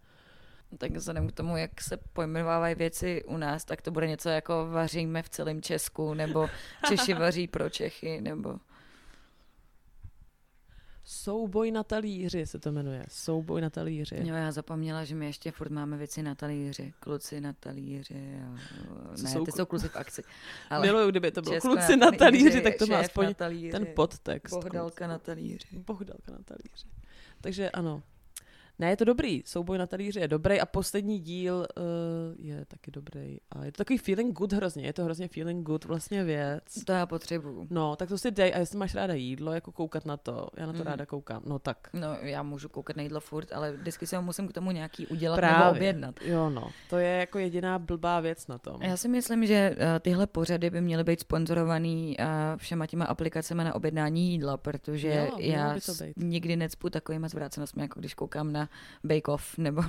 Tak 0.78 0.92
vzhledem 0.92 1.28
k 1.28 1.32
tomu, 1.32 1.58
jak 1.58 1.82
se 1.82 1.98
pojmenovávají 1.98 2.76
věci 2.76 3.24
u 3.24 3.38
nás, 3.38 3.66
tak 3.66 3.82
to 3.82 3.92
bude 3.92 4.08
něco 4.08 4.30
jako 4.30 4.68
vaříme 4.70 5.24
v 5.24 5.30
celém 5.30 5.62
Česku, 5.62 6.14
nebo 6.14 6.50
Češi 6.88 7.14
vaří 7.24 7.48
pro 7.48 7.70
Čechy, 7.70 8.22
nebo... 8.22 8.60
Souboj 11.10 11.72
na 11.72 11.84
talíři 11.84 12.46
se 12.46 12.60
to 12.60 12.72
jmenuje. 12.72 13.06
Souboj 13.10 13.62
na 13.62 13.70
talíři. 13.70 14.16
Jo, 14.24 14.36
já 14.36 14.52
zapomněla, 14.52 15.04
že 15.04 15.16
my 15.16 15.26
ještě 15.26 15.52
furt 15.52 15.72
máme 15.72 15.98
věci 15.98 16.24
na 16.24 16.36
talíři. 16.36 16.94
Kluci 17.00 17.42
na 17.42 17.54
talíři. 17.54 18.40
A... 18.46 18.56
Ne, 19.22 19.30
jsou... 19.30 19.46
ty 19.46 19.52
jsou 19.52 19.66
kluci 19.66 19.90
v 19.90 19.96
akci. 19.96 20.24
Ale 20.70 20.86
Miluju, 20.86 21.10
kdyby 21.10 21.32
to 21.32 21.42
bylo 21.42 21.62
kluci 21.62 21.98
na 21.98 22.12
talíři, 22.12 22.62
tak 22.62 22.76
to 22.76 22.88
má 22.88 23.00
aspoň 23.00 23.34
talíři, 23.34 23.72
ten 23.72 23.88
podtext. 23.96 24.56
Bohdalka 24.56 25.08
na 25.08 25.20
talíři. 25.20 25.68
Bohdalka 25.72 26.32
na 26.32 26.40
talíři. 26.46 26.88
Takže 27.42 27.70
ano, 27.70 28.04
ne, 28.80 28.90
je 28.90 28.98
to 28.98 29.06
dobrý. 29.06 29.44
Souboj 29.46 29.78
na 29.78 29.88
talíři 29.88 30.20
je 30.20 30.28
dobrý 30.28 30.60
a 30.62 30.66
poslední 30.66 31.20
díl 31.20 31.68
uh, 31.78 32.46
je 32.46 32.66
taky 32.66 32.92
dobrý. 32.92 33.38
A 33.52 33.66
je 33.66 33.72
to 33.72 33.78
takový 33.78 33.98
feeling 33.98 34.38
good 34.38 34.54
hrozně. 34.54 34.86
Je 34.86 34.94
to 34.94 35.04
hrozně 35.04 35.28
feeling 35.28 35.66
good 35.66 35.86
vlastně 35.86 36.24
věc. 36.24 36.64
To 36.86 36.92
já 36.92 37.06
potřebuju. 37.06 37.68
No, 37.70 37.96
tak 37.96 38.10
to 38.10 38.18
si 38.18 38.32
dej. 38.32 38.54
A 38.56 38.60
jestli 38.60 38.78
máš 38.78 38.96
ráda 38.96 39.14
jídlo, 39.14 39.54
jako 39.54 39.72
koukat 39.72 40.06
na 40.06 40.18
to. 40.18 40.48
Já 40.58 40.66
na 40.66 40.74
to 40.74 40.80
mm. 40.80 40.86
ráda 40.86 41.06
koukám. 41.06 41.42
No 41.46 41.60
tak. 41.60 41.90
No, 41.94 42.18
já 42.22 42.44
můžu 42.44 42.70
koukat 42.70 42.96
na 42.96 43.04
jídlo 43.04 43.20
furt, 43.20 43.52
ale 43.54 43.72
vždycky 43.72 44.08
se 44.08 44.20
musím 44.20 44.48
k 44.48 44.54
tomu 44.54 44.72
nějaký 44.72 45.08
udělat 45.08 45.36
Právě. 45.36 45.66
nebo 45.66 45.78
objednat. 45.78 46.16
Jo, 46.26 46.50
no. 46.50 46.70
To 46.90 46.98
je 46.98 47.10
jako 47.10 47.40
jediná 47.40 47.80
blbá 47.80 48.20
věc 48.20 48.48
na 48.48 48.58
tom. 48.58 48.82
Já 48.82 48.98
si 48.98 49.08
myslím, 49.08 49.46
že 49.46 49.76
uh, 49.76 49.86
tyhle 50.00 50.28
pořady 50.28 50.70
by 50.70 50.82
měly 50.82 51.04
být 51.04 51.20
sponzorovaný 51.20 52.18
uh, 52.20 52.26
všema 52.58 52.88
těma 52.88 53.06
aplikacemi 53.06 53.64
na 53.64 53.76
objednání 53.76 54.32
jídla, 54.32 54.58
protože 54.58 55.28
jo, 55.32 55.38
já 55.40 55.76
nikdy 56.18 56.56
necpu 56.56 56.90
takovýma 56.90 57.28
zvrácenostmi, 57.28 57.82
jako 57.82 58.00
když 58.00 58.14
koukám 58.14 58.52
na 58.52 58.67
Bake 59.04 59.32
Off 59.32 59.58
nebo 59.58 59.82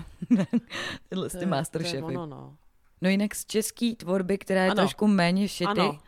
tyhle 1.09 1.31
ty 1.31 1.47
Masterchefy. 1.47 2.03
Ono, 2.03 2.27
no. 2.27 2.57
no 3.03 3.09
jinak 3.09 3.35
z 3.35 3.45
české 3.45 3.93
tvorby, 3.97 4.38
která 4.38 4.64
je 4.64 4.71
ano. 4.71 4.83
trošku 4.83 5.07
méně 5.07 5.49
šity, 5.49 5.71
ano. 5.71 5.99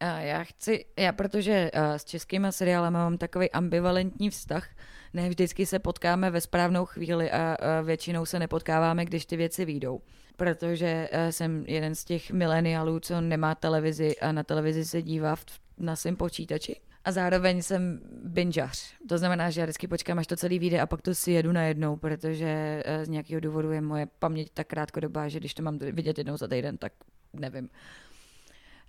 A 0.00 0.20
já 0.20 0.44
chci, 0.44 0.84
já 0.98 1.12
protože 1.12 1.70
uh, 1.74 1.94
s 1.94 2.04
českými 2.04 2.48
seriály 2.50 2.90
mám 2.90 3.18
takový 3.18 3.50
ambivalentní 3.50 4.30
vztah, 4.30 4.68
ne 5.12 5.28
vždycky 5.28 5.66
se 5.66 5.78
potkáme 5.78 6.30
ve 6.30 6.40
správnou 6.40 6.84
chvíli 6.84 7.30
a 7.30 7.56
většinou 7.82 8.26
se 8.26 8.38
nepotkáváme, 8.38 9.04
když 9.04 9.26
ty 9.26 9.36
věci 9.36 9.64
výjdou. 9.64 10.00
Protože 10.36 11.08
uh, 11.12 11.30
jsem 11.30 11.64
jeden 11.68 11.94
z 11.94 12.04
těch 12.04 12.30
milenialů, 12.30 13.00
co 13.00 13.20
nemá 13.20 13.54
televizi 13.54 14.16
a 14.16 14.32
na 14.32 14.42
televizi 14.42 14.84
se 14.84 15.02
dívá 15.02 15.36
v, 15.36 15.44
na 15.78 15.96
svém 15.96 16.16
počítači. 16.16 16.76
A 17.06 17.12
zároveň 17.12 17.62
jsem 17.62 18.00
bingeař. 18.24 18.94
To 19.08 19.18
znamená, 19.18 19.50
že 19.50 19.60
já 19.60 19.64
vždycky 19.64 19.88
počkám, 19.88 20.18
až 20.18 20.26
to 20.26 20.36
celý 20.36 20.58
vyjde 20.58 20.80
a 20.80 20.86
pak 20.86 21.02
to 21.02 21.14
si 21.14 21.30
jedu 21.30 21.52
najednou, 21.52 21.96
protože 21.96 22.82
eh, 22.84 23.04
z 23.04 23.08
nějakého 23.08 23.40
důvodu 23.40 23.72
je 23.72 23.80
moje 23.80 24.06
paměť 24.18 24.50
tak 24.54 24.66
krátkodobá, 24.66 25.28
že 25.28 25.40
když 25.40 25.54
to 25.54 25.62
mám 25.62 25.78
vidět 25.78 26.18
jednou 26.18 26.36
za 26.36 26.48
týden, 26.48 26.78
tak 26.78 26.92
nevím. 27.32 27.70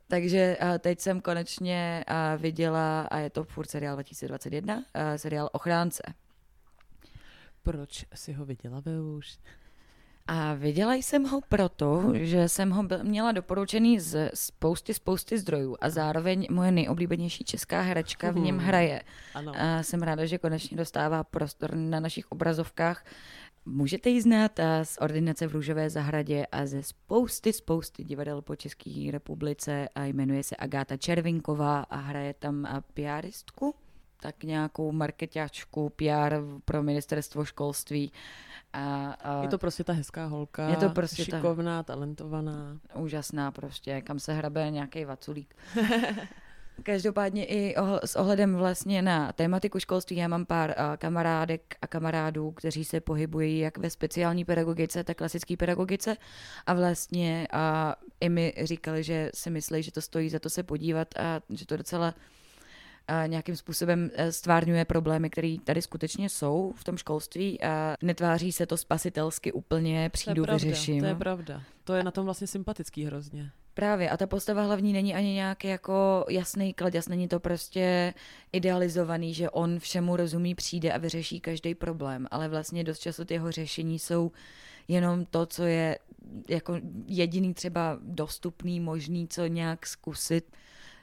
Takže 0.07 0.57
eh, 0.59 0.79
teď 0.79 0.99
jsem 0.99 1.21
konečně 1.21 2.03
eh, 2.07 2.37
viděla, 2.37 3.01
a 3.01 3.17
je 3.17 3.29
to 3.29 3.43
furt 3.43 3.69
seriál 3.69 3.95
2021, 3.95 4.83
seriál 5.15 5.49
Ochránce. 5.51 6.03
Proč 7.63 8.05
si 8.13 8.33
ho 8.33 8.45
viděla, 8.45 8.83
už? 9.17 9.37
A 10.27 10.53
viděla 10.53 10.93
jsem 10.93 11.23
ho 11.23 11.41
proto, 11.49 12.11
že 12.13 12.49
jsem 12.49 12.69
ho 12.69 12.83
byl, 12.83 13.03
měla 13.03 13.31
doporučený 13.31 13.99
z 13.99 14.31
spousty, 14.33 14.93
spousty 14.93 15.37
zdrojů 15.37 15.77
a 15.81 15.89
zároveň 15.89 16.47
moje 16.51 16.71
nejoblíbenější 16.71 17.43
česká 17.43 17.81
herečka 17.81 18.31
v 18.31 18.35
něm 18.35 18.57
hmm. 18.57 18.67
hraje. 18.67 19.01
Ano. 19.33 19.51
A 19.57 19.83
jsem 19.83 20.01
ráda, 20.01 20.25
že 20.25 20.37
konečně 20.37 20.77
dostává 20.77 21.23
prostor 21.23 21.75
na 21.75 21.99
našich 21.99 22.31
obrazovkách. 22.31 23.05
Můžete 23.65 24.09
ji 24.09 24.21
znát 24.21 24.59
z 24.83 24.97
ordinace 25.01 25.47
v 25.47 25.51
Růžové 25.51 25.89
zahradě 25.89 26.45
a 26.51 26.65
ze 26.65 26.83
spousty, 26.83 27.53
spousty 27.53 28.03
divadel 28.03 28.41
po 28.41 28.55
České 28.55 29.11
republice 29.11 29.89
a 29.95 30.05
jmenuje 30.05 30.43
se 30.43 30.55
Agáta 30.59 30.97
Červinková 30.97 31.79
a 31.79 31.95
hraje 31.95 32.33
tam 32.33 32.67
piaristku. 32.93 33.75
Tak 34.21 34.43
nějakou 34.43 34.91
marketáčku, 34.91 35.89
PR 35.89 36.35
pro 36.65 36.83
ministerstvo 36.83 37.45
školství. 37.45 38.11
A, 38.73 39.11
a 39.11 39.41
Je 39.41 39.47
to 39.47 39.57
prostě 39.57 39.83
ta 39.83 39.93
hezká 39.93 40.25
holka, 40.25 40.69
Je 40.69 40.75
to 40.75 40.89
prostě 40.89 41.25
ta- 41.25 41.37
šikovná, 41.37 41.83
talentovaná. 41.83 42.77
úžasná 42.95 43.51
prostě, 43.51 44.01
kam 44.01 44.19
se 44.19 44.33
hrabe 44.33 44.71
nějaký 44.71 45.05
vaculík. 45.05 45.55
Každopádně 46.83 47.45
i 47.45 47.75
ohl- 47.77 47.99
s 48.05 48.15
ohledem 48.15 48.55
vlastně 48.55 49.01
na 49.01 49.31
tématiku 49.33 49.79
školství, 49.79 50.15
já 50.17 50.27
mám 50.27 50.45
pár 50.45 50.75
kamarádek 50.97 51.75
a 51.81 51.87
kamarádů, 51.87 52.51
kteří 52.51 52.85
se 52.85 53.01
pohybují 53.01 53.59
jak 53.59 53.77
ve 53.77 53.89
speciální 53.89 54.45
pedagogice, 54.45 55.03
tak 55.03 55.17
klasické 55.17 55.57
pedagogice 55.57 56.17
a 56.65 56.73
vlastně 56.73 57.47
uh, 57.53 57.59
i 58.21 58.29
mi 58.29 58.53
říkali, 58.63 59.03
že 59.03 59.31
si 59.33 59.49
myslí, 59.49 59.83
že 59.83 59.91
to 59.91 60.01
stojí 60.01 60.29
za 60.29 60.39
to 60.39 60.49
se 60.49 60.63
podívat 60.63 61.07
a 61.17 61.41
že 61.49 61.65
to 61.65 61.77
docela 61.77 62.07
a 62.07 62.13
nějakým 63.27 63.55
způsobem 63.55 64.09
eh, 64.13 64.31
stvárňuje 64.31 64.85
problémy, 64.85 65.29
které 65.29 65.55
tady 65.63 65.81
skutečně 65.81 66.29
jsou 66.29 66.73
v 66.75 66.83
tom 66.83 66.97
školství 66.97 67.61
a 67.63 67.95
netváří 68.01 68.51
se 68.51 68.65
to 68.65 68.77
spasitelsky 68.77 69.51
úplně, 69.51 70.09
přijdu, 70.09 70.33
to 70.33 70.41
je 70.41 70.45
pravda, 70.45 70.65
vyřeším. 70.65 70.99
To 70.99 71.05
je 71.05 71.15
pravda. 71.15 71.61
To 71.83 71.93
je 71.93 72.03
na 72.03 72.11
tom 72.11 72.25
vlastně 72.25 72.47
sympatický 72.47 73.05
hrozně. 73.05 73.51
Právě 73.73 74.09
a 74.09 74.17
ta 74.17 74.27
postava 74.27 74.63
hlavní 74.63 74.93
není 74.93 75.15
ani 75.15 75.33
nějaký 75.33 75.67
jako 75.67 76.25
jasný 76.29 76.73
kladěs, 76.73 77.07
není 77.07 77.27
to 77.27 77.39
prostě 77.39 78.13
idealizovaný, 78.51 79.33
že 79.33 79.49
on 79.49 79.79
všemu 79.79 80.15
rozumí, 80.15 80.55
přijde 80.55 80.93
a 80.93 80.97
vyřeší 80.97 81.39
každý 81.39 81.75
problém, 81.75 82.27
ale 82.31 82.49
vlastně 82.49 82.83
dost 82.83 82.99
často 82.99 83.25
ty 83.25 83.33
jeho 83.33 83.51
řešení 83.51 83.99
jsou 83.99 84.31
jenom 84.87 85.25
to, 85.25 85.45
co 85.45 85.63
je 85.63 85.99
jako 86.49 86.79
jediný 87.05 87.53
třeba 87.53 87.99
dostupný, 88.01 88.79
možný, 88.79 89.27
co 89.27 89.45
nějak 89.45 89.85
zkusit. 89.85 90.51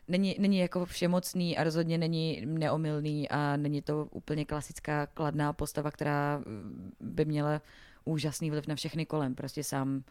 Není, 0.09 0.37
není 0.39 0.59
jako 0.59 0.85
všemocný 0.85 1.59
a 1.59 1.65
rozhodně 1.65 1.99
není 1.99 2.43
neomylný 2.47 3.29
a 3.29 3.57
není 3.57 3.83
to 3.83 4.09
úplně 4.11 4.45
klasická 4.45 5.07
kladná 5.07 5.53
postava, 5.53 5.91
která 5.91 6.39
mm, 6.39 6.93
by 7.01 7.25
měla 7.25 7.63
úžasný 8.05 8.51
vliv 8.51 8.67
na 8.67 8.75
všechny 8.75 9.07
kolem. 9.07 9.35
Prostě 9.35 9.65
sám 9.65 10.05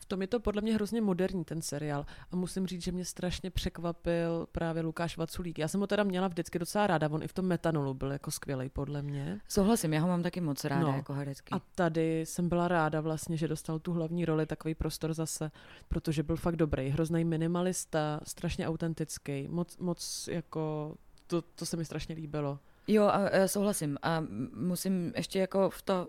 V 0.00 0.04
tom 0.04 0.20
je 0.20 0.26
to 0.26 0.40
podle 0.40 0.62
mě 0.62 0.74
hrozně 0.74 1.00
moderní 1.00 1.44
ten 1.44 1.62
seriál 1.62 2.06
a 2.32 2.36
musím 2.36 2.66
říct, 2.66 2.82
že 2.82 2.92
mě 2.92 3.04
strašně 3.04 3.50
překvapil 3.50 4.46
právě 4.52 4.82
Lukáš 4.82 5.16
Vaculík. 5.16 5.58
Já 5.58 5.68
jsem 5.68 5.80
ho 5.80 5.86
teda 5.86 6.02
měla 6.04 6.28
vždycky 6.28 6.58
docela 6.58 6.86
ráda, 6.86 7.08
on 7.10 7.22
i 7.22 7.28
v 7.28 7.32
tom 7.32 7.46
metanolu 7.46 7.94
byl 7.94 8.12
jako 8.12 8.30
skvělý 8.30 8.68
podle 8.68 9.02
mě. 9.02 9.40
souhlasím, 9.48 9.92
já 9.92 10.00
ho 10.00 10.08
mám 10.08 10.22
taky 10.22 10.40
moc 10.40 10.64
ráda 10.64 10.82
No. 10.82 10.96
jako 10.96 11.12
herecky. 11.12 11.54
A 11.54 11.60
tady 11.74 12.20
jsem 12.20 12.48
byla 12.48 12.68
ráda 12.68 13.00
vlastně, 13.00 13.36
že 13.36 13.48
dostal 13.48 13.78
tu 13.78 13.92
hlavní 13.92 14.24
roli, 14.24 14.46
takový 14.46 14.74
prostor 14.74 15.14
zase, 15.14 15.50
protože 15.88 16.22
byl 16.22 16.36
fakt 16.36 16.56
dobrý, 16.56 16.88
hrozný 16.88 17.24
minimalista, 17.24 18.20
strašně 18.26 18.68
autentický, 18.68 19.48
moc, 19.48 19.76
moč 19.76 20.28
jako, 20.28 20.94
to, 21.26 21.42
to 21.42 21.66
se 21.66 21.76
mi 21.76 21.84
strašně 21.84 22.14
líbilo. 22.14 22.58
Jo, 22.90 23.04
a, 23.04 23.28
a 23.44 23.48
souhlasím. 23.48 23.98
A 24.02 24.24
musím 24.54 25.12
ještě 25.16 25.38
jako 25.38 25.70
v 25.70 25.82
to 25.82 26.08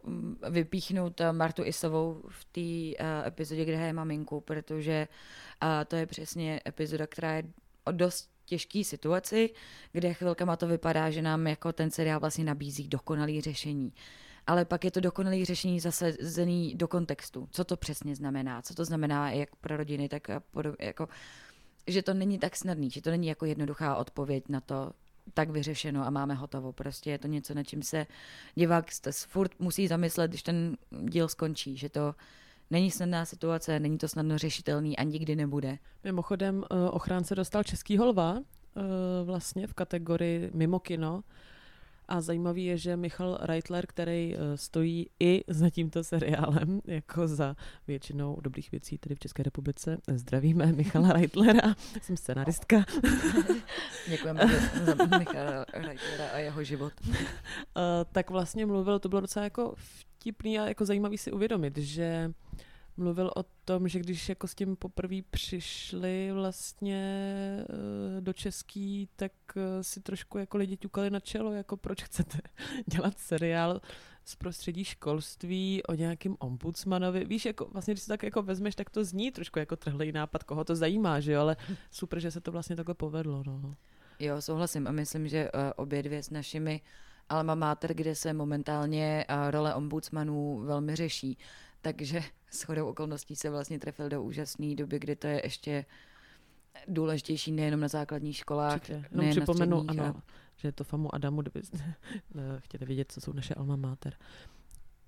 vypíchnout 0.50 1.22
a, 1.22 1.32
Martu 1.32 1.64
Isovou 1.66 2.24
v 2.30 2.46
té 2.46 3.04
a, 3.04 3.28
epizodě, 3.28 3.66
kde 3.66 3.76
hraje 3.76 3.94
maminku, 3.94 4.42
protože 4.42 5.08
a, 5.62 5.86
to 5.86 5.96
je 5.96 6.06
přesně 6.06 6.62
epizoda, 6.68 7.08
která 7.08 7.34
je 7.34 7.44
o 7.86 7.92
dost 7.92 8.30
těžký 8.46 8.84
situaci, 8.84 9.50
kde 9.92 10.14
chvilkama 10.14 10.56
to 10.56 10.68
vypadá, 10.68 11.10
že 11.10 11.22
nám 11.22 11.48
jako 11.48 11.74
ten 11.74 11.92
seriál 11.92 12.20
vlastně 12.20 12.44
nabízí 12.44 12.88
dokonalý 12.88 13.42
řešení. 13.42 13.94
Ale 14.48 14.66
pak 14.66 14.86
je 14.86 14.92
to 14.92 15.00
dokonalý 15.00 15.46
řešení 15.46 15.80
zasazený 15.80 16.76
do 16.76 16.88
kontextu. 16.88 17.48
Co 17.52 17.64
to 17.64 17.78
přesně 17.78 18.16
znamená? 18.16 18.62
Co 18.62 18.74
to 18.74 18.86
znamená 18.86 19.32
jak 19.32 19.56
pro 19.56 19.78
rodiny, 19.78 20.10
tak 20.10 20.30
a 20.30 20.40
podob, 20.40 20.76
jako, 20.80 21.10
že 21.88 22.02
to 22.02 22.14
není 22.14 22.40
tak 22.40 22.56
snadný, 22.56 22.90
že 22.90 23.02
to 23.02 23.10
není 23.10 23.28
jako 23.28 23.46
jednoduchá 23.46 23.96
odpověď 23.96 24.44
na 24.50 24.62
to, 24.62 24.92
tak 25.34 25.50
vyřešeno 25.50 26.06
a 26.06 26.10
máme 26.10 26.34
hotovo. 26.34 26.74
Prostě 26.74 27.12
je 27.12 27.18
to 27.18 27.28
něco, 27.28 27.54
na 27.54 27.64
čím 27.64 27.84
se 27.84 28.08
divák 28.56 28.86
furt 29.28 29.60
musí 29.60 29.88
zamyslet, 29.88 30.32
když 30.32 30.44
ten 30.44 30.78
díl 31.02 31.28
skončí, 31.28 31.78
že 31.78 31.90
to 31.90 32.16
není 32.70 32.92
snadná 32.92 33.26
situace, 33.26 33.80
není 33.80 33.98
to 33.98 34.08
snadno 34.08 34.38
řešitelný 34.38 34.98
a 34.98 35.04
nikdy 35.04 35.36
nebude. 35.36 35.78
Mimochodem, 36.04 36.64
eh, 36.64 36.90
ochránce 36.90 37.36
dostal 37.36 37.64
českýho 37.64 38.06
lva 38.06 38.38
eh, 38.40 38.82
vlastně 39.24 39.68
v 39.68 39.74
kategorii 39.74 40.52
mimo 40.54 40.80
kino. 40.80 41.24
A 42.10 42.22
zajímavý 42.22 42.66
je, 42.66 42.78
že 42.78 42.98
Michal 42.98 43.38
Reitler, 43.42 43.88
který 43.88 44.36
eh, 44.36 44.58
stojí 44.58 45.10
i 45.20 45.44
za 45.48 45.70
tímto 45.70 46.04
seriálem, 46.04 46.82
jako 46.88 47.28
za 47.28 47.56
většinou 47.88 48.38
dobrých 48.42 48.72
věcí 48.72 48.98
tady 48.98 49.16
v 49.16 49.20
České 49.20 49.44
republice. 49.44 49.98
Zdravíme 50.08 50.66
Michala 50.66 51.14
Reitlera, 51.14 51.76
jsem 52.02 52.18
scenaristka. 52.18 52.86
Děkujeme 54.10 54.42
za, 54.84 55.18
Michala 55.18 55.66
Reichera 55.74 56.30
a 56.34 56.38
jeho 56.38 56.64
život. 56.64 56.94
Uh, 57.08 57.14
tak 58.12 58.30
vlastně 58.30 58.66
mluvil, 58.66 59.00
to 59.00 59.10
bylo 59.10 59.22
docela 59.22 59.44
jako 59.44 59.74
vtipný 59.78 60.60
a 60.60 60.68
jako 60.68 60.86
zajímavý 60.86 61.18
si 61.18 61.32
uvědomit, 61.32 61.78
že 61.78 62.34
mluvil 63.00 63.32
o 63.36 63.44
tom, 63.66 63.88
že 63.88 64.00
když 64.00 64.30
jako 64.30 64.48
s 64.48 64.56
tím 64.56 64.76
poprvé 64.76 65.16
přišli 65.30 66.32
vlastně 66.34 67.04
uh, 67.70 68.22
do 68.22 68.34
Český, 68.34 69.10
tak 69.16 69.32
uh, 69.56 69.62
si 69.82 70.02
trošku 70.02 70.38
jako 70.38 70.58
lidi 70.58 70.78
ťukali 70.78 71.10
na 71.10 71.20
čelo, 71.20 71.52
jako 71.52 71.78
proč 71.78 72.04
chcete 72.04 72.38
dělat 72.86 73.18
seriál 73.18 73.82
z 74.26 74.36
prostředí 74.36 74.84
školství 74.84 75.84
o 75.84 75.94
nějakým 75.94 76.36
ombudsmanovi. 76.40 77.26
Víš, 77.26 77.46
jako 77.46 77.66
vlastně, 77.66 77.94
když 77.94 78.04
si 78.04 78.08
tak 78.08 78.24
jako 78.24 78.42
vezmeš, 78.42 78.76
tak 78.76 78.90
to 78.90 79.04
zní 79.04 79.32
trošku 79.32 79.60
jako 79.60 79.76
trhlej 79.76 80.12
nápad, 80.12 80.44
koho 80.44 80.64
to 80.64 80.76
zajímá, 80.76 81.20
že 81.20 81.32
jo, 81.32 81.42
ale 81.42 81.58
super, 81.92 82.20
že 82.20 82.32
se 82.32 82.42
to 82.42 82.52
vlastně 82.52 82.76
takhle 82.76 82.96
povedlo, 82.96 83.44
no. 83.44 83.76
Jo, 84.20 84.42
souhlasím 84.42 84.88
a 84.88 84.92
myslím, 84.92 85.28
že 85.28 85.52
uh, 85.52 85.60
obě 85.76 86.04
dvě 86.04 86.24
s 86.24 86.30
našimi 86.30 86.82
alma 87.30 87.56
mater, 87.56 87.94
kde 87.94 88.16
se 88.16 88.34
momentálně 88.34 89.26
role 89.50 89.76
ombudsmanů 89.76 90.62
velmi 90.66 90.96
řeší. 90.96 91.38
Takže 91.82 92.22
shodou 92.54 92.88
okolností 92.90 93.36
se 93.36 93.50
vlastně 93.50 93.80
trefil 93.80 94.10
do 94.10 94.24
úžasné 94.24 94.76
doby, 94.76 95.00
kdy 95.00 95.16
to 95.16 95.28
je 95.28 95.42
ještě 95.46 95.86
důležitější 96.88 97.52
nejenom 97.52 97.80
na 97.80 97.88
základních 97.88 98.38
školách, 98.38 98.74
Určitě. 98.76 99.06
Nejen 99.12 99.36
na 99.36 99.42
připomenu, 99.42 99.78
středních. 99.84 100.02
ano, 100.02 100.22
že 100.56 100.68
je 100.68 100.72
to 100.72 100.84
famu 100.84 101.16
Adamu, 101.16 101.42
kdybyste 101.42 101.78
eh, 102.36 102.42
chtěli 102.60 102.86
vědět, 102.86 103.12
co 103.12 103.22
jsou 103.22 103.34
naše 103.34 103.54
alma 103.54 103.76
mater. 103.76 104.14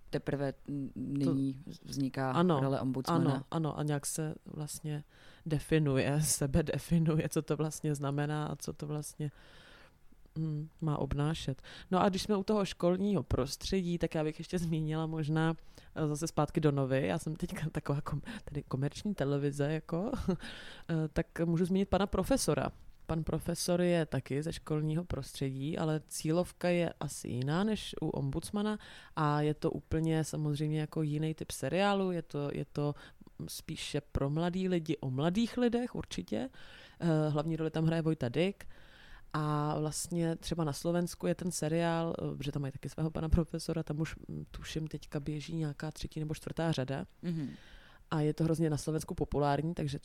Teprve 0.10 0.54
nyní 0.96 1.64
vzniká 1.84 2.32
Ano, 2.32 2.60
role 2.60 2.82
ombudsmana. 2.82 3.32
Ano, 3.32 3.44
ano, 3.52 3.80
a 3.80 3.84
nějak 3.84 4.06
se 4.06 4.36
vlastně 4.46 5.04
definuje, 5.46 6.22
sebe 6.24 6.64
definuje, 6.64 7.30
co 7.30 7.42
to 7.42 7.58
vlastně 7.58 7.96
znamená 7.96 8.46
a 8.46 8.56
co 8.56 8.74
to 8.74 8.88
vlastně 8.88 9.32
mm, 10.36 10.70
má 10.82 10.98
obnášet. 10.98 11.62
No 11.92 12.02
a 12.02 12.10
když 12.10 12.22
jsme 12.22 12.36
u 12.36 12.44
toho 12.44 12.66
školního 12.66 13.24
prostředí, 13.24 13.98
tak 13.98 14.16
já 14.16 14.24
bych 14.24 14.40
ještě 14.40 14.60
zmínila 14.60 15.06
možná 15.06 15.56
eh, 15.96 16.08
zase 16.08 16.28
zpátky 16.28 16.60
do 16.60 16.72
novy. 16.72 17.08
Já 17.08 17.20
jsem 17.20 17.36
teďka 17.36 17.70
taková 17.72 18.02
kom, 18.02 18.22
tady 18.46 18.64
komerční 18.64 19.16
televize, 19.16 19.74
jako, 19.74 20.12
eh, 20.30 20.38
tak 21.14 21.40
můžu 21.46 21.66
zmínit 21.66 21.90
pana 21.90 22.08
profesora. 22.08 22.72
Pan 23.06 23.24
profesor 23.24 23.82
je 23.82 24.06
taky 24.06 24.44
ze 24.44 24.54
školního 24.54 25.04
prostředí, 25.04 25.78
ale 25.78 26.02
cílovka 26.08 26.70
je 26.70 26.94
asi 27.00 27.28
jiná 27.28 27.64
než 27.64 27.96
u 28.02 28.10
ombudsmana 28.10 28.78
a 29.16 29.42
je 29.42 29.54
to 29.54 29.72
úplně 29.72 30.24
samozřejmě 30.24 30.80
jako 30.80 31.02
jiný 31.02 31.34
typ 31.34 31.52
seriálu, 31.52 32.12
je 32.12 32.22
to, 32.22 32.50
je 32.54 32.66
to 32.66 32.96
spíše 33.48 34.02
pro 34.02 34.30
mladý 34.30 34.70
lidi 34.70 34.98
o 34.98 35.10
mladých 35.10 35.58
lidech 35.58 35.96
určitě. 35.96 36.50
Eh, 37.00 37.30
Hlavní 37.30 37.56
roli 37.56 37.72
tam 37.72 37.86
hraje 37.86 38.02
Vojta 38.02 38.30
Dyk 38.30 38.66
a 39.34 39.76
vlastně 39.80 40.36
třeba 40.36 40.64
na 40.64 40.74
Slovensku 40.74 41.28
je 41.28 41.36
ten 41.36 41.52
seriál, 41.52 42.14
eh, 42.34 42.36
protože 42.38 42.52
tam 42.52 42.62
mají 42.62 42.72
taky 42.72 42.90
svého 42.90 43.12
pana 43.12 43.30
profesora, 43.30 43.84
tam 43.84 44.00
už 44.00 44.16
mm, 44.28 44.46
tuším 44.52 44.88
teďka 44.88 45.20
běží 45.20 45.56
nějaká 45.56 45.92
třetí 45.92 46.20
nebo 46.20 46.34
čtvrtá 46.36 46.72
řada 46.72 47.06
Mhm. 47.22 47.50
a 48.12 48.22
je 48.22 48.34
to 48.34 48.44
hrozně 48.44 48.70
na 48.70 48.78
Slovensku 48.78 49.16
populární, 49.16 49.74
takže 49.74 50.00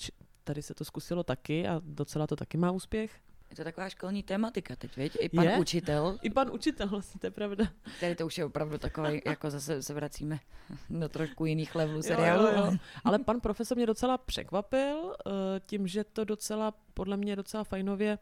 tady 0.44 0.62
se 0.62 0.74
to 0.74 0.84
zkusilo 0.84 1.22
taky 1.24 1.68
a 1.68 1.80
docela 1.84 2.26
to 2.26 2.36
taky 2.36 2.56
má 2.58 2.70
úspěch. 2.70 3.20
Je 3.50 3.56
to 3.56 3.64
taková 3.64 3.88
školní 3.88 4.22
tematika 4.22 4.76
teď, 4.76 4.96
viď? 4.96 5.16
I 5.20 5.28
pan 5.28 5.44
Je? 5.44 5.58
učitel, 5.58 6.18
I 6.22 6.30
pan 6.30 6.50
učitel, 6.52 6.88
vlastně, 6.88 7.20
to 7.20 7.26
je 7.26 7.30
pravda. 7.30 7.64
tady 8.00 8.14
to 8.14 8.26
už 8.26 8.38
je 8.38 8.44
opravdu 8.44 8.78
takový, 8.78 9.22
jako 9.26 9.50
zase 9.50 9.82
se 9.82 9.94
vracíme 9.94 10.38
do 10.90 11.08
trošku 11.08 11.46
jiných 11.46 11.74
levelů 11.74 11.96
Jo, 11.98 12.02
seriálu. 12.02 12.42
jo, 12.46 12.52
jo. 12.56 12.62
ale- 12.62 12.78
Ale 13.04 13.18
pan 13.18 13.40
profesor 13.40 13.76
mě 13.76 13.86
docela 13.86 14.18
překvapil 14.18 15.14
eh, 15.26 15.30
tím, 15.66 15.86
že 15.86 16.04
to 16.04 16.24
docela, 16.24 16.74
podle 16.94 17.16
mě 17.16 17.36
docela 17.36 17.64
fajnově 17.64 18.18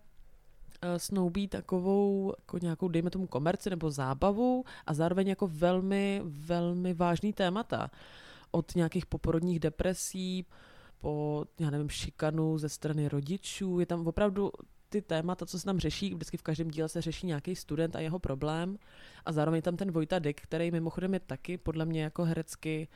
snoubí 0.97 1.49
takovou 1.49 2.33
jako 2.39 2.59
nějakou, 2.59 2.89
dejme 2.89 3.11
tomu, 3.11 3.27
komerci 3.27 3.71
nebo 3.71 3.91
zábavu 3.91 4.65
a 4.87 4.95
zároveň 4.95 5.29
jako 5.29 5.49
velmi, 5.49 6.23
velmi 6.25 6.95
vážný 6.95 7.33
témata. 7.33 7.91
Od 8.51 8.75
nějakých 8.75 9.07
poporodních 9.07 9.61
depresí 9.61 10.47
po, 11.01 11.45
já 11.61 11.71
nevím, 11.71 11.89
šikanu 11.89 12.59
ze 12.59 12.69
strany 12.69 13.09
rodičů. 13.09 13.81
Je 13.81 13.87
tam 13.87 14.07
opravdu 14.07 14.51
ty 14.89 15.03
témata, 15.03 15.47
co 15.47 15.59
se 15.59 15.65
tam 15.65 15.79
řeší, 15.79 16.15
vždycky 16.15 16.37
v 16.37 16.43
každém 16.43 16.71
díle 16.71 16.89
se 16.89 17.03
řeší 17.03 17.27
nějaký 17.27 17.57
student 17.57 17.97
a 17.97 18.01
jeho 18.01 18.19
problém. 18.19 18.79
A 19.27 19.33
zároveň 19.33 19.63
tam 19.63 19.77
ten 19.77 19.91
Vojta 19.91 20.19
Dyk, 20.19 20.41
který 20.41 20.71
mimochodem 20.71 21.15
je 21.15 21.21
taky 21.21 21.59
podle 21.59 21.85
mě 21.85 22.03
jako 22.03 22.25
herecky 22.25 22.89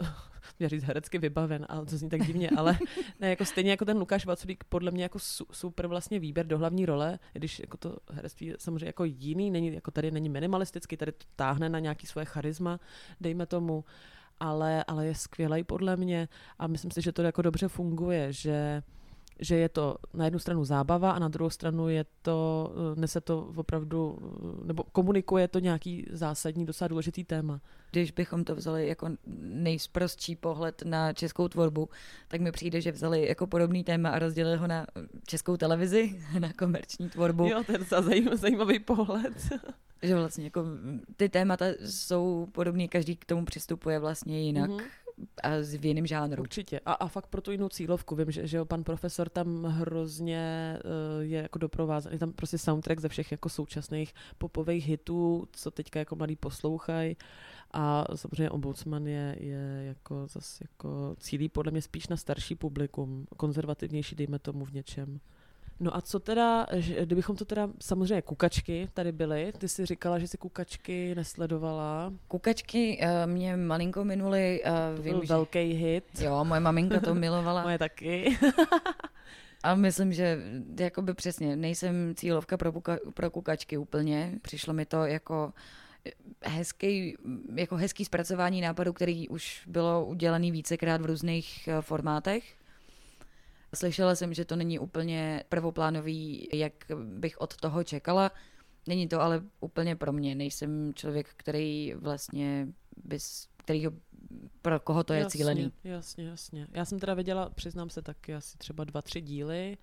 měl 0.58 0.68
říct 0.68 0.84
herecky 0.84 1.18
vybaven, 1.18 1.66
ale 1.68 1.86
to 1.86 1.96
zní 1.96 2.08
tak 2.08 2.26
divně, 2.26 2.50
ale 2.50 2.78
ne, 3.20 3.30
jako 3.30 3.44
stejně 3.44 3.70
jako 3.70 3.84
ten 3.84 3.98
Lukáš 3.98 4.26
Vaculík, 4.26 4.64
podle 4.64 4.90
mě 4.90 5.02
jako 5.02 5.18
su, 5.18 5.46
super 5.52 5.86
vlastně 5.86 6.18
výběr 6.18 6.46
do 6.46 6.58
hlavní 6.58 6.86
role, 6.86 7.18
i 7.34 7.38
když 7.38 7.58
jako 7.58 7.76
to 7.76 7.96
herectví 8.12 8.46
je 8.46 8.56
samozřejmě 8.58 8.86
jako 8.86 9.04
jiný, 9.04 9.50
není, 9.50 9.74
jako 9.74 9.90
tady 9.90 10.10
není 10.10 10.28
minimalistický, 10.28 10.96
tady 10.96 11.12
to 11.12 11.24
táhne 11.36 11.68
na 11.68 11.78
nějaký 11.78 12.06
svoje 12.06 12.24
charisma, 12.24 12.80
dejme 13.20 13.46
tomu, 13.46 13.84
ale, 14.40 14.84
ale 14.84 15.06
je 15.06 15.14
skvělý 15.14 15.64
podle 15.64 15.96
mě 15.96 16.28
a 16.58 16.66
myslím 16.66 16.90
si, 16.90 17.02
že 17.02 17.12
to 17.12 17.22
jako 17.22 17.42
dobře 17.42 17.68
funguje, 17.68 18.32
že 18.32 18.82
že 19.40 19.56
je 19.56 19.68
to 19.68 19.96
na 20.14 20.24
jednu 20.24 20.38
stranu 20.38 20.64
zábava 20.64 21.10
a 21.10 21.18
na 21.18 21.28
druhou 21.28 21.50
stranu 21.50 21.88
je 21.88 22.04
to, 22.22 22.72
eh, 22.92 23.00
nese 23.00 23.20
to 23.20 23.52
opravdu, 23.56 24.18
eh, 24.18 24.66
nebo 24.66 24.82
komunikuje 24.82 25.48
to 25.48 25.58
nějaký 25.58 26.06
zásadní, 26.10 26.66
docela 26.66 26.88
důležitý 26.88 27.24
téma. 27.24 27.60
Když 27.90 28.10
bychom 28.10 28.44
to 28.44 28.54
vzali 28.54 28.88
jako 28.88 29.10
nejsprostší 29.42 30.36
pohled 30.36 30.82
na 30.84 31.12
českou 31.12 31.48
tvorbu, 31.48 31.88
tak 32.28 32.40
mi 32.40 32.52
přijde, 32.52 32.80
že 32.80 32.92
vzali 32.92 33.28
jako 33.28 33.46
podobný 33.46 33.84
téma 33.84 34.10
a 34.10 34.18
rozdělili 34.18 34.56
ho 34.56 34.66
na 34.66 34.86
českou 35.26 35.56
televizi, 35.56 36.20
na 36.38 36.52
komerční 36.52 37.08
tvorbu. 37.10 37.46
Jo, 37.46 37.64
to 37.66 37.72
je 37.72 37.78
docela 37.78 38.02
zajímavý, 38.34 38.78
pohled. 38.78 39.48
Že 40.02 40.14
vlastně 40.14 40.44
jako 40.44 40.64
ty 41.16 41.28
témata 41.28 41.66
jsou 41.84 42.48
podobný, 42.52 42.88
každý 42.88 43.16
k 43.16 43.24
tomu 43.24 43.44
přistupuje 43.44 43.98
vlastně 43.98 44.42
jinak. 44.42 44.70
Mhm. 44.70 44.80
A 45.42 45.48
v 45.78 45.84
jiném 45.84 46.06
žánru. 46.06 46.42
Určitě. 46.42 46.80
A, 46.80 46.92
a 46.92 47.08
fakt 47.08 47.26
pro 47.26 47.40
tu 47.40 47.52
jinou 47.52 47.68
cílovku. 47.68 48.16
Vím, 48.16 48.30
že, 48.30 48.46
že 48.46 48.56
jo, 48.56 48.64
pan 48.64 48.84
profesor 48.84 49.28
tam 49.28 49.64
hrozně 49.64 50.76
uh, 50.84 51.22
je 51.24 51.42
jako 51.42 51.58
doprovázen. 51.58 52.12
Je 52.12 52.18
tam 52.18 52.32
prostě 52.32 52.58
soundtrack 52.58 53.00
ze 53.00 53.08
všech 53.08 53.32
jako 53.32 53.48
současných 53.48 54.14
popových 54.38 54.86
hitů, 54.86 55.48
co 55.52 55.70
teďka 55.70 55.98
jako 55.98 56.16
mladý 56.16 56.36
poslouchají. 56.36 57.16
A 57.72 58.04
samozřejmě 58.14 58.50
ombudsman 58.50 59.06
je, 59.06 59.36
je 59.40 59.84
jako 59.86 60.26
zase 60.26 60.64
jako 60.70 61.16
cílí 61.18 61.48
podle 61.48 61.72
mě 61.72 61.82
spíš 61.82 62.08
na 62.08 62.16
starší 62.16 62.54
publikum, 62.54 63.26
konzervativnější, 63.36 64.16
dejme 64.16 64.38
tomu 64.38 64.64
v 64.64 64.72
něčem. 64.72 65.20
No 65.80 65.96
a 65.96 66.00
co 66.00 66.18
teda, 66.20 66.66
kdybychom 67.00 67.36
to 67.36 67.44
teda, 67.44 67.68
samozřejmě 67.80 68.22
kukačky 68.22 68.88
tady 68.94 69.12
byly, 69.12 69.52
ty 69.58 69.68
jsi 69.68 69.86
říkala, 69.86 70.18
že 70.18 70.28
si 70.28 70.38
kukačky 70.38 71.14
nesledovala, 71.14 72.12
Kukačky 72.28 73.00
uh, 73.02 73.30
mě 73.32 73.56
malinko 73.56 74.04
minuli, 74.04 74.62
uh, 74.64 74.96
to 74.96 75.02
vím, 75.02 75.12
byl 75.12 75.22
že... 75.22 75.28
velký 75.28 75.58
hit, 75.58 76.04
Jo, 76.20 76.44
moje 76.44 76.60
maminka 76.60 77.00
to 77.00 77.14
milovala. 77.24 77.62
moje 77.62 77.78
taky. 77.78 78.38
A 79.62 79.74
myslím, 79.74 80.12
že 80.12 80.38
jakoby 80.80 81.14
přesně, 81.14 81.56
nejsem 81.56 82.14
cílovka 82.16 82.56
pro, 82.56 82.72
kuka, 82.72 82.98
pro 83.14 83.30
kukačky 83.30 83.76
úplně. 83.78 84.32
Přišlo 84.42 84.74
mi 84.74 84.86
to 84.86 85.04
jako 85.04 85.52
hezký, 86.42 87.16
jako 87.54 87.76
hezký 87.76 88.04
zpracování 88.04 88.60
nápadu, 88.60 88.92
který 88.92 89.28
už 89.28 89.62
bylo 89.66 90.06
udělaný 90.06 90.52
vícekrát 90.52 91.00
v 91.00 91.06
různých 91.06 91.68
eh, 91.68 91.82
formátech. 91.82 92.56
Slyšela 93.76 94.14
jsem, 94.14 94.34
že 94.34 94.44
to 94.44 94.56
není 94.56 94.78
úplně 94.78 95.44
prvoplánový, 95.48 96.48
jak 96.52 96.72
bych 97.04 97.40
od 97.40 97.56
toho 97.56 97.84
čekala. 97.84 98.30
Není 98.86 99.08
to 99.08 99.20
ale 99.20 99.42
úplně 99.60 99.96
pro 99.96 100.12
mě. 100.12 100.34
Nejsem 100.34 100.94
člověk, 100.94 101.28
který 101.36 101.94
vlastně 101.96 102.68
bys, 103.04 103.48
kterýho, 103.56 103.92
pro 104.62 104.80
koho 104.80 105.04
to 105.04 105.12
je 105.12 105.20
jasně, 105.20 105.38
cílený. 105.38 105.72
Jasně, 105.84 106.28
jasně. 106.28 106.66
Já 106.72 106.84
jsem 106.84 106.98
teda 106.98 107.14
viděla, 107.14 107.50
přiznám 107.50 107.90
se 107.90 108.02
taky 108.02 108.34
asi 108.34 108.58
třeba 108.58 108.84
dva, 108.84 109.02
tři 109.02 109.20
díly, 109.20 109.78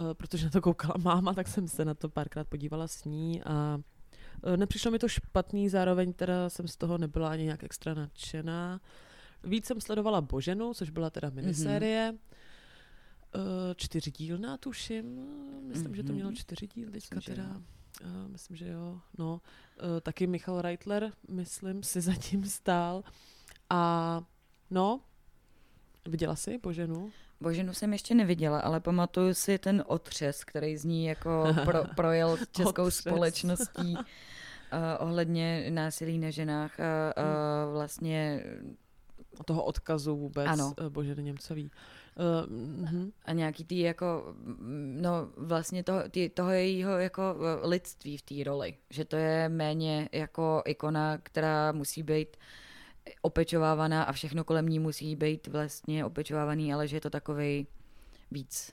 eh, 0.00 0.14
protože 0.14 0.44
na 0.44 0.50
to 0.50 0.60
koukala 0.60 0.94
máma, 0.98 1.34
tak 1.34 1.48
jsem 1.48 1.68
se 1.68 1.84
na 1.84 1.94
to 1.94 2.08
párkrát 2.08 2.48
podívala 2.48 2.88
s 2.88 3.04
ní 3.04 3.42
a 3.42 3.80
eh, 4.44 4.56
nepřišlo 4.56 4.90
mi 4.90 4.98
to 4.98 5.08
špatný, 5.08 5.68
zároveň 5.68 6.12
teda 6.12 6.50
jsem 6.50 6.68
z 6.68 6.76
toho 6.76 6.98
nebyla 6.98 7.30
ani 7.30 7.44
nějak 7.44 7.64
extra 7.64 7.94
nadšená. 7.94 8.80
Víc 9.44 9.66
jsem 9.66 9.80
sledovala 9.80 10.20
Boženu, 10.20 10.74
což 10.74 10.90
byla 10.90 11.10
teda 11.10 11.30
minisérie. 11.30 12.12
Mm-hmm. 12.12 12.31
Čtyřdílná 13.76 14.56
tuším, 14.56 15.26
myslím, 15.62 15.86
mm-hmm. 15.92 15.96
že 15.96 16.02
to 16.02 16.12
mělo 16.12 16.30
Mhm. 16.30 16.36
čtyři 16.36 16.66
díly, 16.66 16.90
teďka 16.92 17.16
Myslím, 17.16 17.36
teda. 17.36 17.48
jo. 17.48 17.60
Uh, 18.04 18.28
myslím, 18.28 18.56
že 18.56 18.68
jo. 18.68 19.00
No, 19.18 19.32
uh, 19.34 19.40
taky 20.00 20.26
Michal 20.26 20.62
Reitler, 20.62 21.12
myslím, 21.28 21.82
si 21.82 22.00
zatím 22.10 22.44
stál. 22.44 23.04
A 23.70 24.22
no, 24.70 25.00
viděla 26.08 26.36
jsi 26.36 26.58
Boženu? 26.58 27.10
Boženu 27.40 27.72
jsem 27.74 27.92
ještě 27.92 28.14
neviděla, 28.14 28.60
ale 28.60 28.80
pamatuju 28.80 29.34
si 29.34 29.58
ten 29.58 29.84
otřes, 29.86 30.44
který 30.44 30.76
z 30.76 30.84
ní 30.84 31.04
jako 31.04 31.44
pro, 31.64 31.84
projel 31.96 32.38
českou 32.52 32.82
Otřes. 32.84 32.96
společností 33.00 33.94
uh, 33.96 34.02
ohledně 34.98 35.66
násilí 35.70 36.18
na 36.18 36.30
ženách 36.30 36.80
a 36.80 36.84
Hmm. 37.16 37.28
uh, 37.68 37.72
vlastně 37.72 38.44
toho 39.44 39.64
odkazu 39.64 40.16
vůbec 40.16 40.46
Ano. 40.48 40.74
ano. 40.78 40.90
Boženy 40.90 41.22
Němcový. 41.22 41.64
Uh, 41.64 41.70
mm-hmm. 42.16 43.12
a 43.24 43.32
nějaký 43.32 43.64
tý 43.64 43.78
jako, 43.78 44.34
no 45.00 45.28
vlastně 45.36 45.84
toho, 45.84 46.08
tý, 46.08 46.28
toho 46.28 46.50
jejího 46.50 46.98
jako 46.98 47.22
eh, 47.22 47.66
lidství 47.66 48.16
v 48.16 48.22
té 48.22 48.34
roli, 48.44 48.74
že 48.90 49.04
to 49.04 49.16
je 49.16 49.48
méně 49.48 50.08
jako 50.12 50.62
ikona, 50.66 51.18
která 51.18 51.72
musí 51.72 52.02
být 52.02 52.36
opečovávaná 53.22 54.02
a 54.02 54.12
všechno 54.12 54.44
kolem 54.44 54.66
ní 54.66 54.78
musí 54.78 55.16
být 55.16 55.46
vlastně 55.46 56.04
opečovávaný, 56.04 56.74
ale 56.74 56.88
že 56.88 56.96
je 56.96 57.00
to 57.00 57.10
takovej 57.10 57.66
víc 58.30 58.72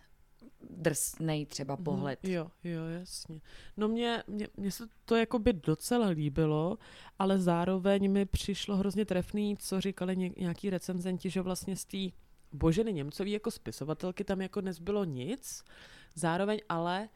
drsnej 0.69 1.45
třeba 1.45 1.77
pohled. 1.77 2.19
Mhm, 2.23 2.33
Jo, 2.33 2.51
jo, 2.63 2.85
jasně. 2.85 3.41
No 3.77 3.87
mě, 3.87 4.23
mě, 4.27 4.47
mě 4.57 4.71
se 4.71 4.87
to 5.05 5.15
jako 5.15 5.39
by 5.39 5.53
docela 5.53 6.07
líbilo, 6.07 6.77
ale 7.19 7.39
zároveň 7.39 8.11
mi 8.11 8.25
přišlo 8.25 8.77
hrozně 8.77 9.05
trefný, 9.05 9.57
co 9.57 9.81
říkali 9.81 10.17
ně, 10.17 10.31
nějaký 10.37 10.69
recenzenti, 10.69 11.29
že 11.29 11.41
vlastně 11.41 11.75
z 11.75 11.85
té 11.85 11.97
Boženy 12.51 12.93
Němcový 12.93 13.31
jako 13.31 13.51
spisovatelky 13.51 14.23
tam 14.23 14.41
jako 14.41 14.61
nezbylo 14.61 15.03
nic, 15.03 15.63
zároveň 16.15 16.59
ale 16.69 17.09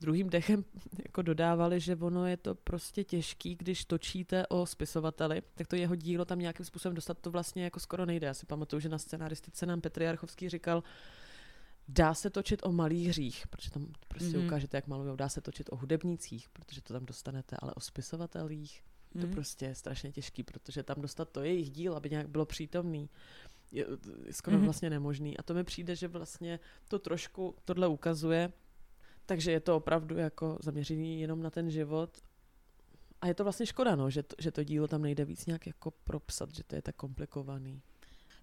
druhým 0.00 0.30
dechem 0.30 0.64
jako 1.04 1.22
dodávali, 1.22 1.80
že 1.80 1.96
ono 1.96 2.26
je 2.26 2.36
to 2.36 2.54
prostě 2.54 3.04
těžký, 3.04 3.54
když 3.54 3.84
točíte 3.84 4.46
o 4.46 4.66
spisovateli, 4.66 5.42
tak 5.54 5.66
to 5.66 5.76
jeho 5.76 5.94
dílo 5.94 6.24
tam 6.24 6.38
nějakým 6.38 6.66
způsobem 6.66 6.94
dostat 6.94 7.18
to 7.18 7.30
vlastně 7.30 7.64
jako 7.64 7.80
skoro 7.80 8.06
nejde. 8.06 8.26
Já 8.26 8.34
si 8.34 8.46
pamatuju, 8.46 8.80
že 8.80 8.88
na 8.88 8.98
scenaristice 8.98 9.66
nám 9.66 9.80
Petr 9.80 10.02
Jarchovský 10.02 10.48
říkal, 10.48 10.82
dá 11.88 12.14
se 12.14 12.30
točit 12.30 12.60
o 12.66 12.72
malířích, 12.72 13.46
protože 13.48 13.70
tam 13.70 13.86
prostě 14.08 14.28
Mhm. 14.28 14.36
mm-hmm. 14.40 14.46
ukážete, 14.46 14.76
jak 14.76 14.86
malujou, 14.86 15.16
dá 15.16 15.28
se 15.28 15.40
točit 15.40 15.68
o 15.72 15.76
hudebnících, 15.76 16.48
protože 16.48 16.80
to 16.82 16.92
tam 16.92 17.06
dostanete, 17.06 17.56
ale 17.62 17.74
o 17.74 17.80
spisovatelích, 17.80 18.82
to 19.12 19.18
Mhm. 19.26 19.30
prostě 19.30 19.64
je 19.66 19.74
strašně 19.74 20.12
těžký, 20.12 20.42
protože 20.42 20.82
tam 20.82 20.96
dostat 21.00 21.28
to 21.30 21.42
jejich 21.42 21.70
díl, 21.70 21.94
aby 21.96 22.10
nějak 22.10 22.28
bylo 22.28 22.46
přítomný, 22.46 23.08
je, 23.72 23.86
je 24.26 24.32
skoro 24.32 24.54
Mhm. 24.56 24.62
mm-hmm. 24.62 24.66
vlastně 24.66 24.90
nemožný. 24.90 25.38
A 25.38 25.42
to 25.42 25.54
mi 25.54 25.64
přijde, 25.64 25.96
že 25.96 26.08
vlastně 26.08 26.60
to 26.88 26.98
trošku 26.98 27.54
tohle 27.64 27.88
ukazuje, 27.88 28.52
takže 29.26 29.52
je 29.52 29.60
to 29.60 29.76
opravdu 29.76 30.16
jako 30.16 30.58
zaměřený 30.60 31.20
jenom 31.20 31.42
na 31.42 31.50
ten 31.50 31.70
život. 31.70 32.18
A 33.20 33.26
je 33.26 33.34
to 33.34 33.44
vlastně 33.44 33.66
škoda, 33.66 33.96
no, 33.96 34.10
že, 34.10 34.22
to, 34.22 34.36
že 34.38 34.50
to 34.50 34.64
dílo 34.64 34.88
tam 34.88 35.02
nejde 35.02 35.24
víc 35.24 35.46
nějak 35.46 35.66
jako 35.66 35.90
propsat, 35.90 36.54
že 36.54 36.64
to 36.64 36.74
je 36.76 36.82
tak 36.82 36.96
komplikovaný. 36.96 37.82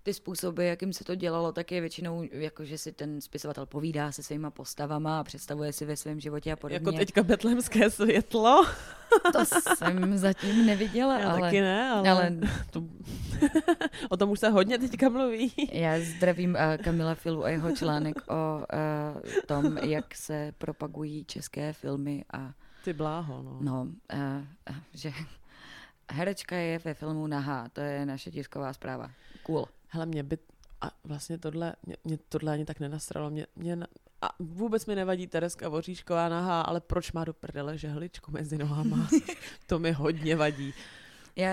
Ty 0.03 0.13
způsoby, 0.13 0.67
jakým 0.67 0.93
se 0.93 1.03
to 1.03 1.15
dělalo, 1.15 1.51
tak 1.51 1.71
je 1.71 1.81
většinou, 1.81 2.23
jako 2.31 2.65
že 2.65 2.77
si 2.77 2.91
ten 2.91 3.21
spisovatel 3.21 3.65
povídá 3.65 4.11
se 4.11 4.23
svýma 4.23 4.51
postavama 4.51 5.19
a 5.19 5.23
představuje 5.23 5.73
si 5.73 5.85
ve 5.85 5.97
svém 5.97 6.19
životě 6.19 6.51
a 6.51 6.55
podobně. 6.55 6.75
Jako 6.75 6.91
teďka 6.91 7.23
betlemské 7.23 7.89
světlo. 7.89 8.65
To 9.33 9.45
jsem 9.45 10.17
zatím 10.17 10.65
neviděla, 10.65 11.19
Já 11.19 11.29
ale... 11.31 11.41
taky 11.41 11.61
ne, 11.61 11.89
ale, 11.89 12.11
ale-. 12.11 12.31
To, 12.71 12.83
o 14.09 14.17
tom 14.17 14.29
už 14.29 14.39
se 14.39 14.49
hodně 14.49 14.77
teďka 14.77 15.09
mluví. 15.09 15.53
Já 15.71 15.99
zdravím 15.99 16.49
uh, 16.55 16.83
Kamila 16.83 17.15
Filu 17.15 17.43
a 17.43 17.49
jeho 17.49 17.71
článek 17.71 18.15
o 18.27 18.57
uh, 18.57 19.31
tom, 19.45 19.77
jak 19.77 20.15
se 20.15 20.53
propagují 20.57 21.25
české 21.25 21.73
filmy 21.73 22.25
a 22.33 22.53
Ty 22.83 22.93
bláho, 22.93 23.43
no. 23.43 23.57
no, 23.61 23.81
uh, 23.83 24.75
že 24.93 25.11
herečka 26.11 26.55
je 26.55 26.79
ve 26.79 26.93
filmu 26.93 27.27
nahá, 27.27 27.69
to 27.69 27.81
je 27.81 28.05
naše 28.05 28.31
tisková 28.31 28.73
zpráva. 28.73 29.11
Cool. 29.43 29.65
Hele, 29.87 30.05
mě 30.05 30.23
by, 30.23 30.37
a 30.81 30.91
vlastně 31.03 31.37
tohle, 31.37 31.75
mě, 31.85 31.97
mě 32.03 32.17
tohle 32.29 32.53
ani 32.53 32.65
tak 32.65 32.79
nenasralo, 32.79 33.29
mě, 33.29 33.47
mě 33.55 33.75
na, 33.75 33.87
a 34.21 34.29
vůbec 34.39 34.85
mi 34.85 34.95
nevadí 34.95 35.27
Tereska 35.27 35.69
Voříšková 35.69 36.29
nahá, 36.29 36.61
ale 36.61 36.81
proč 36.81 37.11
má 37.11 37.25
do 37.25 37.33
prdele 37.33 37.77
žehličku 37.77 38.31
mezi 38.31 38.57
nohama? 38.57 39.09
to 39.67 39.79
mi 39.79 39.91
hodně 39.91 40.35
vadí. 40.35 40.73
Já, 41.35 41.49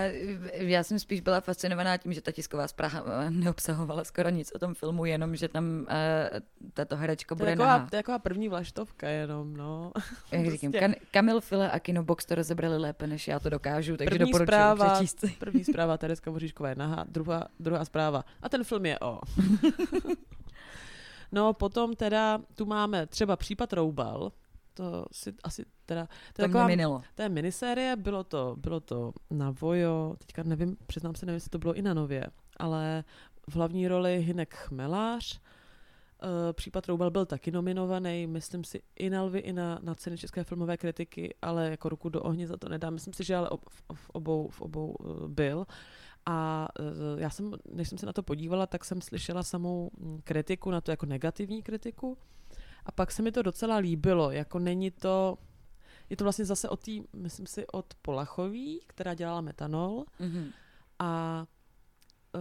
já 0.51 0.83
jsem 0.83 0.99
spíš 0.99 1.21
byla 1.21 1.41
fascinovaná 1.41 1.97
tím, 1.97 2.13
že 2.13 2.21
ta 2.21 2.31
tisková 2.31 2.67
zpráva 2.67 3.03
neobsahovala 3.29 4.03
skoro 4.03 4.29
nic 4.29 4.51
o 4.55 4.59
tom 4.59 4.73
filmu, 4.75 5.05
jenom 5.05 5.35
že 5.35 5.47
tam 5.47 5.65
uh, 5.65 6.39
tato 6.73 6.95
herečka 6.97 7.35
To 7.35 7.39
bude 7.39 7.51
taková, 7.51 7.67
nahá. 7.67 7.89
to 7.89 7.95
je 7.95 7.99
taková 8.03 8.19
první 8.19 8.49
vlaštovka 8.49 9.07
jenom, 9.09 9.53
no. 9.57 9.91
Jak 10.31 10.51
říkám, 10.51 10.71
prostě- 10.71 10.87
kan- 10.87 10.95
Kamil 11.11 11.41
File 11.41 11.71
a 11.71 11.79
Kinobox 11.79 12.25
to 12.25 12.35
rozebrali 12.35 12.77
lépe, 12.77 13.07
než 13.07 13.27
já 13.27 13.39
to 13.39 13.49
dokážu, 13.49 13.97
takže 13.97 14.09
První 14.09 14.31
doporučuji 14.31 14.45
zpráva, 14.45 14.93
přečíst 14.93 15.25
první 15.39 15.63
zpráva 15.63 15.97
Tereska 15.97 16.31
Voříšková 16.31 16.69
je 16.69 16.75
nahá, 16.75 17.05
druhá, 17.09 17.47
druhá 17.59 17.85
zpráva. 17.85 18.25
A 18.41 18.49
ten 18.49 18.63
film 18.63 18.85
je 18.85 18.99
o. 18.99 19.19
no 21.31 21.53
potom 21.53 21.95
teda 21.95 22.39
tu 22.55 22.65
máme 22.65 23.07
třeba 23.07 23.35
případ 23.35 23.73
Roubal, 23.73 24.31
to 24.73 25.05
si 25.11 25.33
asi 25.43 25.65
teda, 25.91 26.05
to, 26.07 26.11
To 26.33 26.41
mě 26.41 26.47
taková, 26.47 26.67
minilo. 26.67 27.01
to 27.15 27.21
je 27.21 27.29
minisérie, 27.29 27.95
bylo 27.95 28.23
to, 28.23 28.55
bylo 28.57 28.79
to 28.79 29.13
na 29.29 29.51
Vojo, 29.51 30.15
teďka 30.19 30.43
nevím, 30.43 30.77
přiznám 30.87 31.15
se, 31.15 31.25
nevím, 31.25 31.35
jestli 31.35 31.49
to 31.49 31.59
bylo 31.59 31.73
i 31.73 31.81
na 31.81 31.93
Nově. 31.93 32.27
ale 32.57 33.03
v 33.49 33.55
hlavní 33.55 33.87
roli 33.87 34.21
Hinek 34.23 34.55
Chmelář. 34.55 35.41
Eh, 36.23 36.53
Případ 36.53 36.85
Roubal 36.87 37.11
byl 37.11 37.25
taky 37.25 37.51
nominovaný, 37.51 38.27
myslím 38.27 38.63
si 38.63 38.81
i 38.95 39.09
na 39.09 39.23
Lvy, 39.23 39.39
i 39.39 39.53
na, 39.53 39.79
na 39.81 39.95
ceny 39.95 40.17
České 40.17 40.43
filmové 40.43 40.77
kritiky, 40.77 41.35
ale 41.41 41.69
jako 41.69 41.89
ruku 41.89 42.09
do 42.09 42.21
ohně 42.21 42.47
za 42.47 42.57
to 42.57 42.69
nedám. 42.69 42.93
Myslím 42.93 43.13
si, 43.13 43.23
že 43.23 43.35
ale 43.35 43.49
ob, 43.49 43.61
v, 43.93 44.09
obou, 44.09 44.47
v 44.49 44.61
obou 44.61 44.95
eh, 45.01 45.27
byl. 45.27 45.65
A 46.25 46.67
eh, 46.79 47.21
já 47.21 47.29
jsem, 47.29 47.53
než 47.73 47.89
jsem 47.89 47.97
se 47.97 48.05
na 48.05 48.13
to 48.13 48.23
podívala, 48.23 48.67
tak 48.67 48.85
jsem 48.85 49.01
slyšela 49.01 49.43
samou 49.43 49.91
mm, 49.97 50.21
kritiku 50.23 50.71
na 50.71 50.81
to 50.81 50.91
jako 50.91 51.05
negativní 51.05 51.63
kritiku. 51.63 52.17
A 52.85 52.91
pak 52.91 53.11
se 53.11 53.21
mi 53.21 53.31
to 53.31 53.41
docela 53.41 53.77
líbilo, 53.77 54.31
jako 54.31 54.59
není 54.59 54.91
to, 54.91 55.37
je 56.11 56.17
to 56.17 56.23
vlastně 56.23 56.45
zase 56.45 56.69
od 56.69 56.79
té, 56.79 56.91
myslím 57.13 57.47
si, 57.47 57.67
od 57.67 57.93
Polachový, 58.01 58.79
která 58.87 59.13
dělala 59.13 59.41
metanol. 59.41 60.05
Mhm. 60.19 60.49
A 60.99 61.45
e, 62.35 62.39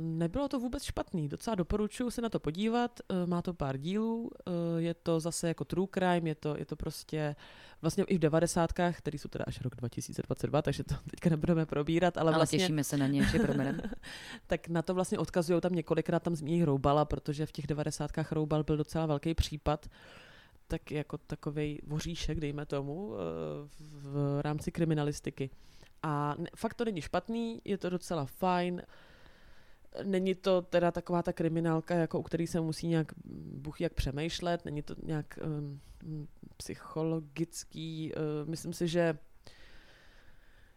nebylo 0.00 0.48
to 0.48 0.60
vůbec 0.60 0.82
špatný. 0.82 1.28
Docela 1.28 1.54
doporučuji 1.54 2.10
se 2.10 2.20
na 2.20 2.28
to 2.28 2.40
podívat. 2.40 3.00
E, 3.08 3.26
má 3.26 3.42
to 3.42 3.54
pár 3.54 3.78
dílů. 3.78 4.30
E, 4.46 4.82
je 4.82 4.94
to 4.94 5.20
zase 5.20 5.48
jako 5.48 5.64
true 5.64 5.86
crime, 5.94 6.30
je 6.30 6.34
to, 6.34 6.58
je 6.58 6.66
to 6.66 6.76
prostě 6.76 7.36
vlastně 7.82 8.04
i 8.04 8.16
v 8.16 8.20
devadesátkách, 8.20 8.98
které 8.98 9.18
jsou 9.18 9.28
teda 9.28 9.44
až 9.48 9.60
rok 9.60 9.76
2022, 9.76 10.62
takže 10.62 10.84
to 10.84 10.94
teďka 11.10 11.30
nebudeme 11.30 11.66
probírat, 11.66 12.18
ale, 12.18 12.30
Ale, 12.30 12.38
vlastně 12.38 12.58
těšíme 12.58 12.84
se 12.84 12.96
na 12.96 13.06
ně, 13.06 13.22
že 13.24 13.38
probereme. 13.38 13.82
tak 14.46 14.68
na 14.68 14.82
to 14.82 14.94
vlastně 14.94 15.18
odkazují 15.18 15.60
tam 15.60 15.74
několikrát 15.74 16.22
tam 16.22 16.36
zmíní 16.36 16.64
Roubala, 16.64 17.04
protože 17.04 17.46
v 17.46 17.52
těch 17.52 17.66
devadesátkách 17.66 18.32
Roubal 18.32 18.64
byl 18.64 18.76
docela 18.76 19.06
velký 19.06 19.34
případ, 19.34 19.86
tak 20.68 20.90
jako 20.90 21.18
takový 21.18 21.80
voříšek, 21.86 22.40
dejme 22.40 22.66
tomu, 22.66 23.14
eh, 23.14 23.18
v 23.80 24.40
rámci 24.42 24.72
kriminalistiky. 24.72 25.50
A 26.02 26.36
fakt 26.56 26.74
to 26.74 26.84
není 26.84 27.00
špatný, 27.00 27.62
je 27.64 27.78
to 27.78 27.90
docela 27.90 28.24
fajn. 28.26 28.82
Není 30.02 30.34
to 30.34 30.62
teda 30.62 30.90
taková 30.90 31.22
ta 31.22 31.32
kriminálka, 31.32 31.94
jako 31.94 32.18
u 32.18 32.22
který 32.22 32.46
se 32.46 32.60
musí 32.60 32.86
nějak 32.86 33.12
buch 33.54 33.80
jak 33.80 33.94
přemýšlet, 33.94 34.64
není 34.64 34.82
to 34.82 34.94
nějak 35.02 35.38
um, 35.44 35.80
psychologický. 36.56 38.12
Uh, 38.14 38.48
myslím 38.48 38.72
si, 38.72 38.88
že 38.88 39.18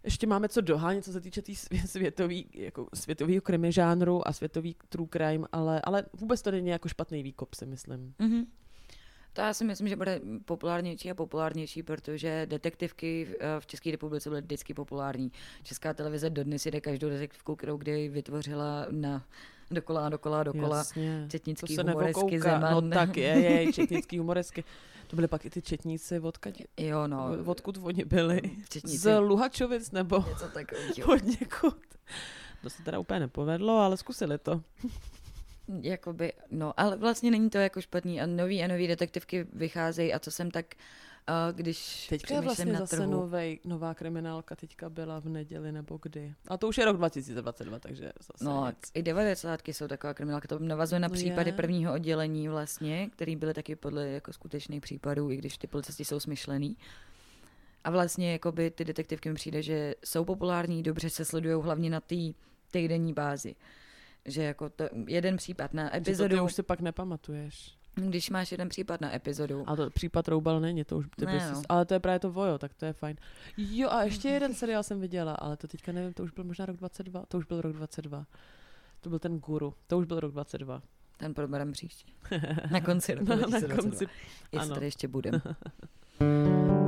ještě 0.03 0.27
máme 0.27 0.49
co 0.49 0.61
dohánět, 0.61 1.03
co 1.03 1.11
se 1.11 1.21
týče 1.21 1.41
tý 1.41 1.53
svě- 1.53 1.87
světový, 1.87 2.49
jako 2.53 2.87
světového 2.93 3.41
krimi 3.41 3.71
žánru 3.71 4.27
a 4.27 4.33
světový 4.33 4.75
true 4.89 5.09
crime, 5.11 5.47
ale, 5.51 5.81
ale 5.83 6.05
vůbec 6.13 6.41
to 6.41 6.51
není 6.51 6.69
jako 6.69 6.89
špatný 6.89 7.23
výkop, 7.23 7.53
si 7.53 7.65
myslím. 7.65 8.13
Mhm. 8.19 8.45
To 9.39 9.43
já 9.45 9.53
si 9.53 9.65
myslím, 9.65 9.87
že 9.87 9.95
bude 9.95 10.21
populárnější 10.45 11.11
a 11.11 11.13
populárnější, 11.15 11.83
protože 11.83 12.45
detektivky 12.49 13.25
v- 13.25 13.35
eh, 13.39 13.61
České 13.65 13.91
republice 13.91 14.29
byly 14.29 14.41
vždycky 14.41 14.73
populární. 14.73 15.31
Česká 15.63 15.93
televize 15.93 16.29
dodnes 16.29 16.65
jede 16.65 16.81
každou 16.81 17.09
detektivku, 17.09 17.55
kterou 17.55 17.77
kdy 17.77 18.09
vytvořila 18.09 18.85
na 18.91 19.25
dokola 19.71 20.05
a 20.05 20.09
dokola 20.09 20.39
a 20.39 20.43
dokola. 20.43 20.77
Jasně. 20.77 21.25
Četnický 21.31 21.77
humoresky. 21.77 22.39
Zeman. 22.39 22.73
No 22.73 22.89
tak 22.89 23.17
je, 23.17 23.23
je, 23.27 23.73
četnický 23.73 24.17
humoresky. 24.17 24.63
To 25.07 25.15
byly 25.15 25.27
pak 25.27 25.45
i 25.45 25.49
ty 25.49 25.61
četníci, 25.61 26.19
odkud, 26.19 26.53
Jo, 26.79 27.07
no. 27.07 27.29
odkud 27.45 27.77
oni 27.81 28.05
byli. 28.05 28.41
Četníci. 28.69 28.97
Z 28.97 29.19
Luhačovic 29.19 29.91
nebo 29.91 30.25
Něco 30.29 30.45
od 31.13 31.23
někud. 31.23 31.75
To 32.61 32.69
se 32.69 32.83
teda 32.83 32.99
úplně 32.99 33.19
nepovedlo, 33.19 33.77
ale 33.79 33.97
zkusili 33.97 34.37
to. 34.37 34.61
Jakoby, 35.81 36.33
no, 36.51 36.73
ale 36.79 36.97
vlastně 36.97 37.31
není 37.31 37.49
to 37.49 37.57
jako 37.57 37.81
špatný 37.81 38.21
a 38.21 38.25
nový 38.25 38.63
a 38.63 38.67
nový 38.67 38.87
detektivky 38.87 39.45
vycházejí 39.53 40.13
a 40.13 40.19
co 40.19 40.31
jsem 40.31 40.51
tak, 40.51 40.65
uh, 41.29 41.55
když 41.57 42.07
Teďka 42.07 42.13
je 42.13 42.41
přemýšlím 42.41 42.43
vlastně 42.45 42.73
na 42.73 42.79
zase 42.79 42.95
trhu. 42.95 43.11
novej, 43.11 43.59
nová 43.65 43.93
kriminálka, 43.93 44.55
teďka 44.55 44.89
byla 44.89 45.19
v 45.19 45.25
neděli 45.25 45.71
nebo 45.71 45.99
kdy. 46.01 46.33
A 46.47 46.57
to 46.57 46.67
už 46.67 46.77
je 46.77 46.85
rok 46.85 46.97
2022, 46.97 47.79
takže 47.79 48.11
zase 48.27 48.43
No, 48.45 48.65
nic. 48.67 48.77
i 48.93 49.03
90. 49.03 49.67
jsou 49.67 49.87
taková 49.87 50.13
kriminálka, 50.13 50.47
to 50.47 50.59
navazuje 50.59 50.99
na 50.99 51.07
No 51.07 51.13
případy 51.13 51.49
je. 51.49 51.53
prvního 51.55 51.93
oddělení 51.93 52.47
vlastně, 52.47 53.09
který 53.09 53.35
byly 53.35 53.53
taky 53.53 53.75
podle 53.75 54.07
jako 54.07 54.33
skutečných 54.33 54.81
případů, 54.81 55.31
i 55.31 55.37
když 55.37 55.57
ty 55.57 55.67
policisti 55.67 56.05
jsou 56.05 56.19
smyšlený. 56.19 56.77
A 57.83 57.91
vlastně 57.91 58.31
jakoby 58.31 58.71
ty 58.71 58.85
detektivky 58.85 59.29
mi 59.29 59.35
přijde, 59.35 59.61
že 59.61 59.95
jsou 60.05 60.25
populární, 60.25 60.83
dobře 60.83 61.09
se 61.09 61.25
sledují 61.25 61.63
hlavně 61.63 61.89
na 61.89 61.99
té 61.99 62.15
týdenní 62.71 63.13
bázi. 63.13 63.55
Že 64.25 64.43
jako 64.43 64.69
to, 64.69 64.83
jeden 65.07 65.37
případ 65.37 65.73
na 65.73 65.83
Že 65.83 65.89
to 65.89 65.93
ty 65.93 65.99
epizodu, 65.99 66.43
už 66.45 66.53
si 66.53 66.63
pak 66.63 66.81
nepamatuješ. 66.81 67.75
když 67.95 68.29
máš 68.29 68.51
jeden 68.51 68.69
případ 68.69 69.01
na 69.01 69.15
epizodu, 69.15 69.63
Ale 69.67 69.77
to 69.77 69.89
případ 69.89 70.27
Roubal 70.27 70.59
není, 70.59 70.83
to 70.83 70.97
už 70.97 71.05
ty 71.17 71.25
Ne, 71.25 71.33
bys, 71.33 71.43
no. 71.51 71.61
ale 71.69 71.85
to 71.85 71.93
je 71.93 71.99
právě 71.99 72.19
to 72.19 72.31
Vojo, 72.31 72.57
tak 72.57 72.73
to 72.73 72.85
je 72.85 72.93
fajn. 72.93 73.15
Jo, 73.57 73.89
a 73.89 74.03
ještě 74.03 74.29
jeden 74.29 74.53
seriál 74.53 74.83
jsem 74.83 74.99
viděla, 75.01 75.33
ale 75.33 75.57
to 75.57 75.67
teďka 75.67 75.91
nevím, 75.91 76.13
to 76.13 76.23
už 76.23 76.31
byl 76.31 76.43
možná 76.43 76.65
rok 76.65 76.77
22, 76.77 77.25
to 77.27 77.37
už 77.37 77.45
byl 77.45 77.61
rok 77.61 77.73
22. 77.73 78.25
To 79.01 79.09
byl 79.09 79.19
ten 79.19 79.39
Guru, 79.39 79.73
to 79.87 79.97
už 79.97 80.05
byl 80.05 80.19
rok 80.19 80.31
22. 80.31 80.81
ten 81.17 81.33
proberem 81.33 81.71
příště. 81.71 82.11
Na 82.71 82.81
konci 82.81 83.13
roku 83.13 83.29
Na, 83.29 83.35
na 83.35 83.41
2022. 83.47 83.81
konci. 83.83 84.05
Jestli 84.51 84.65
ano. 84.65 84.73
tady 84.73 84.85
ještě 84.85 85.07
budem. 85.07 85.41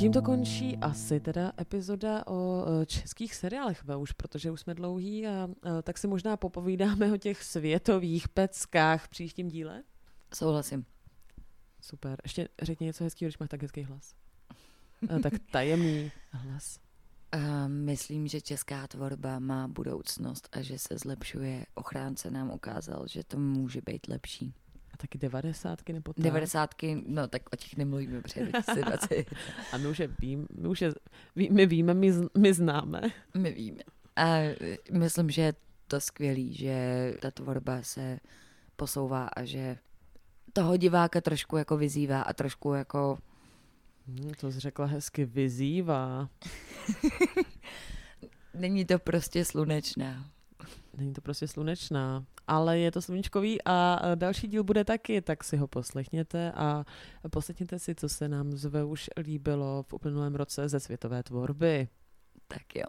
A 0.00 0.02
tím 0.02 0.12
to 0.12 0.22
končí 0.22 0.76
asi 0.76 1.20
teda 1.20 1.52
epizoda 1.60 2.26
o 2.26 2.64
eh, 2.66 2.86
českých 2.86 3.34
seriálech, 3.34 3.84
ve 3.84 3.96
už, 3.96 4.12
protože 4.12 4.50
už 4.50 4.60
jsme 4.60 4.74
dlouhý 4.74 5.26
a 5.26 5.48
eh, 5.64 5.82
tak 5.82 5.98
si 5.98 6.06
možná 6.06 6.36
popovídáme 6.36 7.12
o 7.12 7.16
těch 7.16 7.44
světových 7.44 8.28
peckách 8.28 9.04
v 9.04 9.08
příštím 9.08 9.48
díle. 9.48 9.82
Souhlasím. 10.34 10.84
Super. 11.80 12.20
Ještě 12.22 12.48
řekni 12.62 12.86
něco 12.86 13.04
hezkého, 13.04 13.26
když 13.26 13.38
máš 13.38 13.48
tak 13.48 13.62
hezký 13.62 13.82
hlas. 13.82 14.14
Eh, 15.16 15.20
tak 15.20 15.32
tajemný 15.50 16.12
hlas. 16.30 16.80
Uh, 17.34 17.68
myslím, 17.68 18.28
že 18.28 18.40
česká 18.40 18.86
tvorba 18.86 19.38
má 19.38 19.68
budoucnost 19.68 20.48
a 20.52 20.62
že 20.62 20.78
se 20.78 20.98
zlepšuje. 20.98 21.66
Ochránce 21.74 22.30
nám 22.30 22.50
ukázal, 22.50 23.04
že 23.08 23.24
to 23.24 23.38
může 23.38 23.80
být 23.80 24.08
lepší. 24.08 24.54
Taky 25.00 25.18
devadesátky 25.18 25.92
nebo 25.92 26.12
tak. 26.12 26.24
Devadesátky, 26.24 27.02
no 27.06 27.28
tak 27.28 27.42
o 27.52 27.56
těch 27.56 27.76
nemluvíme 27.76 28.22
před 28.22 28.42
2020. 28.44 29.08
A 29.72 29.76
my 29.76 29.86
už 29.88 29.98
je 29.98 30.08
vím, 30.20 30.46
my 30.54 30.68
už 30.68 30.80
je, 30.80 30.92
ví, 31.36 31.48
my 31.50 31.66
víme, 31.66 31.94
my, 31.94 32.12
z- 32.12 32.28
my 32.38 32.54
známe. 32.54 33.00
My 33.36 33.52
víme. 33.52 33.82
A 34.16 34.26
eh, 34.36 34.56
myslím, 34.92 35.30
že 35.30 35.42
je 35.42 35.54
to 35.86 36.00
skvělý, 36.00 36.54
že 36.54 37.12
ta 37.20 37.30
tvorba 37.30 37.82
se 37.82 38.18
posouvá 38.76 39.26
a 39.36 39.44
že 39.44 39.76
toho 40.52 40.76
diváka 40.76 41.20
trošku 41.20 41.56
jako 41.56 41.76
vyzývá 41.76 42.22
a 42.22 42.32
trošku 42.32 42.72
jako 42.74 43.18
Hm, 44.06 44.30
to 44.40 44.52
jsi 44.52 44.60
řekla 44.60 44.86
hezky, 44.86 45.24
vyzývá. 45.24 46.28
není 48.54 48.84
to 48.84 48.98
prostě 48.98 49.44
slunečná. 49.44 50.30
Není 50.96 51.12
to 51.12 51.20
prostě 51.20 51.48
slunečná, 51.48 52.24
ale 52.46 52.78
je 52.78 52.90
to 52.90 53.02
sluníčkový 53.02 53.58
a 53.64 54.00
další 54.14 54.48
díl 54.48 54.64
bude 54.64 54.84
taky, 54.84 55.22
tak 55.22 55.44
si 55.44 55.56
ho 55.56 55.68
poslechněte 55.68 56.52
a 56.52 56.84
poslechněte 57.30 57.78
si, 57.78 57.94
co 57.94 58.08
se 58.08 58.28
nám 58.28 58.52
zve 58.52 58.84
už 58.84 59.10
líbilo 59.16 59.82
v 59.88 59.92
uplynulém 59.92 60.34
roce 60.34 60.68
ze 60.68 60.80
světové 60.80 61.22
tvorby. 61.22 61.88
Tak 62.48 62.76
jo. 62.76 62.86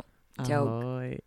Čau. 0.48 0.68
Ahoj. 0.68 1.18